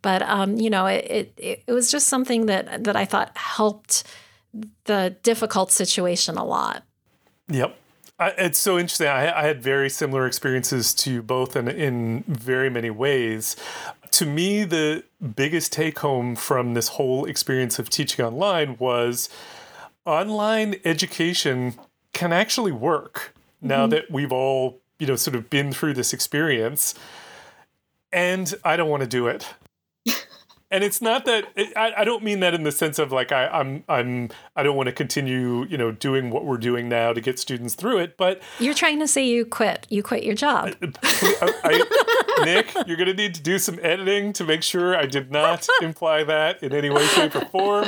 But 0.02 0.22
um, 0.22 0.56
you 0.56 0.70
know, 0.70 0.86
it, 0.86 1.32
it 1.36 1.64
it 1.66 1.72
was 1.72 1.90
just 1.90 2.08
something 2.08 2.46
that 2.46 2.84
that 2.84 2.96
I 2.96 3.04
thought 3.04 3.36
helped 3.36 4.04
the 4.84 5.16
difficult 5.22 5.72
situation 5.72 6.36
a 6.36 6.44
lot. 6.44 6.84
Yep. 7.48 7.76
I, 8.22 8.28
it's 8.38 8.58
so 8.58 8.78
interesting. 8.78 9.08
I, 9.08 9.40
I 9.40 9.42
had 9.42 9.62
very 9.62 9.90
similar 9.90 10.26
experiences 10.26 10.94
to 10.94 11.12
you 11.12 11.22
both 11.22 11.56
in, 11.56 11.66
in 11.68 12.22
very 12.28 12.70
many 12.70 12.90
ways. 12.90 13.56
To 14.12 14.26
me, 14.26 14.64
the 14.64 15.02
biggest 15.34 15.72
take 15.72 15.98
home 15.98 16.36
from 16.36 16.74
this 16.74 16.88
whole 16.88 17.24
experience 17.24 17.78
of 17.78 17.90
teaching 17.90 18.24
online 18.24 18.76
was 18.78 19.28
online 20.04 20.76
education 20.84 21.74
can 22.12 22.32
actually 22.32 22.72
work 22.72 23.34
now 23.60 23.82
mm-hmm. 23.82 23.90
that 23.90 24.10
we've 24.10 24.32
all, 24.32 24.80
you 24.98 25.06
know, 25.06 25.16
sort 25.16 25.34
of 25.34 25.50
been 25.50 25.72
through 25.72 25.94
this 25.94 26.12
experience. 26.12 26.94
And 28.12 28.54
I 28.64 28.76
don't 28.76 28.90
want 28.90 29.02
to 29.02 29.08
do 29.08 29.26
it 29.26 29.48
and 30.72 30.82
it's 30.82 31.02
not 31.02 31.26
that 31.26 31.44
I, 31.76 31.92
I 31.98 32.04
don't 32.04 32.24
mean 32.24 32.40
that 32.40 32.54
in 32.54 32.62
the 32.64 32.72
sense 32.72 32.98
of 32.98 33.12
like 33.12 33.30
I, 33.30 33.46
I'm 33.46 33.84
I'm 33.88 34.30
I 34.56 34.62
don't 34.62 34.74
want 34.74 34.86
to 34.86 34.92
continue 34.92 35.64
you 35.66 35.76
know 35.76 35.92
doing 35.92 36.30
what 36.30 36.46
we're 36.46 36.56
doing 36.56 36.88
now 36.88 37.12
to 37.12 37.20
get 37.20 37.38
students 37.38 37.74
through 37.74 37.98
it, 37.98 38.16
but 38.16 38.42
You're 38.58 38.74
trying 38.74 38.98
to 39.00 39.06
say 39.06 39.24
you 39.24 39.44
quit. 39.44 39.86
You 39.90 40.02
quit 40.02 40.24
your 40.24 40.34
job. 40.34 40.74
Uh, 40.82 40.86
uh, 40.86 40.90
I, 41.42 41.52
I, 41.64 42.44
Nick, 42.44 42.74
you're 42.86 42.96
gonna 42.96 43.12
need 43.12 43.34
to 43.34 43.42
do 43.42 43.58
some 43.58 43.78
editing 43.82 44.32
to 44.32 44.44
make 44.44 44.62
sure 44.62 44.96
I 44.96 45.06
did 45.06 45.30
not 45.30 45.68
imply 45.82 46.24
that 46.24 46.62
in 46.62 46.72
any 46.72 46.88
way, 46.88 47.04
shape, 47.06 47.36
or 47.36 47.44
form. 47.44 47.84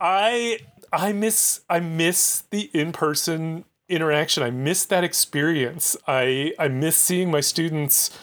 I 0.00 0.60
I 0.92 1.12
miss 1.12 1.62
I 1.68 1.80
miss 1.80 2.44
the 2.50 2.70
in 2.72 2.92
person 2.92 3.64
interaction. 3.88 4.44
I 4.44 4.50
miss 4.50 4.84
that 4.86 5.02
experience. 5.02 5.96
I 6.06 6.54
I 6.56 6.68
miss 6.68 6.96
seeing 6.96 7.32
my 7.32 7.40
students, 7.40 8.16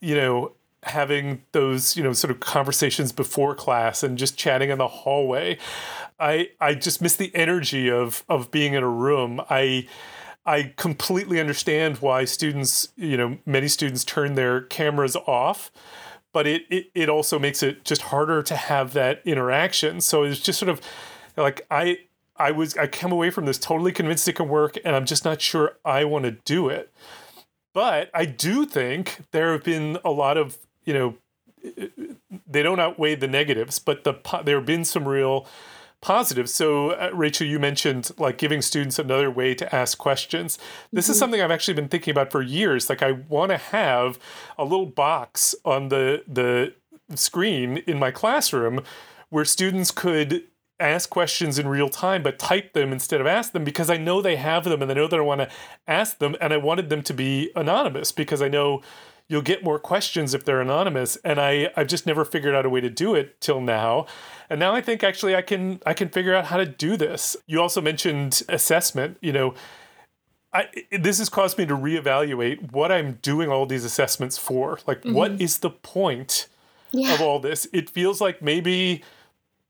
you 0.00 0.16
know, 0.16 0.52
having 0.84 1.42
those 1.52 1.96
you 1.96 2.02
know 2.02 2.12
sort 2.12 2.30
of 2.30 2.40
conversations 2.40 3.12
before 3.12 3.54
class 3.54 4.02
and 4.02 4.18
just 4.18 4.36
chatting 4.36 4.70
in 4.70 4.78
the 4.78 4.88
hallway. 4.88 5.58
I 6.18 6.50
I 6.60 6.74
just 6.74 7.02
miss 7.02 7.16
the 7.16 7.34
energy 7.34 7.90
of 7.90 8.24
of 8.28 8.50
being 8.50 8.74
in 8.74 8.82
a 8.82 8.88
room. 8.88 9.40
I 9.50 9.86
I 10.46 10.74
completely 10.76 11.40
understand 11.40 11.98
why 11.98 12.26
students, 12.26 12.88
you 12.96 13.16
know, 13.16 13.38
many 13.46 13.68
students 13.68 14.04
turn 14.04 14.34
their 14.34 14.60
cameras 14.60 15.16
off, 15.16 15.72
but 16.32 16.46
it, 16.46 16.62
it, 16.68 16.90
it 16.94 17.08
also 17.08 17.38
makes 17.38 17.62
it 17.62 17.84
just 17.84 18.02
harder 18.02 18.42
to 18.42 18.56
have 18.56 18.92
that 18.92 19.22
interaction. 19.24 20.00
So 20.02 20.24
it's 20.24 20.40
just 20.40 20.58
sort 20.58 20.68
of 20.68 20.80
like 21.36 21.66
I 21.70 21.98
I 22.36 22.50
was 22.50 22.76
I 22.76 22.86
came 22.86 23.12
away 23.12 23.30
from 23.30 23.46
this 23.46 23.58
totally 23.58 23.92
convinced 23.92 24.28
it 24.28 24.34
can 24.34 24.48
work, 24.48 24.76
and 24.84 24.94
I'm 24.94 25.06
just 25.06 25.24
not 25.24 25.40
sure 25.40 25.78
I 25.84 26.04
want 26.04 26.24
to 26.24 26.32
do 26.32 26.68
it. 26.68 26.92
But 27.72 28.10
I 28.14 28.24
do 28.24 28.66
think 28.66 29.24
there 29.32 29.52
have 29.52 29.64
been 29.64 29.98
a 30.04 30.10
lot 30.10 30.36
of 30.36 30.58
you 30.84 30.94
know 30.94 31.14
they 32.46 32.62
don't 32.62 32.80
outweigh 32.80 33.14
the 33.14 33.28
negatives, 33.28 33.78
but 33.78 34.04
the 34.04 34.14
there 34.44 34.56
have 34.56 34.66
been 34.66 34.84
some 34.84 35.08
real 35.08 35.46
positives. 36.00 36.52
So, 36.52 36.90
uh, 36.90 37.10
Rachel, 37.14 37.46
you 37.46 37.58
mentioned 37.58 38.10
like 38.18 38.36
giving 38.36 38.60
students 38.60 38.98
another 38.98 39.30
way 39.30 39.54
to 39.54 39.74
ask 39.74 39.96
questions. 39.96 40.58
This 40.92 41.08
is 41.08 41.18
something 41.18 41.40
I've 41.40 41.50
actually 41.50 41.74
been 41.74 41.88
thinking 41.88 42.12
about 42.12 42.30
for 42.30 42.42
years. 42.42 42.90
Like, 42.90 43.02
I 43.02 43.12
want 43.12 43.50
to 43.52 43.56
have 43.56 44.18
a 44.58 44.64
little 44.64 44.86
box 44.86 45.54
on 45.64 45.88
the 45.88 46.22
the 46.28 46.74
screen 47.14 47.78
in 47.86 47.98
my 47.98 48.10
classroom 48.10 48.80
where 49.30 49.44
students 49.44 49.90
could 49.90 50.44
ask 50.80 51.08
questions 51.08 51.58
in 51.58 51.68
real 51.68 51.88
time 51.88 52.22
but 52.22 52.38
type 52.38 52.72
them 52.72 52.92
instead 52.92 53.20
of 53.20 53.26
ask 53.26 53.52
them 53.52 53.62
because 53.62 53.88
I 53.88 53.96
know 53.96 54.20
they 54.20 54.36
have 54.36 54.64
them 54.64 54.82
and 54.82 54.90
I 54.90 54.94
know 54.94 55.06
that 55.06 55.18
I 55.18 55.22
want 55.22 55.42
to 55.42 55.48
ask 55.86 56.18
them 56.18 56.34
and 56.40 56.52
I 56.52 56.56
wanted 56.56 56.88
them 56.88 57.02
to 57.02 57.14
be 57.14 57.52
anonymous 57.54 58.10
because 58.10 58.42
I 58.42 58.48
know 58.48 58.82
you'll 59.28 59.42
get 59.42 59.64
more 59.64 59.78
questions 59.78 60.34
if 60.34 60.44
they're 60.44 60.60
anonymous 60.60 61.16
and 61.24 61.40
I 61.40 61.70
I've 61.76 61.86
just 61.86 62.06
never 62.06 62.24
figured 62.24 62.54
out 62.54 62.66
a 62.66 62.70
way 62.70 62.80
to 62.80 62.90
do 62.90 63.14
it 63.14 63.40
till 63.40 63.60
now. 63.60 64.06
And 64.50 64.60
now 64.60 64.74
I 64.74 64.80
think 64.80 65.02
actually 65.02 65.34
I 65.34 65.42
can 65.42 65.80
I 65.86 65.94
can 65.94 66.08
figure 66.08 66.34
out 66.34 66.46
how 66.46 66.56
to 66.56 66.66
do 66.66 66.96
this. 66.96 67.36
You 67.46 67.60
also 67.60 67.80
mentioned 67.80 68.42
assessment, 68.48 69.18
you 69.20 69.32
know, 69.32 69.54
I, 70.52 70.68
this 70.92 71.18
has 71.18 71.28
caused 71.28 71.58
me 71.58 71.66
to 71.66 71.74
reevaluate 71.76 72.70
what 72.70 72.92
I'm 72.92 73.14
doing 73.22 73.50
all 73.50 73.66
these 73.66 73.84
assessments 73.84 74.38
for. 74.38 74.78
Like, 74.86 75.00
mm-hmm. 75.00 75.12
what 75.14 75.40
is 75.40 75.58
the 75.58 75.70
point 75.70 76.46
Yeah. 76.92 77.14
of 77.14 77.20
all 77.20 77.40
this? 77.40 77.66
It 77.72 77.90
feels 77.90 78.20
like 78.20 78.40
maybe 78.40 79.02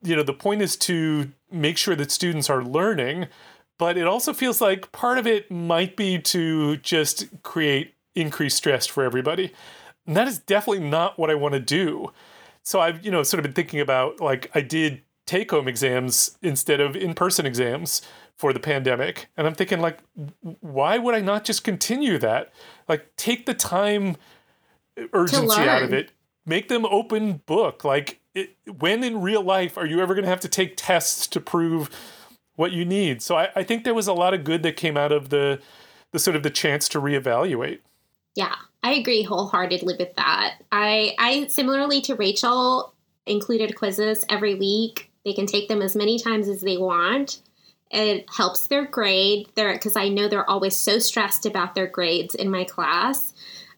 you 0.02 0.14
know, 0.14 0.22
the 0.22 0.34
point 0.34 0.60
is 0.60 0.76
to 0.76 1.32
make 1.50 1.78
sure 1.78 1.96
that 1.96 2.10
students 2.10 2.50
are 2.50 2.62
learning, 2.62 3.26
but 3.78 3.96
it 3.96 4.06
also 4.06 4.34
feels 4.34 4.60
like 4.60 4.92
part 4.92 5.16
of 5.18 5.26
it 5.26 5.50
might 5.50 5.96
be 5.96 6.18
to 6.18 6.76
just 6.76 7.26
create 7.42 7.93
increased 8.14 8.56
stress 8.56 8.86
for 8.86 9.04
everybody. 9.04 9.52
And 10.06 10.16
that 10.16 10.28
is 10.28 10.38
definitely 10.38 10.88
not 10.88 11.18
what 11.18 11.30
I 11.30 11.34
want 11.34 11.54
to 11.54 11.60
do. 11.60 12.12
So 12.62 12.80
I've, 12.80 13.04
you 13.04 13.10
know, 13.10 13.22
sort 13.22 13.38
of 13.38 13.44
been 13.44 13.52
thinking 13.52 13.80
about 13.80 14.20
like 14.20 14.50
I 14.54 14.60
did 14.60 15.02
take 15.26 15.50
home 15.50 15.68
exams 15.68 16.36
instead 16.42 16.80
of 16.80 16.94
in 16.96 17.14
person 17.14 17.46
exams 17.46 18.02
for 18.36 18.52
the 18.52 18.60
pandemic. 18.60 19.28
And 19.36 19.46
I'm 19.46 19.54
thinking, 19.54 19.80
like, 19.80 19.98
why 20.60 20.98
would 20.98 21.14
I 21.14 21.20
not 21.20 21.44
just 21.44 21.64
continue 21.64 22.18
that? 22.18 22.52
Like, 22.88 23.14
take 23.16 23.46
the 23.46 23.54
time 23.54 24.16
uh, 24.98 25.04
urgency 25.12 25.60
out 25.60 25.82
of 25.82 25.92
it, 25.92 26.10
make 26.44 26.68
them 26.68 26.84
open 26.84 27.42
book. 27.46 27.84
Like, 27.84 28.20
it, 28.34 28.56
when 28.78 29.04
in 29.04 29.20
real 29.20 29.42
life 29.42 29.78
are 29.78 29.86
you 29.86 30.00
ever 30.00 30.14
going 30.14 30.24
to 30.24 30.30
have 30.30 30.40
to 30.40 30.48
take 30.48 30.74
tests 30.76 31.26
to 31.28 31.40
prove 31.40 31.88
what 32.56 32.72
you 32.72 32.84
need? 32.84 33.22
So 33.22 33.36
I, 33.36 33.50
I 33.54 33.62
think 33.62 33.84
there 33.84 33.94
was 33.94 34.08
a 34.08 34.12
lot 34.12 34.34
of 34.34 34.44
good 34.44 34.62
that 34.64 34.76
came 34.76 34.96
out 34.96 35.12
of 35.12 35.30
the 35.30 35.60
the 36.12 36.20
sort 36.20 36.36
of 36.36 36.44
the 36.44 36.50
chance 36.50 36.88
to 36.88 37.00
reevaluate. 37.00 37.80
Yeah, 38.34 38.54
I 38.82 38.94
agree 38.94 39.22
wholeheartedly 39.22 39.96
with 39.98 40.14
that. 40.16 40.56
I 40.72 41.14
I 41.18 41.46
similarly 41.48 42.00
to 42.02 42.14
Rachel 42.14 42.92
included 43.26 43.76
quizzes 43.76 44.24
every 44.28 44.54
week. 44.54 45.10
They 45.24 45.32
can 45.32 45.46
take 45.46 45.68
them 45.68 45.80
as 45.80 45.96
many 45.96 46.18
times 46.18 46.48
as 46.48 46.60
they 46.60 46.76
want. 46.76 47.40
It 47.90 48.26
helps 48.28 48.66
their 48.66 48.84
grade. 48.84 49.48
They're 49.54 49.72
because 49.72 49.96
I 49.96 50.08
know 50.08 50.28
they're 50.28 50.48
always 50.48 50.76
so 50.76 50.98
stressed 50.98 51.46
about 51.46 51.74
their 51.74 51.86
grades 51.86 52.34
in 52.34 52.50
my 52.50 52.64
class. 52.64 53.32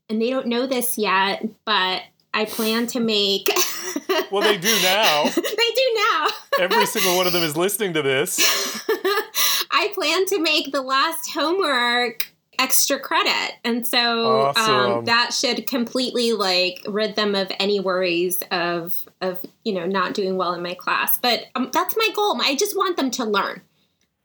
And 0.09 0.22
they 0.22 0.30
don't 0.30 0.46
know 0.46 0.66
this 0.66 0.96
yet, 0.96 1.46
but 1.64 2.02
I 2.32 2.44
plan 2.44 2.86
to 2.88 3.00
make 3.00 3.48
Well, 4.30 4.42
they 4.42 4.59
do 4.59 4.74
now. 4.82 5.24
they 5.34 5.40
do 5.42 6.00
now. 6.12 6.26
Every 6.61 6.86
single 6.86 7.16
one 7.16 7.26
of 7.26 7.32
them 7.32 7.42
is 7.42 7.57
listening 7.57 7.92
to 7.94 8.02
this. 8.02 8.38
I 9.70 9.90
plan 9.94 10.26
to 10.26 10.40
make 10.40 10.72
the 10.72 10.82
last 10.82 11.30
homework 11.32 12.32
extra 12.59 12.98
credit. 12.98 13.54
And 13.64 13.86
so 13.86 14.48
um, 14.48 14.54
Awesome. 14.57 14.74
um, 14.74 15.04
that 15.04 15.32
should 15.32 15.66
completely 15.66 16.32
like 16.32 16.84
rid 16.88 17.16
them 17.16 17.34
of 17.34 17.50
any 17.59 17.80
worries 17.80 18.42
of 18.50 19.04
of 19.20 19.44
you 19.64 19.72
know 19.72 19.86
not 19.86 20.14
doing 20.14 20.36
well 20.36 20.54
in 20.54 20.62
my 20.62 20.74
class. 20.74 21.18
But 21.18 21.46
um, 21.54 21.70
that's 21.72 21.96
my 21.96 22.09
goal. 22.14 22.40
I 22.42 22.54
just 22.57 22.76
want 22.76 22.96
them 22.96 23.11
to 23.12 23.24
learn. 23.24 23.62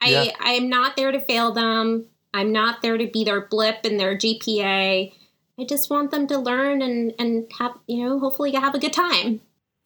Yeah. 0.06 0.32
I 0.40 0.52
I 0.52 0.52
am 0.54 0.70
not 0.70 0.96
there 0.96 1.12
to 1.12 1.22
fail 1.22 1.52
them. 1.52 2.06
I'm 2.34 2.52
not 2.52 2.82
there 2.82 2.98
to 2.98 3.08
be 3.08 3.24
their 3.24 3.42
blip 3.42 3.86
in 3.86 3.98
their 3.98 4.18
GPA. 4.18 5.12
I 5.60 5.64
just 5.66 5.90
want 5.90 6.12
them 6.12 6.28
to 6.28 6.38
learn 6.38 6.82
and 6.82 7.14
and 7.20 7.52
have 7.60 7.74
you 7.88 8.04
know 8.04 8.20
hopefully 8.20 8.52
have 8.54 8.74
a 8.76 8.80
good 8.80 8.94
time. 8.94 9.42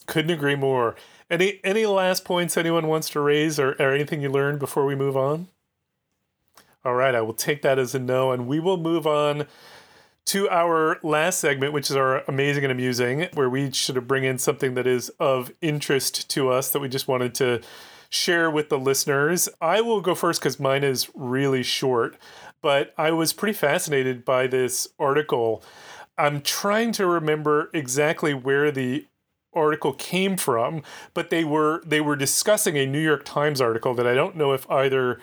Couldn't 0.07 0.31
agree 0.31 0.55
more. 0.55 0.95
Any 1.29 1.59
any 1.63 1.85
last 1.85 2.23
points 2.23 2.55
anyone 2.55 2.87
wants 2.87 3.09
to 3.09 3.19
raise 3.19 3.59
or, 3.59 3.71
or 3.79 3.93
anything 3.93 4.21
you 4.21 4.29
learned 4.29 4.59
before 4.59 4.85
we 4.85 4.95
move 4.95 5.17
on? 5.17 5.47
All 6.85 6.93
right, 6.93 7.15
I 7.15 7.21
will 7.21 7.33
take 7.33 7.63
that 7.63 7.79
as 7.79 7.95
a 7.95 7.99
no, 7.99 8.31
and 8.31 8.45
we 8.45 8.59
will 8.59 8.77
move 8.77 9.07
on 9.07 9.47
to 10.25 10.47
our 10.49 10.99
last 11.01 11.39
segment, 11.39 11.73
which 11.73 11.89
is 11.89 11.95
our 11.95 12.23
amazing 12.27 12.63
and 12.63 12.71
amusing, 12.71 13.27
where 13.33 13.49
we 13.49 13.71
should 13.71 14.07
bring 14.07 14.23
in 14.23 14.37
something 14.37 14.75
that 14.75 14.85
is 14.85 15.09
of 15.19 15.51
interest 15.63 16.29
to 16.29 16.49
us 16.49 16.69
that 16.69 16.79
we 16.79 16.87
just 16.87 17.07
wanted 17.07 17.33
to 17.35 17.59
share 18.11 18.51
with 18.51 18.69
the 18.69 18.77
listeners. 18.77 19.49
I 19.59 19.81
will 19.81 19.99
go 19.99 20.13
first 20.13 20.41
because 20.41 20.59
mine 20.59 20.83
is 20.83 21.09
really 21.15 21.63
short, 21.63 22.17
but 22.61 22.93
I 22.99 23.09
was 23.09 23.33
pretty 23.33 23.57
fascinated 23.57 24.23
by 24.23 24.45
this 24.45 24.87
article. 24.99 25.63
I'm 26.19 26.39
trying 26.41 26.91
to 26.93 27.07
remember 27.07 27.71
exactly 27.73 28.35
where 28.35 28.69
the 28.69 29.07
article 29.55 29.93
came 29.93 30.37
from, 30.37 30.83
but 31.15 31.31
they 31.31 31.43
were 31.43 31.81
they 31.83 31.99
were 32.01 32.15
discussing 32.15 32.77
a 32.77 32.85
New 32.85 32.99
York 32.99 33.25
Times 33.25 33.59
article 33.59 33.95
that 33.95 34.05
I 34.05 34.13
don't 34.13 34.35
know 34.35 34.53
if 34.53 34.69
either 34.69 35.19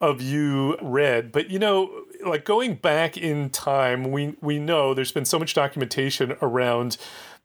of 0.00 0.20
you 0.20 0.76
read. 0.82 1.32
But 1.32 1.50
you 1.50 1.58
know, 1.58 2.04
like 2.24 2.44
going 2.44 2.74
back 2.74 3.16
in 3.16 3.50
time, 3.50 4.10
we 4.10 4.36
we 4.40 4.58
know 4.58 4.94
there's 4.94 5.12
been 5.12 5.24
so 5.24 5.38
much 5.38 5.54
documentation 5.54 6.36
around 6.42 6.96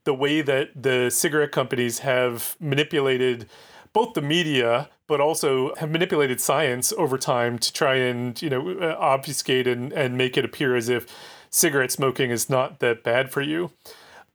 the 0.04 0.14
way 0.14 0.41
that 0.41 0.70
the 0.76 1.10
cigarette 1.10 1.52
companies 1.52 1.99
have 1.99 2.56
manipulated 2.60 3.47
both 3.93 4.14
the 4.14 4.22
media 4.22 4.89
but 5.08 5.20
also 5.20 5.76
have 5.76 5.91
manipulated 5.91 6.39
science 6.39 6.93
over 6.97 7.18
time 7.18 7.60
to 7.60 7.74
try 7.74 7.95
and 7.95 8.41
you 8.41 8.49
know 8.49 8.72
uh, 8.80 8.95
obfuscate 8.97 9.68
and, 9.68 9.91
and 9.93 10.18
make 10.18 10.38
it 10.38 10.45
appear 10.45 10.76
as 10.76 10.89
if 10.89 11.06
cigarette 11.49 11.91
smoking 11.91 12.32
is 12.32 12.49
not 12.49 12.80
that 12.80 13.04
bad 13.04 13.30
for 13.30 13.41
you 13.41 13.72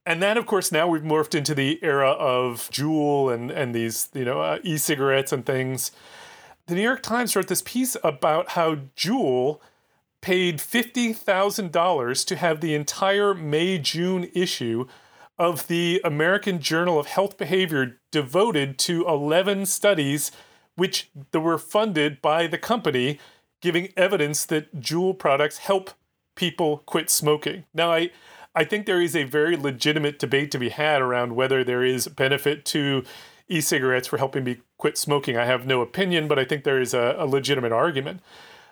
and 0.05 0.23
then 0.23 0.37
of 0.37 0.47
course 0.47 0.71
now 0.71 0.87
we've 0.87 1.03
morphed 1.03 1.35
into 1.35 1.55
the 1.55 1.79
era 1.83 2.11
of 2.11 2.69
Juul 2.71 3.33
and 3.33 3.51
and 3.51 3.75
these 3.75 4.09
you 4.12 4.25
know 4.25 4.41
uh, 4.41 4.59
e-cigarettes 4.62 5.33
and 5.33 5.47
things 5.47 5.91
the 6.67 6.75
New 6.75 6.83
York 6.83 7.03
Times 7.03 7.37
wrote 7.37 7.49
this 7.49 7.62
piece 7.62 7.97
about 8.03 8.51
how 8.51 8.77
Juul 8.97 9.61
paid 10.21 10.59
$50,000 10.59 12.27
to 12.27 12.37
have 12.37 12.61
the 12.61 12.75
entire 12.75 13.35
May 13.35 13.79
June 13.79 14.29
issue 14.35 14.87
of 15.39 15.69
the 15.69 16.01
American 16.03 16.61
Journal 16.61 16.99
of 16.99 17.07
Health 17.07 17.37
Behavior 17.37 17.99
devoted 18.11 18.79
to 18.81 19.07
11 19.07 19.67
studies 19.67 20.33
which 20.75 21.11
were 21.33 21.59
funded 21.59 22.21
by 22.21 22.47
the 22.47 22.59
company 22.59 23.19
giving 23.61 23.93
evidence 23.97 24.45
that 24.47 24.81
Juul 24.81 25.19
products 25.19 25.59
help 25.59 25.91
people 26.35 26.79
quit 26.87 27.11
smoking. 27.11 27.64
Now 27.73 27.93
I 27.93 28.11
I 28.55 28.64
think 28.64 28.87
there 28.87 29.03
is 29.03 29.14
a 29.14 29.25
very 29.25 29.55
legitimate 29.55 30.19
debate 30.19 30.51
to 30.51 30.59
be 30.59 30.71
had 30.71 31.03
around 31.03 31.37
whether 31.37 31.62
there 31.62 31.85
is 31.85 32.09
benefit 32.09 32.64
to 32.67 33.05
e-cigarettes 33.49 34.09
for 34.09 34.19
helping 34.19 34.45
me 34.45 34.59
quit 34.79 34.99
smoking. 34.99 35.37
I 35.37 35.45
have 35.45 35.67
no 35.67 35.81
opinion, 35.81 36.29
but 36.29 36.39
I 36.39 36.45
think 36.45 36.65
there 36.65 36.81
is 36.81 36.95
a, 36.95 37.15
a 37.19 37.27
legitimate 37.27 37.73
argument. 37.73 38.21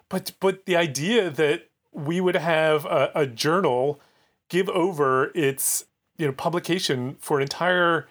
But 0.09 0.33
but 0.41 0.67
the 0.67 0.77
idea 0.77 1.31
that 1.31 1.69
we 1.93 2.21
would 2.21 2.37
have 2.37 2.85
a, 2.85 3.11
a 3.15 3.27
journal 3.27 4.01
give 4.49 4.69
over 4.69 5.31
its 5.35 5.85
you 6.19 6.27
know 6.27 6.33
publication 6.33 7.17
for 7.21 7.39
an 7.39 7.43
entire 7.43 8.09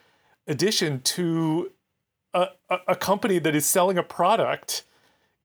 edition 0.47 1.01
to 1.01 1.71
a, 2.33 2.47
a, 2.69 2.77
a 2.89 2.95
company 2.95 3.39
that 3.39 3.55
is 3.55 3.65
selling 3.65 3.97
a 3.97 4.03
product 4.03 4.83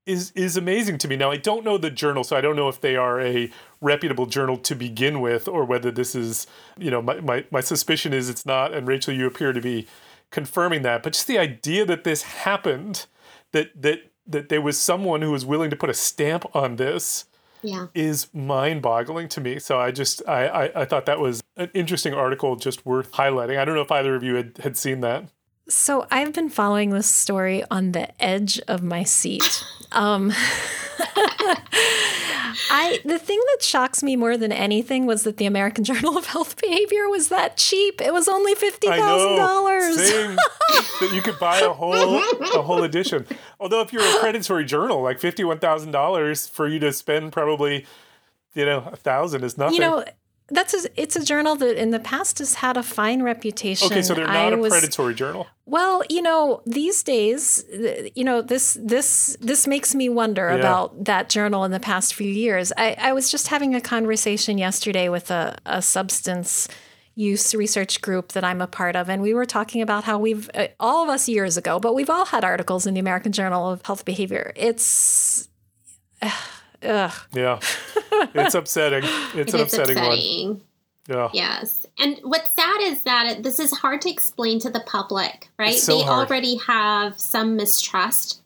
is 0.06 0.32
is 0.34 0.56
amazing 0.56 0.98
to 0.98 1.08
me. 1.08 1.16
Now 1.16 1.30
I 1.30 1.36
don't 1.36 1.64
know 1.64 1.76
the 1.76 1.90
journal, 1.90 2.24
so 2.24 2.36
I 2.36 2.40
don't 2.40 2.56
know 2.56 2.68
if 2.68 2.80
they 2.80 2.96
are 2.96 3.20
a 3.20 3.50
reputable 3.80 4.26
journal 4.26 4.56
to 4.56 4.74
begin 4.74 5.20
with, 5.20 5.46
or 5.46 5.64
whether 5.64 5.90
this 5.90 6.14
is, 6.14 6.46
you 6.78 6.90
know, 6.90 7.02
my, 7.02 7.20
my, 7.20 7.44
my 7.50 7.60
suspicion 7.60 8.12
is 8.12 8.28
it's 8.28 8.46
not, 8.46 8.72
and 8.72 8.88
Rachel, 8.88 9.14
you 9.14 9.26
appear 9.26 9.52
to 9.52 9.60
be 9.60 9.86
confirming 10.30 10.82
that. 10.82 11.02
But 11.02 11.12
just 11.14 11.26
the 11.26 11.38
idea 11.38 11.84
that 11.86 12.04
this 12.04 12.22
happened, 12.22 13.06
that 13.52 13.70
that 13.80 14.00
that 14.26 14.48
there 14.50 14.60
was 14.60 14.76
someone 14.78 15.22
who 15.22 15.30
was 15.30 15.46
willing 15.46 15.70
to 15.70 15.76
put 15.76 15.88
a 15.88 15.94
stamp 15.94 16.44
on 16.54 16.76
this 16.76 17.24
Yeah. 17.62 17.86
is 17.94 18.28
mind-boggling 18.34 19.28
to 19.30 19.40
me. 19.40 19.58
So 19.58 19.78
I 19.80 19.90
just 19.90 20.22
I, 20.28 20.46
I, 20.46 20.82
I 20.82 20.84
thought 20.84 21.06
that 21.06 21.18
was 21.18 21.42
an 21.56 21.70
interesting 21.72 22.12
article 22.12 22.54
just 22.56 22.84
worth 22.84 23.12
highlighting. 23.12 23.58
I 23.58 23.64
don't 23.64 23.74
know 23.74 23.80
if 23.80 23.90
either 23.90 24.14
of 24.14 24.22
you 24.22 24.34
had, 24.34 24.58
had 24.58 24.76
seen 24.76 25.00
that. 25.00 25.24
So 25.68 26.06
I've 26.10 26.32
been 26.34 26.48
following 26.50 26.90
this 26.90 27.10
story 27.10 27.62
on 27.70 27.92
the 27.92 28.08
edge 28.22 28.58
of 28.68 28.82
my 28.82 29.02
seat. 29.02 29.64
Um, 29.92 30.32
I 32.70 33.00
the 33.04 33.18
thing 33.18 33.38
that 33.38 33.62
shocks 33.62 34.02
me 34.02 34.16
more 34.16 34.36
than 34.36 34.52
anything 34.52 35.06
was 35.06 35.22
that 35.24 35.36
the 35.36 35.46
American 35.46 35.84
Journal 35.88 36.16
of 36.16 36.26
Health 36.26 36.60
Behavior 36.60 37.08
was 37.08 37.28
that 37.28 37.56
cheap. 37.56 38.00
It 38.00 38.12
was 38.12 38.28
only 38.28 38.54
fifty 38.54 38.88
thousand 38.88 39.36
dollars. 39.36 39.96
Same. 39.96 40.36
that 41.00 41.12
you 41.12 41.22
could 41.22 41.38
buy 41.38 41.60
a 41.60 41.72
whole 41.72 41.94
a 41.94 42.62
whole 42.62 42.82
edition. 42.82 43.26
Although 43.60 43.80
if 43.82 43.92
you're 43.92 44.02
a 44.02 44.18
predatory 44.20 44.64
journal, 44.64 45.02
like 45.02 45.18
fifty 45.18 45.44
one 45.44 45.58
thousand 45.58 45.92
dollars 45.92 46.46
for 46.46 46.68
you 46.68 46.78
to 46.80 46.92
spend 46.92 47.32
probably, 47.32 47.86
you 48.54 48.64
know, 48.64 48.88
a 48.92 48.96
thousand 48.96 49.44
is 49.44 49.56
nothing. 49.56 49.74
You 49.76 49.80
know, 49.80 50.04
that's 50.50 50.72
a, 50.74 50.88
it's 51.00 51.14
a 51.16 51.24
journal 51.24 51.56
that 51.56 51.76
in 51.80 51.90
the 51.90 51.98
past 51.98 52.38
has 52.38 52.54
had 52.54 52.76
a 52.76 52.82
fine 52.82 53.22
reputation. 53.22 53.86
okay, 53.86 54.02
so 54.02 54.14
they're 54.14 54.26
not 54.26 54.36
I 54.36 54.50
a 54.50 54.56
was- 54.56 54.72
predatory 54.72 55.14
journal. 55.14 55.46
Well, 55.66 56.02
you 56.08 56.22
know, 56.22 56.62
these 56.64 57.02
days, 57.02 57.62
you 58.14 58.24
know, 58.24 58.40
this 58.40 58.76
this 58.80 59.36
this 59.40 59.66
makes 59.66 59.94
me 59.94 60.08
wonder 60.08 60.48
Yeah. 60.48 60.56
about 60.58 61.04
that 61.04 61.28
journal 61.28 61.64
in 61.64 61.70
the 61.72 61.80
past 61.80 62.14
few 62.14 62.30
years. 62.30 62.72
I, 62.78 62.96
I 62.98 63.12
was 63.12 63.30
just 63.30 63.48
having 63.48 63.74
a 63.74 63.80
conversation 63.80 64.56
yesterday 64.56 65.10
with 65.10 65.30
a, 65.30 65.56
a 65.66 65.82
substance 65.82 66.68
use 67.14 67.54
research 67.54 68.00
group 68.00 68.32
that 68.32 68.44
I'm 68.44 68.60
a 68.62 68.66
part 68.66 68.96
of, 68.96 69.10
and 69.10 69.20
we 69.20 69.34
were 69.34 69.44
talking 69.44 69.82
about 69.82 70.04
how 70.04 70.18
we've 70.18 70.48
uh, 70.54 70.68
all 70.80 71.02
of 71.02 71.10
us 71.10 71.28
years 71.28 71.56
ago, 71.58 71.78
but 71.80 71.94
we've 71.94 72.08
all 72.08 72.24
had 72.24 72.44
articles 72.44 72.86
in 72.86 72.94
the 72.94 73.00
American 73.00 73.32
Journal 73.32 73.68
of 73.70 73.84
Health 73.84 74.04
Behavior. 74.06 74.52
It's 74.56 75.48
ugh. 76.82 77.12
Yeah, 77.32 77.58
it's 78.34 78.54
upsetting. 78.54 79.04
It's 79.34 79.52
It 79.52 79.54
an 79.54 79.60
upsetting, 79.62 79.96
upsetting. 79.98 80.48
one. 80.48 80.60
Yeah. 81.08 81.28
Yes. 81.32 81.86
And 81.98 82.18
what's 82.22 82.52
sad 82.52 82.80
is 82.82 83.02
that 83.04 83.26
it, 83.26 83.42
this 83.42 83.58
is 83.58 83.72
hard 83.72 84.02
to 84.02 84.10
explain 84.10 84.58
to 84.60 84.70
the 84.70 84.80
public, 84.80 85.48
right? 85.58 85.72
It's 85.74 85.82
so 85.84 85.96
they 85.98 86.04
hard. 86.04 86.28
already 86.28 86.58
have 86.66 87.18
some 87.18 87.56
mistrust 87.56 88.42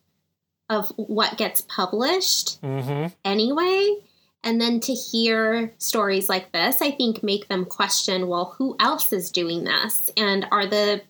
of 0.71 0.91
what 0.97 1.37
gets 1.37 1.61
published 1.63 2.61
Mm-hmm. 2.63 3.09
anyway. 3.25 3.97
And 4.45 4.61
then 4.61 4.81
to 4.81 4.93
hear 4.93 5.73
stories 5.79 6.29
like 6.29 6.53
this, 6.53 6.81
I 6.83 6.91
think 6.93 7.23
make 7.23 7.49
them 7.49 7.65
question 7.65 8.29
well, 8.29 8.55
who 8.59 8.77
else 8.81 9.13
is 9.13 9.31
doing 9.31 9.65
this? 9.65 10.11
And 10.17 10.47
are 10.53 10.67
the 10.67 11.03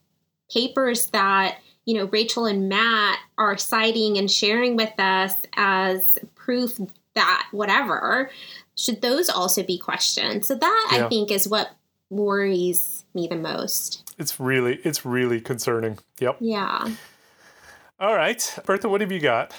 papers 0.53 1.09
that 1.11 1.59
you 1.85 1.95
know, 1.95 2.05
Rachel 2.07 2.47
and 2.47 2.69
Matt 2.69 3.19
are 3.39 3.59
citing 3.59 4.17
and 4.17 4.31
sharing 4.31 4.77
with 4.77 4.93
us 5.01 5.35
as 5.55 6.17
proof 6.37 6.79
that 7.15 7.47
whatever, 7.53 8.31
should 8.77 9.03
those 9.03 9.29
also 9.29 9.63
be 9.63 9.79
questioned? 9.79 10.45
So 10.45 10.55
that 10.55 10.89
Yeah. 10.93 11.07
I 11.07 11.09
think 11.09 11.31
is 11.31 11.47
what 11.49 11.71
worries 12.11 13.05
me 13.15 13.27
the 13.27 13.37
most. 13.37 14.03
It's 14.19 14.39
really 14.41 14.77
it's 14.85 15.05
really 15.05 15.41
concerning. 15.41 15.99
Yep. 16.21 16.37
Yeah. 16.41 16.89
All 18.01 18.15
right, 18.17 18.59
Bertha, 18.67 18.89
what 18.89 19.01
have 19.01 19.13
you 19.13 19.21
got? 19.21 19.53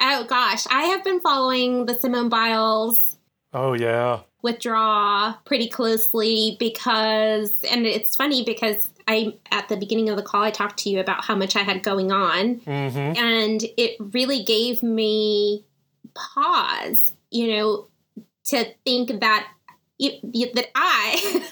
Oh 0.00 0.24
gosh, 0.28 0.66
I 0.70 0.82
have 0.84 1.02
been 1.04 1.20
following 1.20 1.86
the 1.86 1.94
Simone 1.94 2.28
Biles 2.28 3.16
Oh 3.52 3.72
yeah. 3.74 4.20
withdraw 4.42 5.34
pretty 5.44 5.68
closely 5.68 6.56
because 6.58 7.62
and 7.70 7.86
it's 7.86 8.16
funny 8.16 8.44
because 8.44 8.88
I 9.06 9.34
at 9.50 9.68
the 9.68 9.76
beginning 9.76 10.08
of 10.08 10.16
the 10.16 10.22
call 10.22 10.42
I 10.42 10.50
talked 10.50 10.78
to 10.80 10.90
you 10.90 10.98
about 11.00 11.24
how 11.24 11.36
much 11.36 11.54
I 11.56 11.60
had 11.60 11.82
going 11.82 12.10
on 12.10 12.56
Mm-hmm. 12.60 12.98
and 13.24 13.62
it 13.76 13.96
really 14.00 14.42
gave 14.42 14.82
me 14.82 15.64
pause, 16.14 17.12
you 17.30 17.56
know, 17.56 17.88
to 18.44 18.66
think 18.84 19.20
that 19.20 19.48
that 20.00 20.66
I 20.74 21.42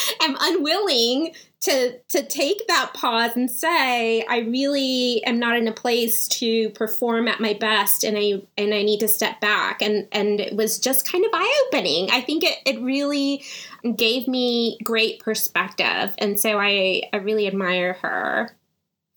am 0.22 0.36
unwilling 0.40 1.34
to 1.60 1.98
to 2.08 2.24
take 2.24 2.66
that 2.66 2.92
pause 2.92 3.36
and 3.36 3.48
say 3.48 4.24
I 4.24 4.38
really 4.40 5.22
am 5.24 5.38
not 5.38 5.56
in 5.56 5.68
a 5.68 5.72
place 5.72 6.26
to 6.28 6.70
perform 6.70 7.28
at 7.28 7.40
my 7.40 7.54
best 7.54 8.02
and 8.02 8.18
I 8.18 8.42
and 8.58 8.74
I 8.74 8.82
need 8.82 9.00
to 9.00 9.08
step 9.08 9.40
back 9.40 9.80
and 9.80 10.08
and 10.10 10.40
it 10.40 10.56
was 10.56 10.78
just 10.78 11.10
kind 11.10 11.24
of 11.24 11.30
eye 11.32 11.64
opening. 11.66 12.10
I 12.10 12.20
think 12.20 12.42
it 12.42 12.58
it 12.66 12.82
really 12.82 13.44
gave 13.94 14.26
me 14.26 14.78
great 14.82 15.20
perspective 15.20 16.14
and 16.18 16.38
so 16.38 16.58
I 16.58 17.02
I 17.12 17.18
really 17.18 17.46
admire 17.46 17.94
her 17.94 18.56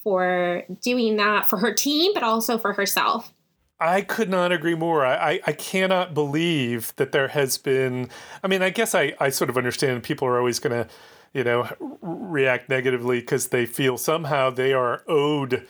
for 0.04 0.64
doing 0.82 1.16
that 1.18 1.50
for 1.50 1.58
her 1.58 1.74
team 1.74 2.14
but 2.14 2.24
also 2.24 2.60
for 2.60 2.74
herself. 2.74 3.34
I 3.80 4.02
could 4.02 4.30
not 4.30 4.52
agree 4.52 4.76
more. 4.76 5.06
I, 5.06 5.42
I, 5.46 5.52
cannot 5.52 6.14
believe 6.14 6.94
that 6.96 7.12
there 7.12 7.28
has 7.30 7.58
been. 7.58 8.10
I 8.42 8.48
mean, 8.48 8.62
I 8.62 8.70
guess 8.70 8.96
I, 8.96 9.14
I 9.20 9.30
sort 9.30 9.50
of 9.50 9.58
understand 9.58 10.02
people 10.04 10.28
are 10.28 10.38
always 10.38 10.60
going 10.60 10.86
to, 10.86 10.90
you 11.34 11.44
know, 11.44 11.70
react 12.02 12.70
negatively 12.70 13.20
because 13.20 13.50
they 13.50 13.66
feel 13.66 13.98
somehow 13.98 14.50
they 14.50 14.72
are 14.72 15.04
owed 15.08 15.68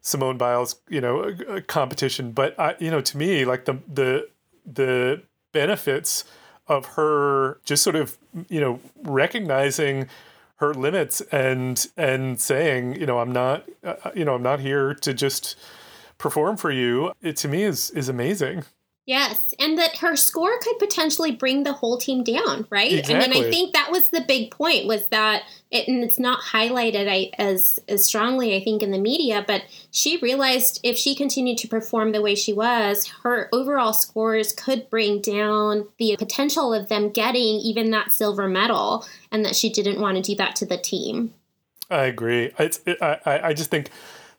Simone 0.00 0.36
Biles, 0.36 0.76
you 0.88 1.00
know, 1.00 1.32
competition. 1.68 2.32
But 2.32 2.58
I, 2.58 2.74
you 2.80 2.90
know, 2.90 3.00
to 3.00 3.16
me, 3.16 3.44
like 3.44 3.66
the 3.66 3.78
the 3.92 4.28
the 4.66 5.22
benefits 5.52 6.24
of 6.66 6.86
her 6.86 7.60
just 7.64 7.84
sort 7.84 7.94
of, 7.94 8.18
you 8.48 8.60
know, 8.60 8.80
recognizing 9.02 10.08
her 10.56 10.74
limits 10.74 11.20
and 11.32 11.86
and 11.96 12.40
saying, 12.40 12.96
you 12.96 13.06
know, 13.06 13.20
I'm 13.20 13.32
not, 13.32 13.68
uh, 13.84 14.10
you 14.14 14.24
know, 14.24 14.34
I'm 14.34 14.42
not 14.42 14.60
here 14.60 14.92
to 14.94 15.14
just 15.14 15.56
perform 16.18 16.56
for 16.56 16.70
you 16.70 17.12
it 17.22 17.36
to 17.36 17.48
me 17.48 17.62
is 17.62 17.90
is 17.90 18.08
amazing 18.08 18.64
Yes, 19.06 19.52
and 19.58 19.76
that 19.76 19.98
her 19.98 20.16
score 20.16 20.58
could 20.60 20.78
potentially 20.78 21.32
bring 21.32 21.62
the 21.62 21.74
whole 21.74 21.98
team 21.98 22.24
down, 22.24 22.66
right? 22.70 22.90
And 22.90 23.04
then 23.20 23.32
Exactly. 23.32 23.46
I 23.46 23.50
think 23.50 23.74
that 23.74 23.90
was 23.90 24.08
the 24.08 24.22
big 24.22 24.50
point 24.50 24.86
was 24.86 25.08
that 25.08 25.42
it, 25.70 25.86
and 25.88 26.02
it's 26.02 26.18
not 26.18 26.40
highlighted 26.40 27.06
I, 27.06 27.30
as 27.36 27.78
as 27.86 28.06
strongly 28.06 28.56
I 28.56 28.64
think 28.64 28.82
in 28.82 28.92
the 28.92 28.98
media, 28.98 29.44
but 29.46 29.64
she 29.90 30.16
realized 30.18 30.80
if 30.82 30.96
she 30.96 31.14
continued 31.14 31.58
to 31.58 31.68
perform 31.68 32.12
the 32.12 32.22
way 32.22 32.34
she 32.34 32.54
was, 32.54 33.06
her 33.24 33.50
overall 33.52 33.92
scores 33.92 34.54
could 34.54 34.88
bring 34.88 35.20
down 35.20 35.86
the 35.98 36.16
potential 36.16 36.72
of 36.72 36.88
them 36.88 37.10
getting 37.10 37.56
even 37.56 37.90
that 37.90 38.10
silver 38.10 38.48
medal, 38.48 39.06
and 39.30 39.44
that 39.44 39.54
she 39.54 39.68
didn't 39.68 40.00
want 40.00 40.16
to 40.16 40.22
do 40.22 40.34
that 40.36 40.56
to 40.56 40.66
the 40.66 40.78
team. 40.78 41.34
i 41.90 42.04
agree 42.04 42.52
it's 42.58 42.80
it, 42.86 42.96
I, 43.02 43.18
I 43.26 43.48
I 43.48 43.52
just 43.52 43.70
think 43.70 43.90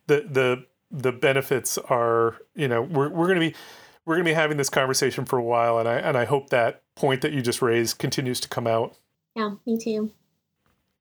the 0.07 0.25
the 0.27 0.65
the 0.95 1.11
benefits 1.11 1.77
are 1.77 2.37
you 2.55 2.67
know 2.67 2.81
we're, 2.81 3.09
we're 3.09 3.27
gonna 3.27 3.39
be 3.39 3.53
we're 4.05 4.15
gonna 4.15 4.23
be 4.23 4.33
having 4.33 4.57
this 4.57 4.69
conversation 4.69 5.25
for 5.25 5.37
a 5.37 5.43
while 5.43 5.77
and 5.77 5.89
i 5.89 5.95
and 5.95 6.17
i 6.17 6.25
hope 6.25 6.49
that 6.49 6.81
point 6.95 7.21
that 7.21 7.33
you 7.33 7.41
just 7.41 7.61
raised 7.61 7.99
continues 7.99 8.39
to 8.39 8.47
come 8.47 8.65
out. 8.65 8.95
Yeah, 9.35 9.55
me 9.65 9.77
too. 9.77 10.11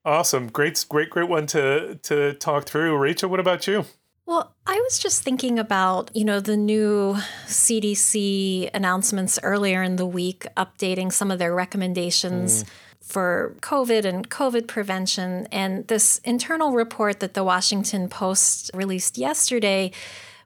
awesome. 0.05 0.49
Great 0.49 0.85
great 0.89 1.11
great 1.11 1.29
one 1.29 1.47
to 1.49 1.97
to 2.03 2.35
talk 2.35 2.67
through. 2.67 2.97
Rachel 2.99 3.31
what 3.31 3.41
about 3.41 3.67
you? 3.67 3.85
Well, 4.27 4.55
I 4.67 4.81
was 4.85 4.99
just 4.99 5.23
thinking 5.23 5.59
about, 5.59 6.11
you 6.15 6.25
know, 6.25 6.41
the 6.41 6.57
new 6.57 7.19
CDC 7.47 8.71
announcements 8.73 9.39
earlier 9.43 9.83
in 9.83 9.97
the 9.97 10.07
week 10.07 10.47
updating 10.57 11.13
some 11.13 11.31
of 11.31 11.39
their 11.39 11.55
recommendations 11.55 12.65
mm. 12.65 12.69
For 13.05 13.55
COVID 13.61 14.05
and 14.05 14.29
COVID 14.31 14.67
prevention. 14.67 15.47
And 15.53 15.87
this 15.89 16.19
internal 16.25 16.73
report 16.73 17.21
that 17.21 17.35
the 17.35 17.45
Washington 17.45 18.09
Post 18.09 18.71
released 18.73 19.19
yesterday, 19.19 19.93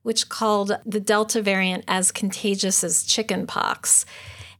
which 0.03 0.29
called 0.29 0.77
the 0.85 1.01
Delta 1.01 1.41
variant 1.41 1.85
as 1.87 2.11
contagious 2.11 2.83
as 2.83 3.05
chickenpox. 3.05 4.05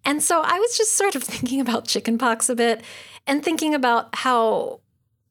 And 0.05 0.23
so 0.23 0.43
I 0.43 0.59
was 0.59 0.77
just 0.77 0.93
sort 0.93 1.17
of 1.17 1.23
thinking 1.25 1.61
about 1.61 1.87
chickenpox 1.87 2.49
a 2.49 2.55
bit 2.55 2.83
and 3.27 3.45
thinking 3.45 3.75
about 3.75 4.15
how 4.15 4.81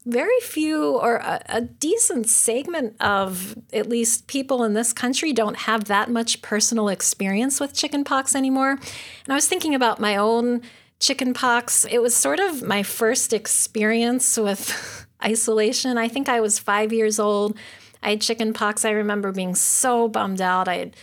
very 0.05 0.39
few 0.41 0.97
or 0.97 1.17
a, 1.17 1.41
a 1.49 1.61
decent 1.61 2.29
segment 2.29 2.95
of 3.01 3.57
at 3.73 3.89
least 3.89 4.27
people 4.27 4.63
in 4.63 4.73
this 4.73 4.93
country 4.93 5.33
don't 5.33 5.57
have 5.57 5.85
that 5.85 6.09
much 6.09 6.41
personal 6.41 6.87
experience 6.87 7.59
with 7.59 7.73
chickenpox 7.73 8.33
anymore. 8.33 8.71
And 8.71 9.29
I 9.29 9.35
was 9.35 9.47
thinking 9.47 9.75
about 9.75 9.99
my 9.99 10.15
own 10.15 10.61
chickenpox. 10.99 11.85
It 11.85 12.01
was 12.01 12.15
sort 12.15 12.39
of 12.39 12.63
my 12.63 12.83
first 12.83 13.33
experience 13.33 14.37
with 14.37 15.07
isolation. 15.23 15.97
I 15.97 16.07
think 16.07 16.29
I 16.29 16.39
was 16.41 16.59
five 16.59 16.91
years 16.91 17.19
old. 17.19 17.57
I 18.01 18.11
had 18.11 18.21
chicken 18.21 18.53
pox. 18.53 18.85
I 18.85 18.91
remember 18.91 19.31
being 19.31 19.55
so 19.55 20.07
bummed 20.07 20.41
out. 20.41 20.67
I 20.67 20.75
had 20.75 20.95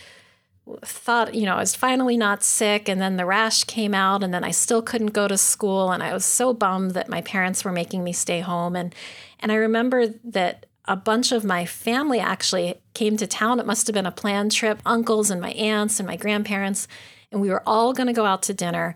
thought, 0.83 1.35
you 1.35 1.45
know, 1.45 1.55
I 1.55 1.59
was 1.59 1.75
finally 1.75 2.17
not 2.17 2.43
sick. 2.43 2.89
And 2.89 2.99
then 2.99 3.17
the 3.17 3.25
rash 3.25 3.63
came 3.65 3.93
out, 3.93 4.23
and 4.23 4.33
then 4.33 4.43
I 4.43 4.51
still 4.51 4.81
couldn't 4.81 5.13
go 5.13 5.27
to 5.27 5.37
school. 5.37 5.91
And 5.91 6.01
I 6.01 6.13
was 6.13 6.25
so 6.25 6.53
bummed 6.53 6.91
that 6.91 7.09
my 7.09 7.21
parents 7.21 7.63
were 7.63 7.71
making 7.71 8.03
me 8.03 8.13
stay 8.13 8.39
home. 8.39 8.75
And, 8.75 8.95
and 9.39 9.51
I 9.51 9.55
remember 9.55 10.07
that 10.07 10.65
a 10.87 10.95
bunch 10.95 11.31
of 11.31 11.43
my 11.43 11.65
family 11.65 12.19
actually 12.19 12.75
came 12.93 13.17
to 13.17 13.27
town. 13.27 13.59
It 13.59 13.65
must 13.65 13.87
have 13.87 13.93
been 13.93 14.05
a 14.05 14.11
planned 14.11 14.51
trip, 14.51 14.79
uncles 14.85 15.31
and 15.31 15.41
my 15.41 15.51
aunts 15.51 15.99
and 15.99 16.07
my 16.07 16.15
grandparents. 16.15 16.87
And 17.31 17.41
we 17.41 17.49
were 17.49 17.63
all 17.65 17.93
going 17.93 18.07
to 18.07 18.13
go 18.13 18.25
out 18.25 18.43
to 18.43 18.53
dinner. 18.53 18.95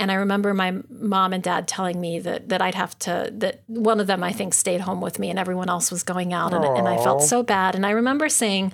And 0.00 0.10
I 0.10 0.14
remember 0.14 0.54
my 0.54 0.78
mom 0.88 1.32
and 1.32 1.42
dad 1.42 1.68
telling 1.68 2.00
me 2.00 2.18
that 2.20 2.48
that 2.48 2.62
I'd 2.62 2.74
have 2.74 2.98
to 3.00 3.30
that 3.34 3.62
one 3.66 4.00
of 4.00 4.06
them 4.06 4.22
I 4.22 4.32
think 4.32 4.54
stayed 4.54 4.80
home 4.80 5.00
with 5.00 5.18
me 5.18 5.30
and 5.30 5.38
everyone 5.38 5.68
else 5.68 5.90
was 5.90 6.02
going 6.02 6.32
out 6.32 6.54
and, 6.54 6.64
and 6.64 6.88
I 6.88 6.96
felt 6.96 7.22
so 7.22 7.42
bad. 7.42 7.74
And 7.74 7.84
I 7.84 7.90
remember 7.90 8.28
saying, 8.28 8.72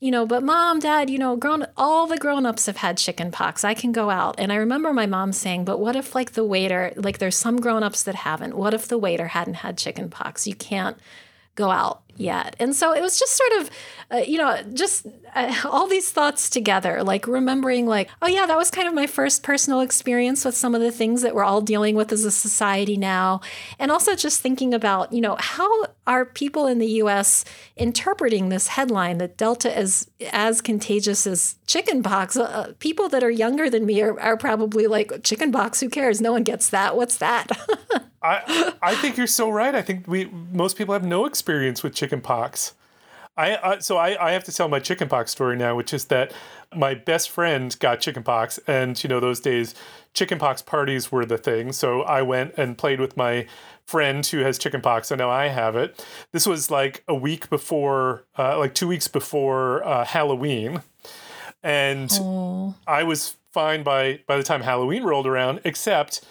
you 0.00 0.10
know, 0.10 0.26
but 0.26 0.42
mom, 0.42 0.78
dad, 0.78 1.10
you 1.10 1.18
know, 1.18 1.36
grown 1.36 1.66
all 1.76 2.06
the 2.06 2.16
grown-ups 2.16 2.66
have 2.66 2.78
had 2.78 2.96
chicken 2.96 3.30
pox. 3.30 3.64
I 3.64 3.74
can 3.74 3.92
go 3.92 4.08
out. 4.10 4.34
And 4.38 4.52
I 4.52 4.56
remember 4.56 4.92
my 4.92 5.06
mom 5.06 5.32
saying, 5.32 5.64
but 5.64 5.78
what 5.78 5.96
if 5.96 6.14
like 6.14 6.32
the 6.32 6.44
waiter, 6.44 6.92
like 6.96 7.18
there's 7.18 7.36
some 7.36 7.60
grown-ups 7.60 8.02
that 8.04 8.14
haven't. 8.14 8.56
What 8.56 8.72
if 8.72 8.88
the 8.88 8.98
waiter 8.98 9.28
hadn't 9.28 9.54
had 9.54 9.76
chicken 9.76 10.08
pox? 10.08 10.46
You 10.46 10.54
can't 10.54 10.96
go 11.54 11.70
out 11.70 12.02
yet. 12.20 12.54
And 12.58 12.76
so 12.76 12.92
it 12.92 13.00
was 13.00 13.18
just 13.18 13.36
sort 13.36 13.60
of, 13.60 13.70
uh, 14.10 14.16
you 14.18 14.38
know, 14.38 14.62
just 14.74 15.06
uh, 15.34 15.54
all 15.64 15.88
these 15.88 16.10
thoughts 16.10 16.50
together, 16.50 17.02
like 17.02 17.26
remembering, 17.26 17.86
like, 17.86 18.10
oh, 18.22 18.26
yeah, 18.26 18.46
that 18.46 18.56
was 18.56 18.70
kind 18.70 18.86
of 18.86 18.94
my 18.94 19.06
first 19.06 19.42
personal 19.42 19.80
experience 19.80 20.44
with 20.44 20.56
some 20.56 20.74
of 20.74 20.80
the 20.80 20.92
things 20.92 21.22
that 21.22 21.34
we're 21.34 21.44
all 21.44 21.60
dealing 21.60 21.96
with 21.96 22.12
as 22.12 22.24
a 22.24 22.30
society 22.30 22.96
now. 22.96 23.40
And 23.78 23.90
also 23.90 24.14
just 24.14 24.40
thinking 24.40 24.74
about, 24.74 25.12
you 25.12 25.20
know, 25.20 25.36
how 25.38 25.86
are 26.06 26.24
people 26.24 26.66
in 26.66 26.78
the 26.78 26.86
US 27.02 27.44
interpreting 27.76 28.48
this 28.48 28.68
headline 28.68 29.18
that 29.18 29.36
Delta 29.36 29.78
is 29.78 30.10
as 30.32 30.60
contagious 30.60 31.26
as 31.26 31.56
chickenpox? 31.66 32.36
Uh, 32.36 32.72
people 32.78 33.08
that 33.08 33.22
are 33.22 33.30
younger 33.30 33.70
than 33.70 33.86
me 33.86 34.00
are, 34.02 34.18
are 34.20 34.36
probably 34.36 34.86
like, 34.86 35.22
chickenpox, 35.22 35.80
who 35.80 35.88
cares? 35.88 36.20
No 36.20 36.32
one 36.32 36.42
gets 36.42 36.70
that. 36.70 36.96
What's 36.96 37.18
that? 37.18 37.46
I 38.22 38.74
I 38.82 38.94
think 38.96 39.16
you're 39.16 39.26
so 39.26 39.50
right. 39.50 39.74
I 39.74 39.82
think 39.82 40.06
we 40.06 40.26
most 40.52 40.76
people 40.76 40.92
have 40.92 41.04
no 41.04 41.24
experience 41.24 41.82
with 41.82 41.94
chickenpox. 41.94 42.74
I 43.36 43.54
uh, 43.54 43.80
so 43.80 43.96
I, 43.96 44.28
I 44.28 44.32
have 44.32 44.44
to 44.44 44.52
tell 44.52 44.68
my 44.68 44.78
chickenpox 44.78 45.30
story 45.30 45.56
now, 45.56 45.74
which 45.74 45.94
is 45.94 46.06
that 46.06 46.32
my 46.74 46.94
best 46.94 47.30
friend 47.30 47.74
got 47.80 48.00
chickenpox, 48.00 48.58
and 48.66 49.02
you 49.02 49.08
know 49.08 49.20
those 49.20 49.40
days 49.40 49.74
chickenpox 50.12 50.60
parties 50.62 51.10
were 51.10 51.24
the 51.24 51.38
thing. 51.38 51.72
So 51.72 52.02
I 52.02 52.20
went 52.22 52.54
and 52.56 52.76
played 52.76 53.00
with 53.00 53.16
my 53.16 53.46
friend 53.86 54.24
who 54.26 54.38
has 54.38 54.58
chicken 54.58 54.80
pox, 54.80 55.10
and 55.10 55.18
now 55.18 55.30
I 55.30 55.48
have 55.48 55.76
it. 55.76 56.04
This 56.32 56.46
was 56.46 56.70
like 56.70 57.02
a 57.08 57.14
week 57.14 57.50
before, 57.50 58.24
uh, 58.38 58.58
like 58.58 58.74
two 58.74 58.88
weeks 58.88 59.08
before 59.08 59.84
uh, 59.84 60.04
Halloween, 60.04 60.82
and. 61.62 62.10
I 62.86 63.02
was 63.02 63.36
fine 63.52 63.82
by 63.82 64.20
by 64.26 64.36
the 64.36 64.42
time 64.42 64.62
Halloween 64.62 65.02
rolled 65.02 65.26
around, 65.26 65.60
except 65.64 66.24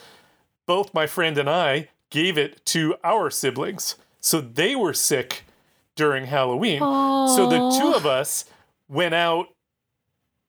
both 0.66 0.94
my 0.94 1.08
friend 1.08 1.38
and 1.38 1.50
I 1.50 1.90
gave 2.10 2.38
it 2.38 2.66
to 2.68 2.96
our 3.04 3.30
siblings. 3.30 3.96
So 4.20 4.42
they 4.42 4.76
were 4.76 4.94
sick 4.94 5.44
during 5.96 6.26
Halloween. 6.26 6.80
So 6.80 7.48
the 7.50 7.78
two 7.80 7.94
of 7.94 8.06
us 8.06 8.46
went 8.88 9.14
out 9.14 9.48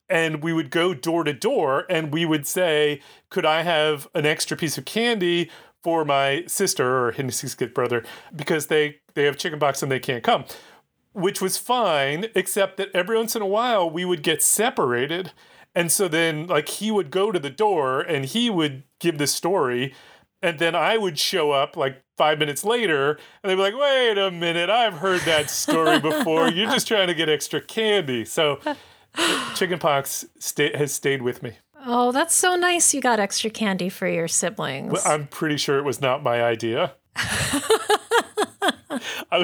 and 0.08 0.42
we 0.42 0.52
would 0.52 0.70
go 0.70 0.92
door 0.92 1.24
to 1.24 1.32
door 1.32 1.86
and 1.88 2.12
we 2.12 2.24
would 2.24 2.46
say, 2.46 3.00
Could 3.30 3.46
I 3.46 3.62
have 3.62 4.08
an 4.14 4.26
extra 4.26 4.56
piece 4.56 4.76
of 4.76 4.84
candy 4.84 5.50
for 5.82 6.04
my 6.04 6.44
sister 6.46 7.06
or 7.06 7.12
his 7.12 7.54
kid 7.54 7.74
brother? 7.74 8.04
Because 8.34 8.66
they, 8.66 8.96
they 9.14 9.24
have 9.24 9.36
chickenpox 9.36 9.82
and 9.82 9.90
they 9.90 10.00
can't 10.00 10.22
come. 10.24 10.44
which 11.12 11.40
was 11.40 11.56
fine, 11.58 12.26
except 12.34 12.76
that 12.76 12.88
every 12.94 13.16
once 13.16 13.34
in 13.34 13.42
a 13.42 13.46
while 13.46 13.88
we 13.90 14.04
would 14.04 14.22
get 14.22 14.42
separated. 14.42 15.32
And 15.74 15.90
so 15.90 16.06
then, 16.08 16.46
like, 16.46 16.68
he 16.68 16.90
would 16.90 17.10
go 17.10 17.32
to 17.32 17.38
the 17.38 17.50
door 17.50 18.00
and 18.00 18.24
he 18.24 18.48
would 18.50 18.84
give 19.00 19.18
the 19.18 19.26
story. 19.26 19.94
And 20.42 20.58
then 20.58 20.74
I 20.74 20.96
would 20.96 21.18
show 21.18 21.50
up 21.50 21.76
like 21.76 22.02
five 22.16 22.38
minutes 22.38 22.64
later 22.64 23.18
and 23.42 23.50
they'd 23.50 23.56
be 23.56 23.60
like, 23.60 23.76
wait 23.76 24.18
a 24.18 24.30
minute, 24.30 24.70
I've 24.70 24.94
heard 24.94 25.20
that 25.22 25.50
story 25.50 25.98
before. 26.00 26.48
You're 26.48 26.70
just 26.70 26.86
trying 26.88 27.08
to 27.08 27.14
get 27.14 27.28
extra 27.28 27.60
candy. 27.60 28.24
So, 28.24 28.58
chickenpox 29.54 30.26
sta- 30.38 30.76
has 30.76 30.92
stayed 30.92 31.22
with 31.22 31.42
me. 31.42 31.52
Oh, 31.86 32.12
that's 32.12 32.34
so 32.34 32.56
nice. 32.56 32.92
You 32.94 33.00
got 33.00 33.18
extra 33.20 33.50
candy 33.50 33.88
for 33.88 34.06
your 34.06 34.28
siblings. 34.28 34.92
Well, 34.92 35.02
I'm 35.06 35.26
pretty 35.26 35.56
sure 35.56 35.78
it 35.78 35.84
was 35.84 36.00
not 36.00 36.22
my 36.22 36.42
idea. 36.42 36.94
I 37.16 37.62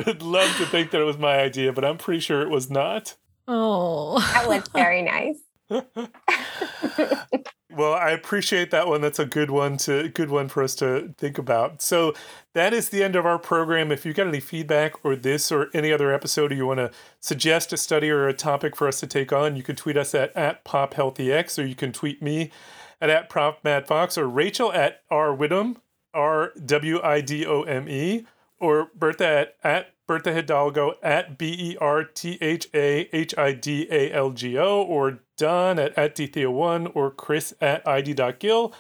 would 0.06 0.22
love 0.22 0.54
to 0.58 0.66
think 0.66 0.90
that 0.90 1.00
it 1.00 1.04
was 1.04 1.18
my 1.18 1.38
idea, 1.38 1.72
but 1.72 1.84
I'm 1.84 1.98
pretty 1.98 2.20
sure 2.20 2.42
it 2.42 2.50
was 2.50 2.70
not. 2.70 3.16
oh. 3.48 4.18
That 4.34 4.48
was 4.48 4.68
very 4.68 5.02
nice. 5.02 5.38
Well, 7.76 7.92
I 7.92 8.12
appreciate 8.12 8.70
that 8.70 8.88
one. 8.88 9.02
That's 9.02 9.18
a 9.18 9.26
good 9.26 9.50
one 9.50 9.76
to 9.78 10.08
good 10.08 10.30
one 10.30 10.48
for 10.48 10.62
us 10.62 10.74
to 10.76 11.14
think 11.18 11.36
about. 11.36 11.82
So 11.82 12.14
that 12.54 12.72
is 12.72 12.88
the 12.88 13.04
end 13.04 13.14
of 13.16 13.26
our 13.26 13.38
program. 13.38 13.92
If 13.92 14.06
you've 14.06 14.16
got 14.16 14.28
any 14.28 14.40
feedback 14.40 15.04
or 15.04 15.14
this 15.14 15.52
or 15.52 15.68
any 15.74 15.92
other 15.92 16.10
episode 16.10 16.52
or 16.52 16.54
you 16.54 16.66
want 16.66 16.78
to 16.78 16.90
suggest 17.20 17.74
a 17.74 17.76
study 17.76 18.08
or 18.08 18.28
a 18.28 18.32
topic 18.32 18.74
for 18.74 18.88
us 18.88 18.98
to 19.00 19.06
take 19.06 19.30
on, 19.30 19.56
you 19.56 19.62
can 19.62 19.76
tweet 19.76 19.98
us 19.98 20.14
at, 20.14 20.34
at 20.34 20.64
PopHealthEx 20.64 21.62
or 21.62 21.66
you 21.66 21.74
can 21.74 21.92
tweet 21.92 22.22
me 22.22 22.50
at, 22.98 23.10
at 23.10 23.28
ProfMattFox 23.28 24.16
or 24.16 24.26
Rachel 24.26 24.72
at 24.72 25.02
R 25.10 25.36
Widome, 25.36 25.76
R 26.14 26.52
W 26.64 27.02
I 27.02 27.20
D 27.20 27.44
O 27.44 27.60
M 27.64 27.90
E, 27.90 28.26
or 28.58 28.90
Bertha 28.94 29.26
at, 29.26 29.56
at 29.62 29.95
Bertha 30.06 30.32
Hidalgo 30.32 30.94
at 31.02 31.36
B 31.38 31.54
E 31.58 31.76
R 31.80 32.04
T 32.04 32.38
H 32.40 32.68
A 32.74 33.08
H 33.12 33.36
I 33.36 33.52
D 33.52 33.86
A 33.90 34.12
L 34.12 34.30
G 34.30 34.56
O, 34.58 34.82
or 34.82 35.20
Don 35.36 35.78
at, 35.78 35.96
at 35.98 36.14
DTheo1, 36.16 36.92
or 36.94 37.10
Chris 37.10 37.52
at 37.60 37.86
ID.Gill. 37.86 38.72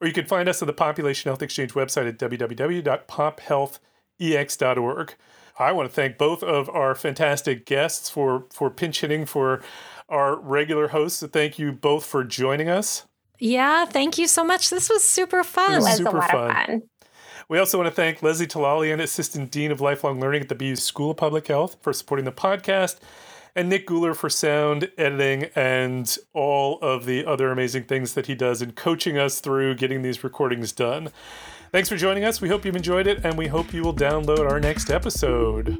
Or 0.00 0.06
you 0.06 0.12
can 0.12 0.26
find 0.26 0.48
us 0.48 0.60
at 0.60 0.66
the 0.66 0.72
Population 0.72 1.28
Health 1.28 1.40
Exchange 1.42 1.72
website 1.74 2.08
at 2.08 2.18
www.pophealthex.org. 2.18 5.14
I 5.56 5.70
want 5.72 5.88
to 5.88 5.94
thank 5.94 6.18
both 6.18 6.42
of 6.42 6.68
our 6.70 6.94
fantastic 6.96 7.64
guests 7.64 8.10
for, 8.10 8.46
for 8.52 8.70
pinch 8.70 9.00
hitting 9.02 9.24
for 9.24 9.62
our 10.08 10.34
regular 10.36 10.88
hosts. 10.88 11.20
So 11.20 11.28
thank 11.28 11.58
you 11.60 11.70
both 11.72 12.04
for 12.04 12.24
joining 12.24 12.68
us. 12.68 13.06
Yeah, 13.38 13.84
thank 13.84 14.18
you 14.18 14.26
so 14.26 14.42
much. 14.44 14.70
This 14.70 14.88
was 14.90 15.04
super 15.04 15.40
It 15.40 15.46
fun. 15.46 15.76
was 15.76 15.84
was 15.84 15.96
super 15.98 16.16
a 16.16 16.20
lot 16.20 16.30
fun. 16.30 16.50
of 16.50 16.56
fun. 16.66 16.82
We 17.48 17.58
also 17.58 17.76
want 17.76 17.88
to 17.88 17.94
thank 17.94 18.22
Leslie 18.22 18.46
Talalian, 18.46 19.00
Assistant 19.00 19.50
Dean 19.50 19.70
of 19.70 19.80
Lifelong 19.80 20.18
Learning 20.18 20.40
at 20.40 20.48
the 20.48 20.54
BU 20.54 20.76
School 20.76 21.10
of 21.10 21.18
Public 21.18 21.46
Health, 21.46 21.76
for 21.82 21.92
supporting 21.92 22.24
the 22.24 22.32
podcast, 22.32 22.98
and 23.54 23.68
Nick 23.68 23.86
Guler 23.86 24.16
for 24.16 24.30
sound 24.30 24.90
editing 24.96 25.50
and 25.54 26.16
all 26.32 26.78
of 26.80 27.04
the 27.04 27.26
other 27.26 27.50
amazing 27.50 27.84
things 27.84 28.14
that 28.14 28.26
he 28.26 28.34
does 28.34 28.62
in 28.62 28.72
coaching 28.72 29.18
us 29.18 29.40
through 29.40 29.74
getting 29.74 30.02
these 30.02 30.24
recordings 30.24 30.72
done. 30.72 31.10
Thanks 31.70 31.88
for 31.88 31.96
joining 31.96 32.24
us. 32.24 32.40
We 32.40 32.48
hope 32.48 32.64
you've 32.64 32.76
enjoyed 32.76 33.06
it, 33.06 33.24
and 33.24 33.36
we 33.36 33.48
hope 33.48 33.74
you 33.74 33.82
will 33.82 33.94
download 33.94 34.50
our 34.50 34.58
next 34.58 34.90
episode. 34.90 35.76